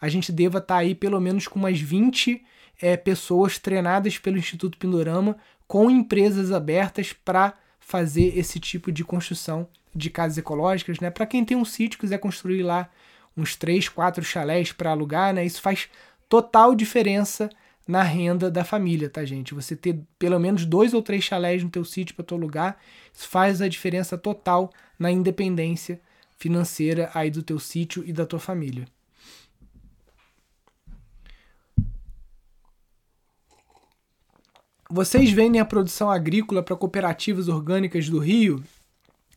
a 0.00 0.08
gente 0.08 0.30
deva 0.30 0.58
estar 0.58 0.74
tá 0.74 0.80
aí 0.80 0.94
pelo 0.94 1.20
menos 1.20 1.48
com 1.48 1.58
umas 1.58 1.80
20 1.80 2.44
é, 2.80 2.96
pessoas 2.96 3.58
treinadas 3.58 4.18
pelo 4.18 4.38
Instituto 4.38 4.78
Pindorama 4.78 5.36
com 5.66 5.90
empresas 5.90 6.52
abertas 6.52 7.12
para 7.12 7.54
fazer 7.80 8.36
esse 8.38 8.58
tipo 8.58 8.90
de 8.90 9.04
construção 9.04 9.68
de 9.94 10.10
casas 10.10 10.38
ecológicas, 10.38 11.00
né? 11.00 11.10
Para 11.10 11.26
quem 11.26 11.44
tem 11.44 11.56
um 11.56 11.64
sítio 11.64 11.98
quiser 11.98 12.18
construir 12.18 12.62
lá 12.62 12.90
uns 13.36 13.56
3, 13.56 13.88
4 13.88 14.24
chalés 14.24 14.72
para 14.72 14.90
alugar, 14.90 15.32
né? 15.32 15.44
Isso 15.44 15.60
faz 15.60 15.88
total 16.28 16.74
diferença 16.74 17.48
na 17.86 18.02
renda 18.02 18.50
da 18.50 18.64
família, 18.64 19.08
tá, 19.08 19.24
gente? 19.24 19.54
Você 19.54 19.76
ter 19.76 20.00
pelo 20.18 20.38
menos 20.40 20.66
dois 20.66 20.92
ou 20.92 21.02
três 21.02 21.22
chalés 21.22 21.62
no 21.62 21.70
teu 21.70 21.84
sítio 21.84 22.16
para 22.16 22.24
tu 22.24 22.34
alugar, 22.34 22.78
isso 23.14 23.28
faz 23.28 23.62
a 23.62 23.68
diferença 23.68 24.18
total 24.18 24.72
na 24.98 25.10
independência 25.10 26.00
financeira 26.36 27.10
aí 27.14 27.30
do 27.30 27.42
teu 27.42 27.58
sítio 27.58 28.02
e 28.04 28.12
da 28.12 28.26
tua 28.26 28.40
família. 28.40 28.86
Vocês 34.88 35.32
vendem 35.32 35.60
a 35.60 35.64
produção 35.64 36.08
agrícola 36.08 36.62
para 36.62 36.76
cooperativas 36.76 37.48
orgânicas 37.48 38.08
do 38.08 38.20
Rio? 38.20 38.62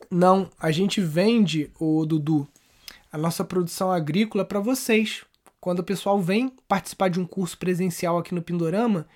Não, 0.08 0.48
a 0.58 0.70
gente 0.70 1.00
vende, 1.00 1.72
o 1.78 2.06
Dudu, 2.06 2.46
a 3.12 3.18
nossa 3.18 3.44
produção 3.44 3.90
agrícola 3.90 4.44
para 4.44 4.60
vocês, 4.60 5.24
quando 5.60 5.80
o 5.80 5.84
pessoal 5.84 6.20
vem 6.20 6.54
participar 6.68 7.08
de 7.10 7.20
um 7.20 7.26
curso 7.26 7.58
presencial 7.58 8.16
aqui 8.16 8.32
no 8.32 8.42
Pindorama, 8.42 9.08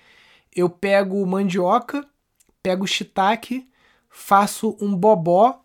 eu 0.53 0.69
pego 0.69 1.25
mandioca, 1.25 2.05
pego 2.61 2.85
shiitake, 2.85 3.69
faço 4.09 4.77
um 4.81 4.93
bobó 4.93 5.61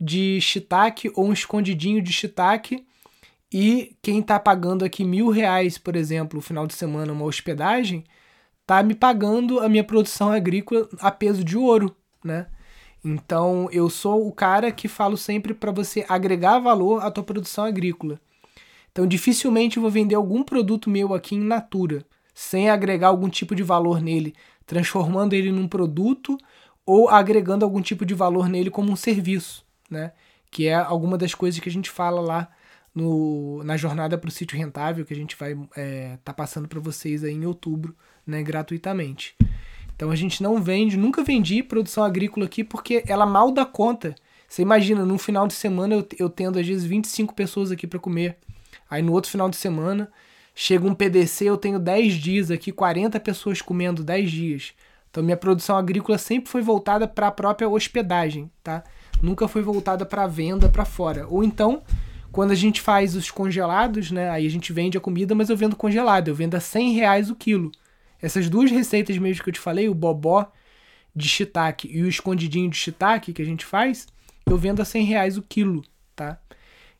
de 0.00 0.40
shiitake 0.40 1.12
ou 1.14 1.26
um 1.26 1.32
escondidinho 1.32 2.00
de 2.00 2.12
shiitake 2.12 2.86
e 3.52 3.94
quem 4.02 4.20
está 4.20 4.40
pagando 4.40 4.84
aqui 4.84 5.04
mil 5.04 5.28
reais, 5.28 5.76
por 5.76 5.94
exemplo, 5.94 6.36
no 6.36 6.42
final 6.42 6.66
de 6.66 6.74
semana, 6.74 7.12
uma 7.12 7.24
hospedagem, 7.24 8.04
tá 8.66 8.82
me 8.82 8.94
pagando 8.94 9.60
a 9.60 9.68
minha 9.68 9.84
produção 9.84 10.30
agrícola 10.30 10.88
a 11.00 11.10
peso 11.10 11.44
de 11.44 11.56
ouro, 11.56 11.94
né? 12.22 12.46
Então 13.04 13.68
eu 13.70 13.90
sou 13.90 14.26
o 14.26 14.32
cara 14.32 14.72
que 14.72 14.88
falo 14.88 15.16
sempre 15.16 15.52
para 15.52 15.70
você 15.70 16.06
agregar 16.08 16.58
valor 16.58 17.02
à 17.02 17.10
tua 17.10 17.22
produção 17.22 17.64
agrícola. 17.64 18.18
Então, 18.94 19.08
dificilmente 19.08 19.76
eu 19.76 19.82
vou 19.82 19.90
vender 19.90 20.14
algum 20.14 20.44
produto 20.44 20.88
meu 20.88 21.14
aqui 21.14 21.34
em 21.34 21.40
natura, 21.40 22.06
sem 22.32 22.70
agregar 22.70 23.08
algum 23.08 23.28
tipo 23.28 23.52
de 23.52 23.62
valor 23.62 24.00
nele, 24.00 24.34
transformando 24.64 25.32
ele 25.34 25.50
num 25.50 25.66
produto 25.66 26.38
ou 26.86 27.08
agregando 27.08 27.64
algum 27.64 27.82
tipo 27.82 28.06
de 28.06 28.14
valor 28.14 28.48
nele 28.48 28.70
como 28.70 28.92
um 28.92 28.96
serviço, 28.96 29.64
né? 29.90 30.12
Que 30.48 30.68
é 30.68 30.74
alguma 30.74 31.18
das 31.18 31.34
coisas 31.34 31.58
que 31.58 31.68
a 31.68 31.72
gente 31.72 31.90
fala 31.90 32.20
lá 32.20 32.48
no, 32.94 33.64
na 33.64 33.76
jornada 33.76 34.16
para 34.16 34.28
o 34.28 34.30
sítio 34.30 34.56
rentável, 34.56 35.04
que 35.04 35.12
a 35.12 35.16
gente 35.16 35.34
vai 35.36 35.52
estar 35.54 35.68
é, 35.76 36.16
tá 36.24 36.32
passando 36.32 36.68
para 36.68 36.78
vocês 36.78 37.24
aí 37.24 37.34
em 37.34 37.44
outubro, 37.44 37.96
né, 38.26 38.42
gratuitamente. 38.42 39.34
Então 39.96 40.10
a 40.10 40.16
gente 40.16 40.42
não 40.42 40.60
vende, 40.60 40.96
nunca 40.96 41.22
vendi 41.22 41.62
produção 41.62 42.04
agrícola 42.04 42.46
aqui 42.46 42.64
porque 42.64 43.04
ela 43.06 43.24
mal 43.24 43.50
dá 43.50 43.64
conta. 43.64 44.14
Você 44.48 44.62
imagina, 44.62 45.04
num 45.04 45.18
final 45.18 45.46
de 45.46 45.54
semana 45.54 45.94
eu, 45.94 46.08
eu 46.18 46.28
tendo 46.28 46.58
às 46.58 46.66
vezes 46.66 46.84
25 46.84 47.34
pessoas 47.34 47.70
aqui 47.70 47.86
para 47.86 47.98
comer. 47.98 48.36
Aí 48.90 49.02
no 49.02 49.12
outro 49.12 49.30
final 49.30 49.48
de 49.48 49.56
semana 49.56 50.10
chega 50.54 50.86
um 50.86 50.94
PDC, 50.94 51.44
eu 51.44 51.56
tenho 51.56 51.78
10 51.78 52.14
dias 52.14 52.50
aqui, 52.50 52.70
40 52.72 53.18
pessoas 53.20 53.62
comendo 53.62 54.02
10 54.02 54.30
dias. 54.30 54.72
Então 55.10 55.22
minha 55.22 55.36
produção 55.36 55.76
agrícola 55.76 56.18
sempre 56.18 56.50
foi 56.50 56.60
voltada 56.60 57.06
para 57.06 57.28
a 57.28 57.32
própria 57.32 57.68
hospedagem, 57.68 58.50
tá? 58.62 58.82
Nunca 59.22 59.46
foi 59.46 59.62
voltada 59.62 60.04
para 60.04 60.26
venda 60.26 60.68
para 60.68 60.84
fora. 60.84 61.26
Ou 61.28 61.44
então, 61.44 61.82
quando 62.32 62.50
a 62.50 62.56
gente 62.56 62.80
faz 62.80 63.14
os 63.14 63.30
congelados, 63.30 64.10
né? 64.10 64.28
Aí 64.28 64.44
a 64.44 64.50
gente 64.50 64.72
vende 64.72 64.98
a 64.98 65.00
comida, 65.00 65.34
mas 65.34 65.50
eu 65.50 65.56
vendo 65.56 65.76
congelado, 65.76 66.28
eu 66.28 66.34
vendo 66.34 66.56
a 66.56 66.60
100 66.60 66.94
reais 66.94 67.30
o 67.30 67.36
quilo. 67.36 67.70
Essas 68.24 68.48
duas 68.48 68.70
receitas 68.70 69.18
mesmo 69.18 69.44
que 69.44 69.50
eu 69.50 69.54
te 69.54 69.60
falei, 69.60 69.86
o 69.88 69.94
bobó 69.94 70.50
de 71.14 71.28
shiitake 71.28 71.88
e 71.94 72.02
o 72.02 72.08
escondidinho 72.08 72.70
de 72.70 72.76
shiitake 72.76 73.34
que 73.34 73.42
a 73.42 73.44
gente 73.44 73.66
faz, 73.66 74.08
eu 74.46 74.56
vendo 74.56 74.80
a 74.80 74.84
100 74.84 75.04
reais 75.04 75.36
o 75.36 75.42
quilo, 75.42 75.84
tá? 76.16 76.38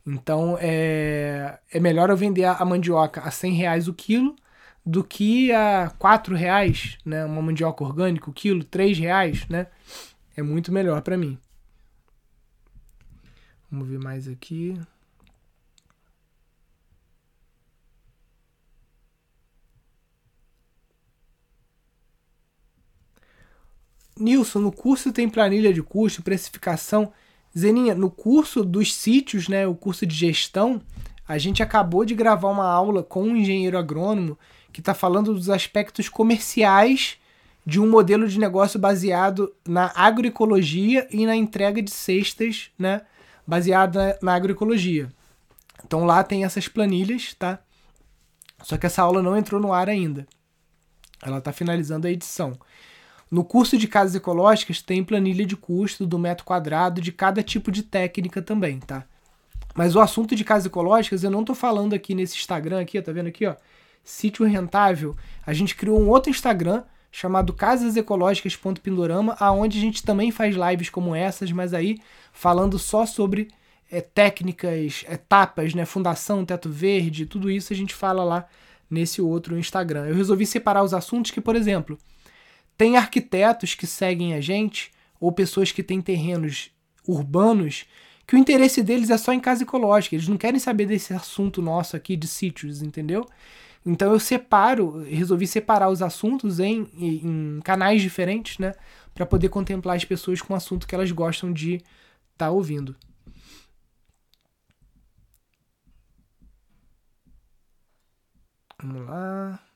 Então 0.07 0.59
é, 0.61 1.59
é 1.73 1.81
melhor 1.81 2.11
eu 2.11 2.17
vender 2.17 2.45
a 2.45 2.63
mandioca 2.65 3.23
a 3.23 3.31
100 3.31 3.53
reais 3.55 3.89
o 3.89 3.95
quilo 3.95 4.37
do 4.85 5.03
que 5.03 5.51
a 5.51 5.91
4 5.99 6.37
reais, 6.37 6.99
né? 7.07 7.25
Uma 7.25 7.41
mandioca 7.41 7.83
orgânica 7.83 8.29
o 8.29 8.33
quilo, 8.33 8.63
3 8.63 8.99
reais, 8.99 9.49
né? 9.49 9.69
É 10.37 10.43
muito 10.43 10.71
melhor 10.71 11.01
para 11.01 11.17
mim. 11.17 11.39
Vamos 13.71 13.89
ver 13.89 13.99
mais 13.99 14.29
aqui. 14.29 14.79
Nilson, 24.19 24.61
no 24.61 24.73
curso 24.73 25.13
tem 25.13 25.29
planilha 25.29 25.73
de 25.73 25.83
custo, 25.83 26.23
precificação. 26.23 27.13
Zeninha, 27.57 27.95
no 27.95 28.11
curso 28.11 28.65
dos 28.65 28.95
sítios, 28.95 29.49
né, 29.49 29.67
o 29.67 29.75
curso 29.75 30.05
de 30.07 30.15
gestão, 30.15 30.81
a 31.27 31.39
gente 31.39 31.63
acabou 31.63 32.05
de 32.05 32.15
gravar 32.15 32.51
uma 32.51 32.67
aula 32.67 33.03
com 33.03 33.23
um 33.23 33.37
engenheiro 33.37 33.79
agrônomo 33.79 34.39
que 34.73 34.81
está 34.81 34.93
falando 34.93 35.33
dos 35.33 35.49
aspectos 35.49 36.09
comerciais 36.09 37.17
de 37.65 37.81
um 37.81 37.89
modelo 37.89 38.29
de 38.29 38.39
negócio 38.39 38.79
baseado 38.79 39.55
na 39.67 39.91
agroecologia 39.95 41.09
e 41.11 41.25
na 41.25 41.35
entrega 41.35 41.81
de 41.81 41.91
cestas, 41.91 42.71
né, 42.79 43.03
baseada 43.47 44.19
na 44.21 44.35
agroecologia. 44.35 45.09
Então 45.85 46.05
lá 46.05 46.23
tem 46.23 46.45
essas 46.45 46.69
planilhas, 46.69 47.35
tá? 47.35 47.59
Só 48.63 48.77
que 48.77 48.87
essa 48.87 49.03
aula 49.03 49.23
não 49.23 49.37
entrou 49.37 49.61
no 49.61 49.73
ar 49.73 49.89
ainda. 49.89 50.27
Ela 51.23 51.39
está 51.39 51.53
finalizando 51.53 52.07
a 52.07 52.11
edição. 52.11 52.59
No 53.31 53.45
curso 53.45 53.77
de 53.77 53.89
casas 53.89 54.15
ecológicas 54.15 54.81
tem 54.81 55.03
planilha 55.03 55.45
de 55.45 55.57
custo 55.57 56.07
do 56.07 56.19
metro 56.19 56.45
quadrado 56.45 57.01
de 57.01 57.11
cada 57.11 57.43
tipo 57.43 57.71
de 57.71 57.83
técnica 57.83 58.41
também, 58.43 58.79
tá? 58.79 59.05
Mas 59.75 59.97
o 59.97 60.01
assunto 60.01 60.37
de 60.37 60.45
casas 60.45 60.67
ecológicas 60.67 61.25
eu 61.25 61.31
não 61.31 61.45
tô 61.45 61.55
falando 61.55 61.95
aqui 61.95 62.15
nesse 62.15 62.37
Instagram 62.37 62.81
aqui, 62.81 62.99
ó, 62.99 63.03
tá 63.03 63.13
vendo 63.13 63.27
aqui, 63.27 63.47
ó? 63.47 63.57
Sítio 64.05 64.47
Rentável. 64.47 65.17
A 65.45 65.53
gente 65.53 65.75
criou 65.75 66.01
um 66.01 66.09
outro 66.09 66.31
Instagram 66.31 66.85
chamado 67.11 67.53
casasecológicas.pindorama, 67.53 69.37
aonde 69.39 69.79
a 69.79 69.81
gente 69.81 70.03
também 70.03 70.31
faz 70.31 70.55
lives 70.57 70.91
como 70.91 71.15
essas, 71.15 71.51
mas 71.53 71.73
aí 71.73 71.99
falando 72.33 72.79
só 72.79 73.07
sobre 73.07 73.49
é, 73.91 74.01
técnicas, 74.01 75.05
etapas, 75.09 75.75
né, 75.75 75.85
fundação, 75.85 76.45
teto 76.45 76.69
verde, 76.69 77.27
tudo 77.27 77.51
isso 77.51 77.73
a 77.73 77.77
gente 77.77 77.95
fala 77.95 78.25
lá 78.25 78.47
nesse 78.91 79.23
outro 79.23 79.59
Instagram. 79.59 80.07
Eu 80.07 80.15
resolvi 80.15 80.45
separar 80.45 80.83
os 80.83 80.93
assuntos 80.93 81.31
que, 81.31 81.41
por 81.41 81.57
exemplo, 81.57 81.99
tem 82.77 82.97
arquitetos 82.97 83.75
que 83.75 83.87
seguem 83.87 84.35
a 84.35 84.41
gente 84.41 84.93
ou 85.21 85.33
pessoas 85.33 85.73
que 85.73 85.83
têm 85.83 86.01
terrenos 86.01 86.71
urbanos 87.07 87.87
que 88.27 88.35
o 88.35 88.39
interesse 88.39 88.83
deles 88.83 89.11
é 89.11 89.19
só 89.19 89.33
em 89.33 89.41
casa 89.41 89.65
ecológica, 89.65 90.15
eles 90.15 90.29
não 90.29 90.37
querem 90.37 90.59
saber 90.59 90.87
desse 90.87 91.13
assunto 91.13 91.61
nosso 91.61 91.95
aqui 91.97 92.17
de 92.17 92.27
sítios, 92.27 92.83
entendeu? 92.83 93.27
Então 93.85 94.13
eu 94.13 94.19
separo, 94.19 95.03
resolvi 95.05 95.47
separar 95.47 95.91
os 95.91 96.01
assuntos 96.01 96.59
em, 96.59 96.89
em 96.97 97.61
canais 97.63 98.01
diferentes, 98.01 98.59
né, 98.59 98.73
para 99.15 99.27
poder 99.27 99.51
contemplar 99.51 99.97
as 99.97 100.05
pessoas 100.05 100.41
com 100.41 100.55
o 100.55 100.57
assunto 100.57 100.87
que 100.87 100.95
elas 100.95 101.13
gostam 101.13 101.53
de 101.53 101.75
estar 101.75 102.47
tá 102.47 102.51
ouvindo. 102.51 102.97
Vamos 108.83 109.07
lá. 109.07 109.74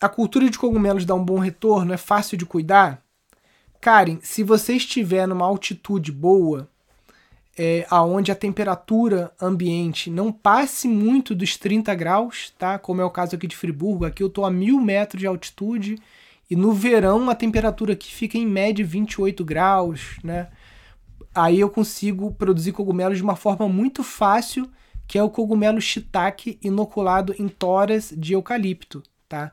A 0.00 0.08
cultura 0.08 0.48
de 0.48 0.58
cogumelos 0.58 1.04
dá 1.04 1.14
um 1.14 1.22
bom 1.22 1.38
retorno, 1.38 1.92
é 1.92 1.98
fácil 1.98 2.38
de 2.38 2.46
cuidar? 2.46 3.02
Karen, 3.80 4.18
se 4.22 4.42
você 4.42 4.74
estiver 4.74 5.28
numa 5.28 5.44
altitude 5.44 6.10
boa, 6.10 6.70
é, 7.58 7.86
aonde 7.90 8.32
a 8.32 8.34
temperatura 8.34 9.30
ambiente 9.38 10.08
não 10.08 10.32
passe 10.32 10.88
muito 10.88 11.34
dos 11.34 11.58
30 11.58 11.94
graus, 11.94 12.50
tá? 12.58 12.78
Como 12.78 13.02
é 13.02 13.04
o 13.04 13.10
caso 13.10 13.36
aqui 13.36 13.46
de 13.46 13.54
Friburgo, 13.54 14.06
aqui 14.06 14.22
eu 14.22 14.28
estou 14.28 14.46
a 14.46 14.50
mil 14.50 14.80
metros 14.80 15.20
de 15.20 15.26
altitude 15.26 15.98
e 16.50 16.56
no 16.56 16.72
verão 16.72 17.28
a 17.28 17.34
temperatura 17.34 17.92
aqui 17.92 18.10
fica 18.10 18.38
em 18.38 18.46
média 18.46 18.82
28 18.82 19.44
graus, 19.44 20.18
né? 20.24 20.48
Aí 21.34 21.60
eu 21.60 21.68
consigo 21.68 22.32
produzir 22.32 22.72
cogumelos 22.72 23.18
de 23.18 23.22
uma 23.22 23.36
forma 23.36 23.68
muito 23.68 24.02
fácil, 24.02 24.66
que 25.06 25.18
é 25.18 25.22
o 25.22 25.28
cogumelo 25.28 25.78
shiitake 25.78 26.58
inoculado 26.62 27.34
em 27.38 27.48
toras 27.48 28.14
de 28.16 28.32
eucalipto, 28.32 29.02
tá? 29.28 29.52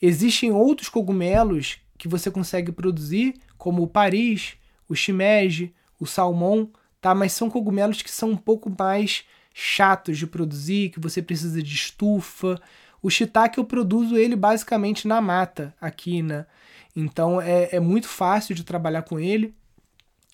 Existem 0.00 0.52
outros 0.52 0.88
cogumelos 0.88 1.78
que 1.98 2.08
você 2.08 2.30
consegue 2.30 2.70
produzir 2.72 3.34
como 3.56 3.82
o 3.82 3.88
Paris, 3.88 4.54
o 4.88 4.94
shimeji, 4.94 5.74
o 5.98 6.06
salmão, 6.06 6.70
tá? 7.00 7.14
Mas 7.14 7.32
são 7.32 7.50
cogumelos 7.50 8.02
que 8.02 8.10
são 8.10 8.30
um 8.30 8.36
pouco 8.36 8.74
mais 8.78 9.24
chatos 9.52 10.18
de 10.18 10.26
produzir, 10.26 10.90
que 10.90 11.00
você 11.00 11.22
precisa 11.22 11.62
de 11.62 11.74
estufa. 11.74 12.60
O 13.02 13.08
shiitake 13.08 13.58
eu 13.58 13.64
produzo 13.64 14.16
ele 14.16 14.36
basicamente 14.36 15.08
na 15.08 15.20
mata 15.20 15.74
aqui, 15.80 16.22
né? 16.22 16.46
Então 16.94 17.40
é, 17.40 17.76
é 17.76 17.80
muito 17.80 18.08
fácil 18.08 18.54
de 18.54 18.64
trabalhar 18.64 19.02
com 19.02 19.18
ele. 19.18 19.54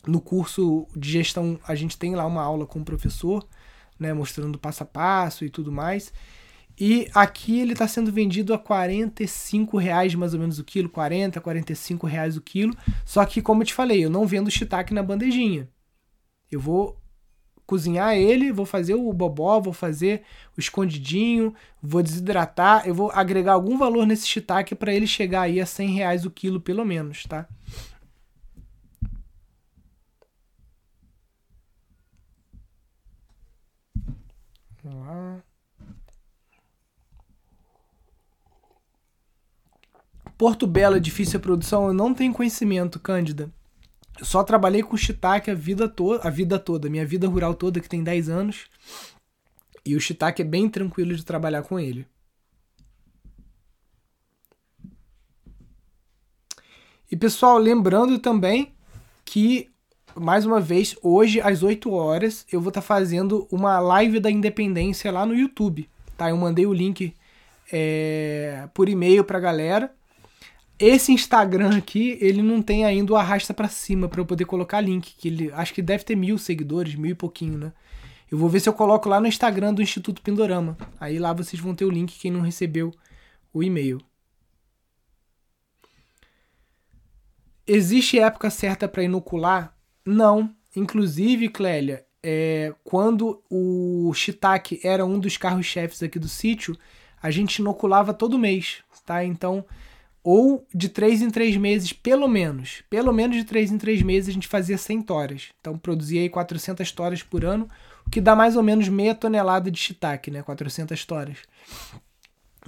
No 0.06 0.20
curso 0.20 0.88
de 0.96 1.10
gestão 1.10 1.58
a 1.66 1.74
gente 1.74 1.96
tem 1.96 2.14
lá 2.14 2.26
uma 2.26 2.42
aula 2.42 2.66
com 2.66 2.80
o 2.80 2.84
professor, 2.84 3.46
né, 3.98 4.12
mostrando 4.12 4.58
passo 4.58 4.82
a 4.82 4.86
passo 4.86 5.44
e 5.44 5.50
tudo 5.50 5.70
mais. 5.70 6.12
E 6.78 7.08
aqui 7.14 7.60
ele 7.60 7.72
está 7.72 7.86
sendo 7.86 8.10
vendido 8.10 8.54
a 8.54 8.58
45 8.58 9.76
reais 9.76 10.14
mais 10.14 10.34
ou 10.34 10.40
menos 10.40 10.58
o 10.58 10.64
quilo, 10.64 10.88
40, 10.88 11.40
45 11.40 12.06
reais 12.06 12.36
o 12.36 12.40
quilo. 12.40 12.76
Só 13.04 13.24
que, 13.24 13.42
como 13.42 13.62
eu 13.62 13.66
te 13.66 13.74
falei, 13.74 14.04
eu 14.04 14.10
não 14.10 14.26
vendo 14.26 14.50
shiitake 14.50 14.94
na 14.94 15.02
bandejinha. 15.02 15.68
Eu 16.50 16.60
vou 16.60 17.00
cozinhar 17.66 18.14
ele, 18.14 18.52
vou 18.52 18.66
fazer 18.66 18.94
o 18.94 19.12
bobó, 19.12 19.60
vou 19.60 19.72
fazer 19.72 20.22
o 20.56 20.60
escondidinho, 20.60 21.54
vou 21.82 22.02
desidratar, 22.02 22.86
eu 22.86 22.94
vou 22.94 23.10
agregar 23.12 23.52
algum 23.54 23.78
valor 23.78 24.06
nesse 24.06 24.26
shiitake 24.26 24.74
para 24.74 24.92
ele 24.92 25.06
chegar 25.06 25.42
aí 25.42 25.60
a 25.60 25.66
100 25.66 25.88
reais 25.90 26.24
o 26.26 26.30
quilo 26.30 26.60
pelo 26.60 26.84
menos, 26.84 27.24
tá? 27.24 27.48
Vamos 34.82 35.06
lá. 35.06 35.51
Porto 40.42 40.66
Belo 40.66 40.96
é 40.96 40.98
difícil 40.98 41.38
a 41.38 41.40
produção? 41.40 41.86
Eu 41.86 41.94
não 41.94 42.12
tenho 42.12 42.32
conhecimento, 42.32 42.98
Cândida. 42.98 43.48
Eu 44.18 44.24
só 44.24 44.42
trabalhei 44.42 44.82
com 44.82 44.96
shiitake 44.96 45.52
a 45.52 45.54
vida 45.54 45.88
toda, 45.88 46.26
a 46.26 46.30
vida 46.30 46.58
toda, 46.58 46.90
minha 46.90 47.06
vida 47.06 47.28
rural 47.28 47.54
toda, 47.54 47.78
que 47.78 47.88
tem 47.88 48.02
10 48.02 48.28
anos. 48.28 48.66
E 49.86 49.94
o 49.94 50.00
shiitake 50.00 50.42
é 50.42 50.44
bem 50.44 50.68
tranquilo 50.68 51.14
de 51.14 51.24
trabalhar 51.24 51.62
com 51.62 51.78
ele. 51.78 52.04
E 57.08 57.14
pessoal, 57.16 57.56
lembrando 57.56 58.18
também 58.18 58.74
que, 59.24 59.70
mais 60.16 60.44
uma 60.44 60.60
vez, 60.60 60.96
hoje 61.04 61.40
às 61.40 61.62
8 61.62 61.88
horas, 61.92 62.44
eu 62.50 62.60
vou 62.60 62.70
estar 62.70 62.80
tá 62.80 62.86
fazendo 62.88 63.46
uma 63.48 63.78
live 63.78 64.18
da 64.18 64.28
independência 64.28 65.12
lá 65.12 65.24
no 65.24 65.36
YouTube. 65.36 65.88
Tá? 66.16 66.30
Eu 66.30 66.36
mandei 66.36 66.66
o 66.66 66.72
link 66.72 67.14
é, 67.72 68.68
por 68.74 68.88
e-mail 68.88 69.22
pra 69.22 69.38
galera. 69.38 69.94
Esse 70.84 71.12
Instagram 71.12 71.76
aqui, 71.76 72.18
ele 72.20 72.42
não 72.42 72.60
tem 72.60 72.84
ainda 72.84 73.12
o 73.12 73.16
arrasta 73.16 73.54
para 73.54 73.68
cima 73.68 74.08
para 74.08 74.20
eu 74.20 74.26
poder 74.26 74.46
colocar 74.46 74.80
link, 74.80 75.14
que 75.16 75.28
ele 75.28 75.52
acho 75.52 75.72
que 75.72 75.80
deve 75.80 76.02
ter 76.02 76.16
mil 76.16 76.36
seguidores, 76.36 76.96
mil 76.96 77.12
e 77.12 77.14
pouquinho, 77.14 77.56
né? 77.56 77.72
Eu 78.28 78.36
vou 78.36 78.48
ver 78.48 78.58
se 78.58 78.68
eu 78.68 78.72
coloco 78.72 79.08
lá 79.08 79.20
no 79.20 79.28
Instagram 79.28 79.72
do 79.72 79.80
Instituto 79.80 80.20
Pindorama. 80.20 80.76
Aí 80.98 81.20
lá 81.20 81.32
vocês 81.32 81.62
vão 81.62 81.72
ter 81.72 81.84
o 81.84 81.90
link 81.90 82.18
quem 82.18 82.32
não 82.32 82.40
recebeu 82.40 82.92
o 83.54 83.62
e-mail. 83.62 84.00
Existe 87.64 88.18
época 88.18 88.50
certa 88.50 88.88
para 88.88 89.04
inocular? 89.04 89.76
Não. 90.04 90.52
Inclusive, 90.74 91.48
Clélia, 91.48 92.04
é, 92.20 92.74
quando 92.82 93.40
o 93.48 94.12
shiitake 94.14 94.80
era 94.82 95.06
um 95.06 95.20
dos 95.20 95.36
carros-chefes 95.36 96.02
aqui 96.02 96.18
do 96.18 96.28
sítio, 96.28 96.76
a 97.22 97.30
gente 97.30 97.58
inoculava 97.58 98.12
todo 98.12 98.36
mês, 98.36 98.82
tá? 99.06 99.24
Então, 99.24 99.64
ou 100.24 100.66
de 100.72 100.88
3 100.88 101.22
em 101.22 101.30
3 101.30 101.56
meses, 101.56 101.92
pelo 101.92 102.28
menos. 102.28 102.82
Pelo 102.88 103.12
menos 103.12 103.36
de 103.36 103.44
3 103.44 103.72
em 103.72 103.78
3 103.78 104.02
meses 104.02 104.28
a 104.28 104.32
gente 104.32 104.46
fazia 104.46 104.78
100 104.78 105.02
toras. 105.02 105.48
Então 105.60 105.76
produzia 105.76 106.20
aí 106.20 106.28
400 106.28 106.90
toras 106.92 107.22
por 107.22 107.44
ano, 107.44 107.68
o 108.06 108.10
que 108.10 108.20
dá 108.20 108.36
mais 108.36 108.56
ou 108.56 108.62
menos 108.62 108.88
meia 108.88 109.14
tonelada 109.14 109.70
de 109.70 109.78
shiitake, 109.78 110.30
né? 110.30 110.42
400 110.42 111.04
toras. 111.04 111.38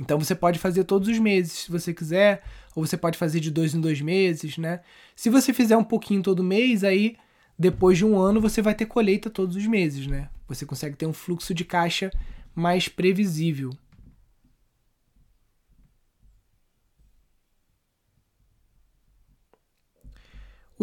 Então 0.01 0.19
você 0.19 0.35
pode 0.35 0.59
fazer 0.59 0.85
todos 0.85 1.09
os 1.09 1.19
meses, 1.19 1.53
se 1.53 1.71
você 1.71 1.95
quiser, 1.95 2.43
ou 2.75 2.85
você 2.85 2.97
pode 2.97 3.17
fazer 3.17 3.39
de 3.39 3.51
dois 3.51 3.75
em 3.75 3.81
dois 3.81 4.01
meses, 4.01 4.59
né? 4.59 4.81
Se 5.15 5.31
você 5.31 5.53
fizer 5.53 5.77
um 5.77 5.85
pouquinho 5.85 6.23
todo 6.23 6.43
mês, 6.43 6.83
aí 6.83 7.17
depois 7.57 7.97
de 7.97 8.05
um 8.05 8.19
ano 8.19 8.41
você 8.41 8.61
vai 8.61 8.75
ter 8.75 8.87
colheita 8.87 9.31
todos 9.31 9.55
os 9.55 9.67
meses, 9.67 10.09
né? 10.09 10.29
Você 10.49 10.67
consegue 10.67 10.97
ter 10.97 11.07
um 11.07 11.13
fluxo 11.13 11.55
de 11.55 11.65
caixa 11.65 12.11
mais 12.55 12.89
previsível. 12.89 13.71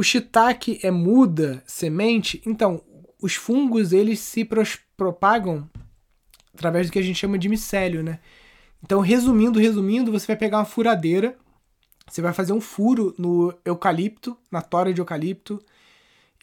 O 0.01 0.03
shiitake 0.03 0.79
é 0.81 0.89
muda, 0.89 1.61
semente, 1.63 2.41
então 2.43 2.81
os 3.21 3.35
fungos 3.35 3.93
eles 3.93 4.19
se 4.19 4.43
propagam 4.97 5.69
através 6.51 6.87
do 6.87 6.91
que 6.91 6.97
a 6.97 7.03
gente 7.03 7.19
chama 7.19 7.37
de 7.37 7.47
micélio, 7.47 8.01
né? 8.01 8.17
Então, 8.83 8.99
resumindo, 8.99 9.59
resumindo, 9.59 10.11
você 10.11 10.25
vai 10.25 10.35
pegar 10.35 10.57
uma 10.57 10.65
furadeira, 10.65 11.37
você 12.09 12.19
vai 12.19 12.33
fazer 12.33 12.51
um 12.51 12.59
furo 12.59 13.13
no 13.15 13.53
eucalipto, 13.63 14.35
na 14.51 14.59
tora 14.59 14.91
de 14.91 14.99
eucalipto, 14.99 15.63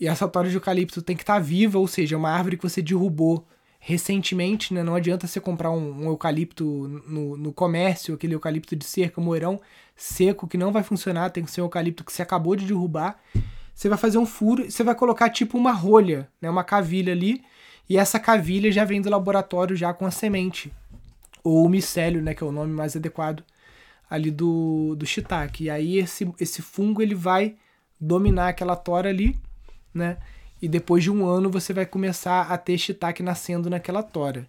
e 0.00 0.06
essa 0.06 0.28
tora 0.28 0.48
de 0.48 0.54
eucalipto 0.54 1.02
tem 1.02 1.16
que 1.16 1.24
estar 1.24 1.34
tá 1.34 1.40
viva, 1.40 1.80
ou 1.80 1.88
seja, 1.88 2.14
é 2.14 2.16
uma 2.16 2.30
árvore 2.30 2.56
que 2.56 2.62
você 2.62 2.80
derrubou 2.80 3.44
recentemente, 3.79 4.74
né? 4.74 4.83
Não 4.83 4.95
adianta 4.95 5.26
você 5.26 5.41
comprar 5.41 5.70
um, 5.70 6.05
um 6.05 6.07
eucalipto 6.07 6.64
no, 7.07 7.37
no, 7.37 7.53
comércio, 7.53 8.14
aquele 8.14 8.35
eucalipto 8.35 8.74
de 8.74 8.85
cerca, 8.85 9.20
moerão 9.20 9.61
seco, 9.97 10.47
que 10.47 10.59
não 10.59 10.72
vai 10.72 10.83
funcionar, 10.83 11.31
tem 11.31 11.45
que 11.45 11.51
ser 11.51 11.61
um 11.61 11.64
eucalipto 11.64 12.05
que 12.05 12.12
você 12.12 12.22
acabou 12.22 12.57
de 12.57 12.66
derrubar. 12.66 13.18
Você 13.74 13.89
vai 13.89 13.97
fazer 13.97 14.18
um 14.18 14.26
furo 14.26 14.68
você 14.68 14.83
vai 14.83 14.95
colocar 14.95 15.31
tipo 15.31 15.57
uma 15.57 15.72
rolha, 15.72 16.29
né? 16.41 16.51
Uma 16.51 16.64
cavilha 16.64 17.12
ali, 17.12 17.43
e 17.89 17.97
essa 17.97 18.18
cavilha 18.18 18.70
já 18.70 18.85
vem 18.85 19.01
do 19.01 19.09
laboratório 19.09 19.76
já 19.76 19.93
com 19.95 20.05
a 20.05 20.11
semente. 20.11 20.72
Ou 21.45 21.64
o 21.64 21.68
micélio, 21.68 22.20
né? 22.20 22.35
Que 22.35 22.43
é 22.43 22.47
o 22.47 22.53
nome 22.53 22.72
mais 22.72 22.97
adequado 22.97 23.45
ali 24.11 24.31
do, 24.31 24.95
do 24.97 25.07
shiitake. 25.07 25.64
E 25.64 25.70
aí 25.70 25.99
esse, 25.99 26.31
esse 26.41 26.62
fungo 26.62 27.01
ele 27.01 27.14
vai 27.14 27.57
dominar 28.01 28.49
aquela 28.49 28.76
tora 28.76 29.09
ali, 29.09 29.39
né? 29.95 30.18
E 30.61 30.68
depois 30.68 31.02
de 31.02 31.11
um 31.11 31.26
ano 31.26 31.50
você 31.50 31.72
vai 31.72 31.86
começar 31.86 32.42
a 32.42 32.59
ter 32.59 32.78
shiitake 32.78 33.22
nascendo 33.22 33.70
naquela 33.70 34.02
tora. 34.02 34.46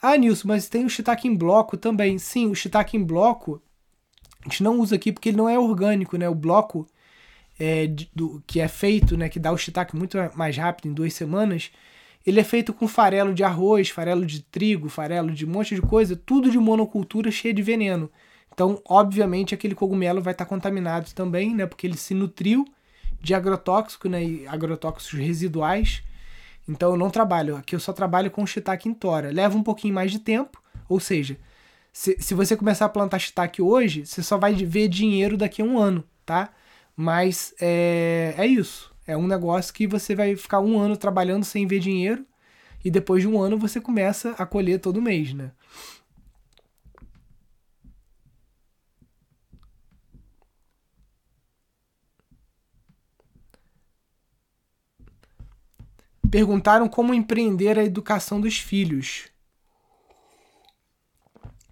Ah, 0.00 0.16
Nilson, 0.16 0.48
mas 0.48 0.68
tem 0.68 0.84
o 0.84 0.90
shiitake 0.90 1.28
em 1.28 1.36
bloco 1.36 1.76
também. 1.76 2.18
Sim, 2.18 2.46
o 2.46 2.54
shiitake 2.54 2.96
em 2.96 3.04
bloco 3.04 3.62
a 4.44 4.48
gente 4.48 4.62
não 4.62 4.80
usa 4.80 4.96
aqui 4.96 5.12
porque 5.12 5.28
ele 5.30 5.36
não 5.36 5.48
é 5.48 5.58
orgânico, 5.58 6.16
né? 6.16 6.28
O 6.28 6.34
bloco 6.34 6.86
é, 7.58 7.86
do, 8.14 8.42
que 8.46 8.58
é 8.58 8.66
feito, 8.68 9.16
né, 9.16 9.28
que 9.28 9.38
dá 9.38 9.52
o 9.52 9.58
shiitake 9.58 9.94
muito 9.94 10.16
mais 10.34 10.56
rápido, 10.56 10.88
em 10.88 10.94
duas 10.94 11.12
semanas, 11.12 11.70
ele 12.26 12.40
é 12.40 12.44
feito 12.44 12.72
com 12.72 12.88
farelo 12.88 13.34
de 13.34 13.44
arroz, 13.44 13.90
farelo 13.90 14.24
de 14.24 14.42
trigo, 14.42 14.88
farelo 14.88 15.30
de 15.30 15.44
um 15.44 15.50
monte 15.50 15.74
de 15.74 15.82
coisa, 15.82 16.16
tudo 16.16 16.50
de 16.50 16.58
monocultura 16.58 17.30
cheio 17.30 17.52
de 17.52 17.62
veneno. 17.62 18.10
Então, 18.52 18.80
obviamente, 18.86 19.54
aquele 19.54 19.74
cogumelo 19.74 20.22
vai 20.22 20.32
estar 20.32 20.46
contaminado 20.46 21.12
também, 21.12 21.54
né, 21.54 21.66
porque 21.66 21.86
ele 21.86 21.96
se 21.96 22.14
nutriu 22.14 22.64
de 23.20 23.34
agrotóxico, 23.34 24.08
né, 24.08 24.24
e 24.24 24.46
agrotóxicos 24.46 25.18
residuais. 25.18 26.02
Então, 26.68 26.90
eu 26.90 26.96
não 26.96 27.10
trabalho. 27.10 27.56
Aqui 27.56 27.74
eu 27.74 27.80
só 27.80 27.92
trabalho 27.92 28.30
com 28.30 28.46
shiitake 28.46 28.88
em 28.88 28.94
tora. 28.94 29.32
Leva 29.32 29.56
um 29.56 29.62
pouquinho 29.62 29.94
mais 29.94 30.10
de 30.10 30.18
tempo, 30.18 30.62
ou 30.88 31.00
seja, 31.00 31.36
se, 31.92 32.16
se 32.20 32.34
você 32.34 32.56
começar 32.56 32.86
a 32.86 32.88
plantar 32.88 33.18
shiitake 33.18 33.60
hoje, 33.60 34.06
você 34.06 34.22
só 34.22 34.38
vai 34.38 34.54
ver 34.54 34.88
dinheiro 34.88 35.36
daqui 35.36 35.62
a 35.62 35.64
um 35.64 35.78
ano, 35.78 36.04
tá? 36.24 36.50
Mas 36.96 37.54
é, 37.60 38.34
é 38.36 38.46
isso. 38.46 38.92
É 39.06 39.16
um 39.16 39.26
negócio 39.26 39.74
que 39.74 39.86
você 39.86 40.14
vai 40.14 40.36
ficar 40.36 40.60
um 40.60 40.78
ano 40.78 40.96
trabalhando 40.96 41.44
sem 41.44 41.66
ver 41.66 41.80
dinheiro 41.80 42.24
e 42.84 42.90
depois 42.90 43.22
de 43.22 43.28
um 43.28 43.40
ano 43.40 43.58
você 43.58 43.80
começa 43.80 44.34
a 44.38 44.46
colher 44.46 44.78
todo 44.78 45.02
mês, 45.02 45.34
né? 45.34 45.50
Perguntaram 56.30 56.88
como 56.88 57.12
empreender 57.12 57.78
a 57.78 57.84
educação 57.84 58.40
dos 58.40 58.58
filhos. 58.58 59.24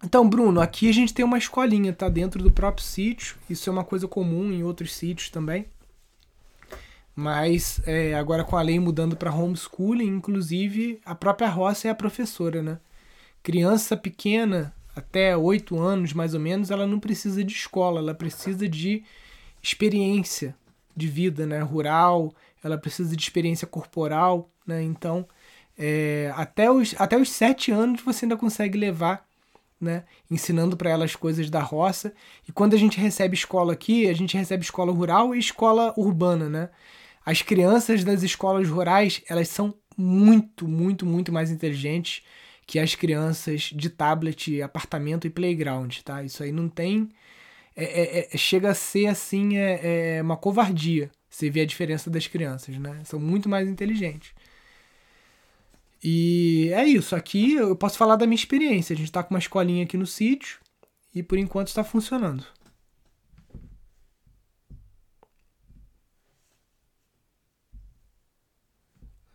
Então, 0.03 0.27
Bruno, 0.27 0.61
aqui 0.61 0.89
a 0.89 0.93
gente 0.93 1.13
tem 1.13 1.25
uma 1.25 1.37
escolinha, 1.37 1.93
tá? 1.93 2.07
Dentro 2.09 2.41
do 2.41 2.51
próprio 2.51 2.85
sítio. 2.85 3.37
Isso 3.49 3.69
é 3.69 3.73
uma 3.73 3.83
coisa 3.83 4.07
comum 4.07 4.51
em 4.51 4.63
outros 4.63 4.93
sítios 4.93 5.29
também. 5.29 5.65
Mas 7.15 7.81
é, 7.85 8.13
agora 8.13 8.45
com 8.45 8.55
a 8.55 8.61
lei 8.61 8.79
mudando 8.79 9.15
para 9.15 9.33
homeschooling, 9.33 10.07
inclusive 10.07 11.01
a 11.05 11.13
própria 11.13 11.49
roça 11.49 11.89
é 11.89 11.91
a 11.91 11.95
professora, 11.95 12.61
né? 12.61 12.79
Criança 13.43 13.97
pequena, 13.97 14.73
até 14.95 15.35
8 15.35 15.77
anos 15.77 16.13
mais 16.13 16.33
ou 16.33 16.39
menos, 16.39 16.71
ela 16.71 16.87
não 16.87 16.99
precisa 16.99 17.43
de 17.43 17.53
escola, 17.53 17.99
ela 17.99 18.13
precisa 18.13 18.69
de 18.69 19.03
experiência 19.61 20.55
de 20.95 21.07
vida 21.07 21.45
né? 21.45 21.59
rural, 21.59 22.33
ela 22.63 22.77
precisa 22.77 23.15
de 23.15 23.21
experiência 23.21 23.67
corporal, 23.67 24.49
né? 24.65 24.81
Então, 24.83 25.27
é, 25.77 26.31
até, 26.35 26.69
os, 26.69 26.93
até 26.99 27.17
os 27.17 27.29
7 27.29 27.71
anos 27.71 28.01
você 28.01 28.25
ainda 28.25 28.35
consegue 28.35 28.77
levar 28.77 29.25
né, 29.79 30.03
ensinando 30.29 30.75
para 30.75 30.89
elas 30.89 31.15
coisas 31.15 31.49
da 31.49 31.61
roça. 31.61 32.13
E 32.47 32.51
quando 32.51 32.73
a 32.73 32.77
gente 32.77 32.99
recebe 32.99 33.35
escola 33.35 33.73
aqui, 33.73 34.09
a 34.09 34.13
gente 34.13 34.35
recebe 34.37 34.63
escola 34.63 34.91
rural 34.91 35.33
e 35.33 35.39
escola 35.39 35.93
urbana, 35.95 36.49
né? 36.49 36.69
As 37.25 37.41
crianças 37.41 38.03
das 38.03 38.23
escolas 38.23 38.67
rurais, 38.67 39.21
elas 39.29 39.47
são 39.47 39.73
muito, 39.95 40.67
muito, 40.67 41.05
muito 41.05 41.31
mais 41.31 41.51
inteligentes 41.51 42.23
que 42.65 42.79
as 42.79 42.93
crianças 42.95 43.71
de 43.73 43.89
tablet, 43.89 44.61
apartamento 44.61 45.25
e 45.25 45.29
playground, 45.29 45.97
tá? 46.03 46.23
Isso 46.23 46.43
aí 46.43 46.51
não 46.51 46.67
tem... 46.69 47.09
É, 47.75 47.83
é, 47.83 48.29
é, 48.33 48.37
chega 48.37 48.71
a 48.71 48.73
ser, 48.73 49.07
assim, 49.07 49.57
é, 49.57 50.17
é 50.17 50.21
uma 50.21 50.35
covardia 50.35 51.09
você 51.29 51.49
vê 51.49 51.61
a 51.61 51.65
diferença 51.65 52.09
das 52.09 52.27
crianças, 52.27 52.77
né? 52.77 53.01
São 53.05 53.19
muito 53.19 53.47
mais 53.47 53.67
inteligentes. 53.67 54.33
E 56.03 56.69
é 56.73 56.85
isso. 56.85 57.15
Aqui 57.15 57.53
eu 57.53 57.75
posso 57.75 57.97
falar 57.97 58.15
da 58.15 58.25
minha 58.25 58.35
experiência. 58.35 58.93
A 58.93 58.97
gente 58.97 59.07
está 59.07 59.21
com 59.23 59.33
uma 59.33 59.39
escolinha 59.39 59.83
aqui 59.83 59.97
no 59.97 60.07
sítio 60.07 60.59
e 61.13 61.21
por 61.21 61.37
enquanto 61.37 61.67
está 61.67 61.83
funcionando. 61.83 62.45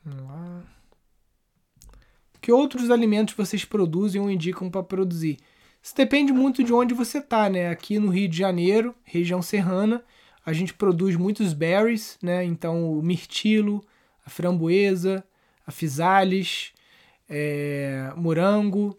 Vamos 0.05 0.25
lá. 0.25 0.63
Que 2.41 2.53
outros 2.53 2.91
alimentos 2.91 3.35
vocês 3.35 3.65
produzem 3.65 4.21
ou 4.21 4.31
indicam 4.31 4.71
para 4.71 4.83
produzir? 4.83 5.39
Isso 5.83 5.95
depende 5.97 6.33
muito 6.33 6.63
de 6.65 6.73
onde 6.73 6.93
você 6.93 7.21
tá, 7.21 7.49
né? 7.49 7.69
Aqui 7.69 7.99
no 7.99 8.11
Rio 8.11 8.29
de 8.29 8.37
Janeiro, 8.37 8.95
região 9.03 9.41
serrana, 9.41 10.05
a 10.45 10.53
gente 10.53 10.75
produz 10.75 11.17
muitos 11.17 11.53
berries, 11.53 12.19
né? 12.23 12.45
Então 12.45 12.93
o 12.99 13.03
mirtilo, 13.03 13.85
a 14.25 14.31
framboesa, 14.31 15.25
a 15.67 15.71
fisales, 15.71 16.73
é, 17.29 18.13
morango, 18.17 18.99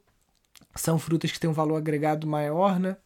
são 0.76 0.98
frutas 0.98 1.32
que 1.32 1.40
têm 1.40 1.50
um 1.50 1.54
valor 1.54 1.78
agregado 1.78 2.26
maior, 2.28 2.80
né? 2.80 2.98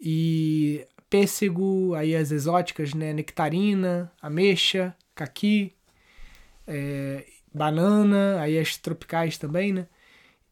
E 0.00 0.86
pêssego, 1.08 1.94
aí 1.94 2.16
as 2.16 2.30
exóticas, 2.30 2.94
né? 2.94 3.12
Nectarina, 3.12 4.12
ameixa, 4.20 4.94
caqui, 5.14 5.72
é, 6.66 7.24
banana, 7.54 8.40
aí 8.40 8.58
as 8.58 8.76
tropicais 8.76 9.38
também, 9.38 9.72
né? 9.72 9.86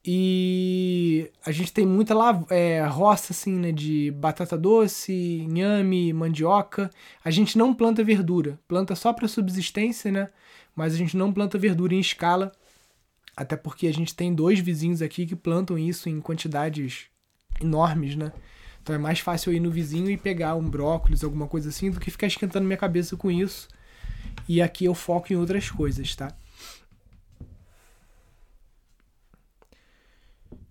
E 0.04 1.30
a 1.44 1.52
gente 1.52 1.72
tem 1.72 1.84
muita 1.84 2.14
é, 2.48 2.82
roça 2.86 3.32
assim, 3.32 3.52
né, 3.52 3.70
de 3.70 4.10
batata 4.12 4.56
doce, 4.56 5.12
inhame, 5.12 6.12
mandioca. 6.12 6.90
A 7.22 7.30
gente 7.30 7.58
não 7.58 7.74
planta 7.74 8.02
verdura, 8.02 8.58
planta 8.66 8.94
só 8.94 9.12
para 9.12 9.28
subsistência, 9.28 10.10
né? 10.10 10.30
Mas 10.74 10.94
a 10.94 10.96
gente 10.96 11.16
não 11.16 11.32
planta 11.32 11.58
verdura 11.58 11.94
em 11.94 12.00
escala, 12.00 12.50
até 13.36 13.56
porque 13.56 13.86
a 13.86 13.92
gente 13.92 14.14
tem 14.14 14.34
dois 14.34 14.58
vizinhos 14.58 15.02
aqui 15.02 15.26
que 15.26 15.36
plantam 15.36 15.78
isso 15.78 16.08
em 16.08 16.20
quantidades 16.20 17.06
enormes, 17.60 18.16
né? 18.16 18.32
Então 18.82 18.94
é 18.94 18.98
mais 18.98 19.20
fácil 19.20 19.52
eu 19.52 19.56
ir 19.56 19.60
no 19.60 19.70
vizinho 19.70 20.10
e 20.10 20.16
pegar 20.16 20.54
um 20.54 20.68
brócolis, 20.68 21.22
alguma 21.22 21.46
coisa 21.46 21.68
assim, 21.68 21.90
do 21.90 22.00
que 22.00 22.10
ficar 22.10 22.26
esquentando 22.26 22.66
minha 22.66 22.78
cabeça 22.78 23.16
com 23.16 23.30
isso. 23.30 23.68
E 24.48 24.62
aqui 24.62 24.86
eu 24.86 24.94
foco 24.94 25.32
em 25.32 25.36
outras 25.36 25.70
coisas, 25.70 26.16
tá? 26.16 26.34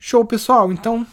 Show, 0.01 0.23
pessoal. 0.23 0.71
Então, 0.71 1.05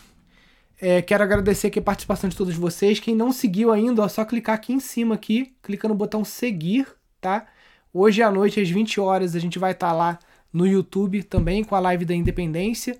é, 0.80 1.02
quero 1.02 1.24
agradecer 1.24 1.66
aqui 1.66 1.80
a 1.80 1.82
participação 1.82 2.30
de 2.30 2.36
todos 2.36 2.54
vocês. 2.54 3.00
Quem 3.00 3.16
não 3.16 3.32
seguiu 3.32 3.72
ainda, 3.72 4.04
é 4.04 4.08
só 4.08 4.24
clicar 4.24 4.54
aqui 4.54 4.72
em 4.72 4.78
cima 4.78 5.16
aqui, 5.16 5.52
clica 5.60 5.88
no 5.88 5.94
botão 5.94 6.24
seguir, 6.24 6.86
tá? 7.20 7.46
Hoje 7.92 8.22
à 8.22 8.30
noite, 8.30 8.60
às 8.60 8.70
20 8.70 9.00
horas, 9.00 9.34
a 9.34 9.40
gente 9.40 9.58
vai 9.58 9.72
estar 9.72 9.88
tá 9.88 9.92
lá 9.92 10.18
no 10.52 10.64
YouTube 10.64 11.24
também 11.24 11.64
com 11.64 11.74
a 11.74 11.80
live 11.80 12.04
da 12.04 12.14
Independência. 12.14 12.96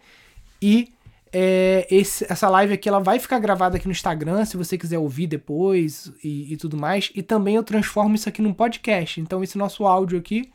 E 0.61 0.89
é, 1.33 1.87
esse, 1.89 2.27
essa 2.29 2.49
live 2.49 2.75
aqui 2.75 2.89
ela 2.89 2.99
vai 2.99 3.21
ficar 3.21 3.39
gravada 3.39 3.77
aqui 3.77 3.87
no 3.87 3.93
Instagram, 3.93 4.45
se 4.45 4.57
você 4.57 4.77
quiser 4.77 4.99
ouvir 4.99 5.29
depois 5.29 6.13
e, 6.25 6.53
e 6.53 6.57
tudo 6.57 6.77
mais. 6.77 7.13
E 7.15 7.23
também 7.23 7.55
eu 7.55 7.63
transformo 7.63 8.17
isso 8.17 8.29
aqui 8.29 8.43
num 8.43 8.53
podcast. 8.53 9.21
Então, 9.21 9.41
esse 9.45 9.57
nosso 9.57 9.87
áudio 9.87 10.19
aqui, 10.19 10.51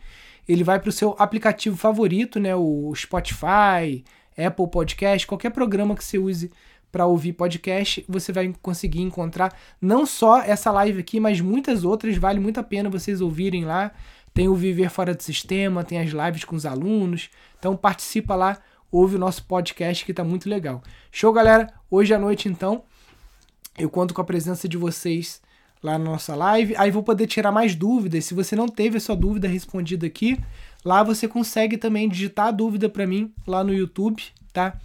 ele 0.45 0.63
vai 0.63 0.77
para 0.77 0.89
o 0.89 0.91
seu 0.91 1.15
aplicativo 1.17 1.77
favorito, 1.77 2.37
né? 2.37 2.53
O 2.53 2.93
Spotify, 2.93 4.03
Apple 4.37 4.67
Podcast, 4.67 5.27
qualquer 5.27 5.51
programa 5.51 5.95
que 5.95 6.03
você 6.03 6.17
use 6.17 6.51
para 6.91 7.05
ouvir 7.05 7.33
podcast, 7.33 8.03
você 8.07 8.33
vai 8.33 8.53
conseguir 8.61 9.01
encontrar 9.01 9.57
não 9.81 10.05
só 10.05 10.41
essa 10.41 10.71
live 10.71 10.99
aqui, 10.99 11.19
mas 11.19 11.39
muitas 11.39 11.85
outras. 11.85 12.17
Vale 12.17 12.39
muito 12.39 12.59
a 12.59 12.63
pena 12.63 12.89
vocês 12.89 13.21
ouvirem 13.21 13.63
lá. 13.63 13.91
Tem 14.33 14.49
o 14.49 14.55
Viver 14.55 14.89
Fora 14.89 15.13
do 15.13 15.23
Sistema, 15.23 15.83
tem 15.83 15.99
as 15.99 16.09
lives 16.09 16.43
com 16.43 16.55
os 16.55 16.65
alunos. 16.65 17.29
Então 17.57 17.75
participa 17.77 18.35
lá, 18.35 18.57
ouve 18.91 19.15
o 19.15 19.19
nosso 19.19 19.43
podcast 19.45 20.03
que 20.03 20.11
está 20.11 20.23
muito 20.23 20.49
legal. 20.49 20.83
Show, 21.11 21.31
galera? 21.31 21.73
Hoje 21.89 22.13
à 22.13 22.19
noite, 22.19 22.49
então, 22.49 22.83
eu 23.77 23.89
conto 23.89 24.13
com 24.13 24.21
a 24.21 24.25
presença 24.25 24.67
de 24.67 24.77
vocês 24.77 25.41
lá 25.81 25.97
na 25.97 26.05
nossa 26.05 26.35
live. 26.35 26.75
Aí 26.77 26.91
vou 26.91 27.03
poder 27.03 27.27
tirar 27.27 27.51
mais 27.51 27.73
dúvidas. 27.73 28.25
Se 28.25 28.33
você 28.33 28.55
não 28.55 28.67
teve 28.67 28.97
a 28.97 29.01
sua 29.01 29.15
dúvida 29.15 29.47
respondida 29.47 30.05
aqui, 30.05 30.37
Lá 30.83 31.03
você 31.03 31.27
consegue 31.27 31.77
também 31.77 32.09
digitar 32.09 32.47
a 32.47 32.51
dúvida 32.51 32.89
para 32.89 33.05
mim 33.05 33.33
lá 33.45 33.63
no 33.63 33.73
YouTube, 33.73 34.23
tá? 34.51 34.79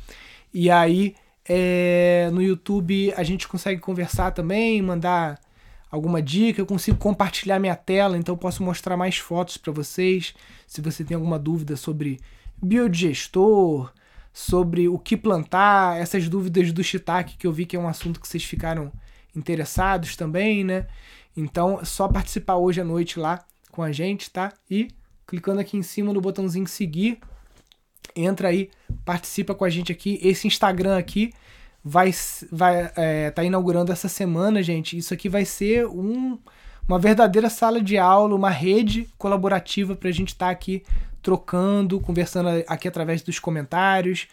E 0.52 0.70
aí 0.70 1.14
é, 1.48 2.28
no 2.32 2.42
YouTube 2.42 3.12
a 3.16 3.22
gente 3.22 3.46
consegue 3.48 3.80
conversar 3.80 4.32
também, 4.32 4.82
mandar 4.82 5.40
alguma 5.90 6.20
dica, 6.20 6.60
eu 6.60 6.66
consigo 6.66 6.98
compartilhar 6.98 7.58
minha 7.58 7.76
tela, 7.76 8.18
então 8.18 8.34
eu 8.34 8.38
posso 8.38 8.62
mostrar 8.62 8.96
mais 8.96 9.16
fotos 9.16 9.56
para 9.56 9.72
vocês. 9.72 10.34
Se 10.66 10.80
você 10.80 11.04
tem 11.04 11.14
alguma 11.14 11.38
dúvida 11.38 11.76
sobre 11.76 12.20
biodigestor, 12.60 13.92
sobre 14.32 14.88
o 14.88 14.98
que 14.98 15.16
plantar, 15.16 15.98
essas 15.98 16.28
dúvidas 16.28 16.72
do 16.72 16.84
shiitake 16.84 17.36
que 17.38 17.46
eu 17.46 17.52
vi 17.52 17.64
que 17.64 17.76
é 17.76 17.78
um 17.78 17.88
assunto 17.88 18.20
que 18.20 18.28
vocês 18.28 18.44
ficaram 18.44 18.92
interessados 19.34 20.16
também, 20.16 20.64
né? 20.64 20.86
Então, 21.36 21.80
é 21.80 21.84
só 21.84 22.08
participar 22.08 22.56
hoje 22.56 22.80
à 22.80 22.84
noite 22.84 23.18
lá 23.18 23.44
com 23.70 23.82
a 23.82 23.92
gente, 23.92 24.30
tá? 24.30 24.52
E 24.70 24.88
clicando 25.26 25.60
aqui 25.60 25.76
em 25.76 25.82
cima 25.82 26.12
no 26.12 26.20
botãozinho 26.20 26.66
seguir, 26.66 27.18
entra 28.14 28.48
aí, 28.48 28.70
participa 29.04 29.54
com 29.54 29.64
a 29.64 29.70
gente 29.70 29.90
aqui. 29.90 30.18
Esse 30.22 30.46
Instagram 30.46 30.96
aqui 30.96 31.32
vai 31.84 32.10
vai 32.50 32.90
é, 32.96 33.30
tá 33.30 33.44
inaugurando 33.44 33.92
essa 33.92 34.08
semana, 34.08 34.62
gente. 34.62 34.96
Isso 34.96 35.12
aqui 35.12 35.28
vai 35.28 35.44
ser 35.44 35.86
um, 35.86 36.38
uma 36.88 36.98
verdadeira 36.98 37.50
sala 37.50 37.80
de 37.80 37.98
aula, 37.98 38.34
uma 38.34 38.50
rede 38.50 39.08
colaborativa 39.18 39.94
para 39.94 40.08
a 40.08 40.12
gente 40.12 40.28
estar 40.28 40.46
tá 40.46 40.52
aqui 40.52 40.82
trocando, 41.22 42.00
conversando 42.00 42.48
aqui 42.68 42.86
através 42.86 43.22
dos 43.22 43.38
comentários. 43.38 44.28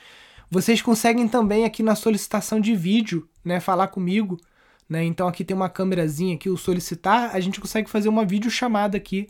Vocês 0.50 0.82
conseguem 0.82 1.28
também 1.28 1.66
aqui 1.66 1.82
na 1.82 1.96
solicitação 1.96 2.60
de 2.62 2.76
vídeo, 2.76 3.28
né, 3.44 3.60
falar 3.60 3.88
comigo 3.88 4.40
Né? 4.88 5.04
Então 5.04 5.28
aqui 5.28 5.44
tem 5.44 5.56
uma 5.56 5.70
câmerazinha 5.70 6.36
aqui, 6.36 6.50
o 6.50 6.58
solicitar, 6.58 7.36
a 7.36 7.40
gente 7.40 7.60
consegue 7.60 7.90
fazer 7.90 8.10
uma 8.10 8.26
videochamada 8.26 8.98
aqui 8.98 9.28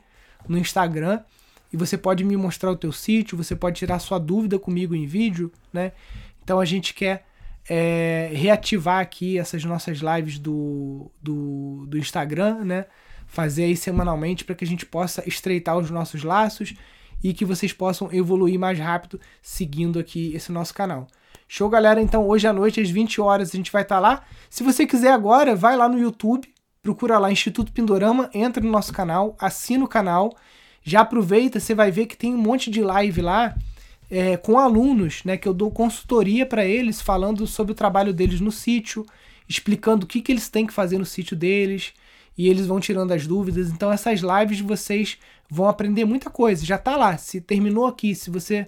no 0.47 0.57
Instagram 0.57 1.22
e 1.74 1.78
você 1.78 1.97
pode 1.97 2.24
me 2.24 2.38
mostrar 2.38 2.71
o 2.71 2.76
teu 2.76 2.91
sítio, 2.91 3.36
você 3.36 3.55
pode 3.55 3.80
tirar 3.80 3.97
sua 3.97 4.19
dúvida 4.19 4.59
comigo 4.59 4.93
em 4.93 5.07
vídeo, 5.07 5.51
né? 5.74 5.91
Então 6.43 6.59
a 6.59 6.65
gente 6.65 6.93
quer 6.93 7.26
é, 7.67 8.30
reativar 8.32 8.99
aqui 8.99 9.39
essas 9.39 9.65
nossas 9.65 9.97
lives 9.97 10.38
do, 10.38 11.11
do, 11.19 11.88
do 11.88 11.97
Instagram, 11.97 12.63
né? 12.63 12.86
Fazer 13.26 13.63
aí 13.63 13.76
semanalmente 13.76 14.45
para 14.45 14.53
que 14.53 14.63
a 14.63 14.67
gente 14.67 14.86
possa 14.86 15.28
estreitar 15.28 15.76
os 15.76 15.89
nossos 15.89 16.24
laços 16.24 16.76
e 17.24 17.34
que 17.34 17.43
vocês 17.43 17.74
possam 17.74 18.07
evoluir 18.13 18.59
mais 18.59 18.78
rápido 18.78 19.19
seguindo 19.41 19.97
aqui 19.97 20.32
esse 20.36 20.51
nosso 20.51 20.76
canal. 20.76 21.07
Show, 21.47 21.69
galera? 21.69 21.99
Então, 21.99 22.28
hoje 22.28 22.47
à 22.47 22.53
noite, 22.53 22.82
às 22.82 22.89
20 22.89 23.19
horas, 23.19 23.49
a 23.49 23.57
gente 23.57 23.71
vai 23.71 23.82
estar 23.82 23.95
tá 23.95 24.01
lá. 24.01 24.24
Se 24.49 24.61
você 24.61 24.86
quiser 24.86 25.11
agora, 25.11 25.55
vai 25.55 25.76
lá 25.76 25.89
no 25.89 25.97
YouTube, 25.97 26.53
procura 26.84 27.17
lá 27.17 27.32
Instituto 27.32 27.71
Pindorama, 27.71 28.30
entra 28.34 28.63
no 28.63 28.69
nosso 28.69 28.93
canal, 28.93 29.36
assina 29.39 29.84
o 29.84 29.88
canal. 29.88 30.36
Já 30.84 31.01
aproveita, 31.01 31.59
você 31.59 31.73
vai 31.73 31.91
ver 31.91 32.05
que 32.07 32.17
tem 32.17 32.34
um 32.34 32.38
monte 32.38 32.69
de 32.69 32.81
live 32.81 33.21
lá 33.21 33.55
é, 34.11 34.38
com 34.38 34.59
alunos, 34.59 35.23
né? 35.23 35.38
Que 35.38 35.47
eu 35.47 35.53
dou 35.53 35.71
consultoria 35.71 36.45
para 36.45 36.65
eles, 36.65 37.01
falando 37.01 37.47
sobre 37.47 37.71
o 37.71 37.75
trabalho 37.75 38.13
deles 38.13 38.39
no 38.39 38.51
sítio, 38.51 39.05
explicando 39.47 40.05
o 40.05 40.07
que, 40.07 40.21
que 40.21 40.31
eles 40.31 40.49
têm 40.49 40.67
que 40.67 40.73
fazer 40.73 40.97
no 40.97 41.05
sítio 41.05 41.36
deles, 41.36 41.93
e 42.38 42.49
eles 42.49 42.65
vão 42.65 42.79
tirando 42.79 43.11
as 43.11 43.25
dúvidas. 43.25 43.69
Então, 43.69 43.91
essas 43.91 44.21
lives 44.21 44.59
vocês 44.59 45.17
vão 45.49 45.67
aprender 45.67 46.05
muita 46.05 46.29
coisa. 46.29 46.65
Já 46.65 46.77
tá 46.77 46.95
lá. 46.95 47.17
Se 47.17 47.39
terminou 47.39 47.86
aqui, 47.86 48.13
se 48.13 48.29
você 48.29 48.65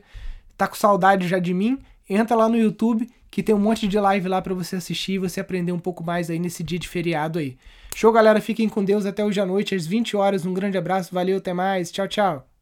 tá 0.58 0.68
com 0.68 0.76
saudade 0.76 1.28
já 1.28 1.40
de 1.40 1.54
mim, 1.54 1.80
entra 2.10 2.36
lá 2.36 2.48
no 2.48 2.58
YouTube 2.58 3.10
que 3.30 3.44
tem 3.44 3.54
um 3.54 3.60
monte 3.60 3.86
de 3.86 4.00
live 4.00 4.30
lá 4.30 4.42
para 4.42 4.54
você 4.54 4.78
assistir 4.78 5.14
e 5.14 5.18
você 5.18 5.42
aprender 5.42 5.74
um 5.74 5.80
pouco 5.80 6.02
mais 6.02 6.30
aí 6.30 6.40
nesse 6.40 6.64
dia 6.64 6.80
de 6.80 6.88
feriado 6.88 7.38
aí. 7.38 7.58
Show, 7.98 8.12
galera. 8.12 8.42
Fiquem 8.42 8.68
com 8.68 8.84
Deus 8.84 9.06
até 9.06 9.24
hoje 9.24 9.40
à 9.40 9.46
noite, 9.46 9.74
às 9.74 9.88
20 9.88 10.18
horas. 10.18 10.46
Um 10.46 10.54
grande 10.54 10.78
abraço, 10.78 11.16
valeu, 11.16 11.38
até 11.38 11.54
mais. 11.54 11.90
Tchau, 11.90 12.10
tchau. 12.10 12.55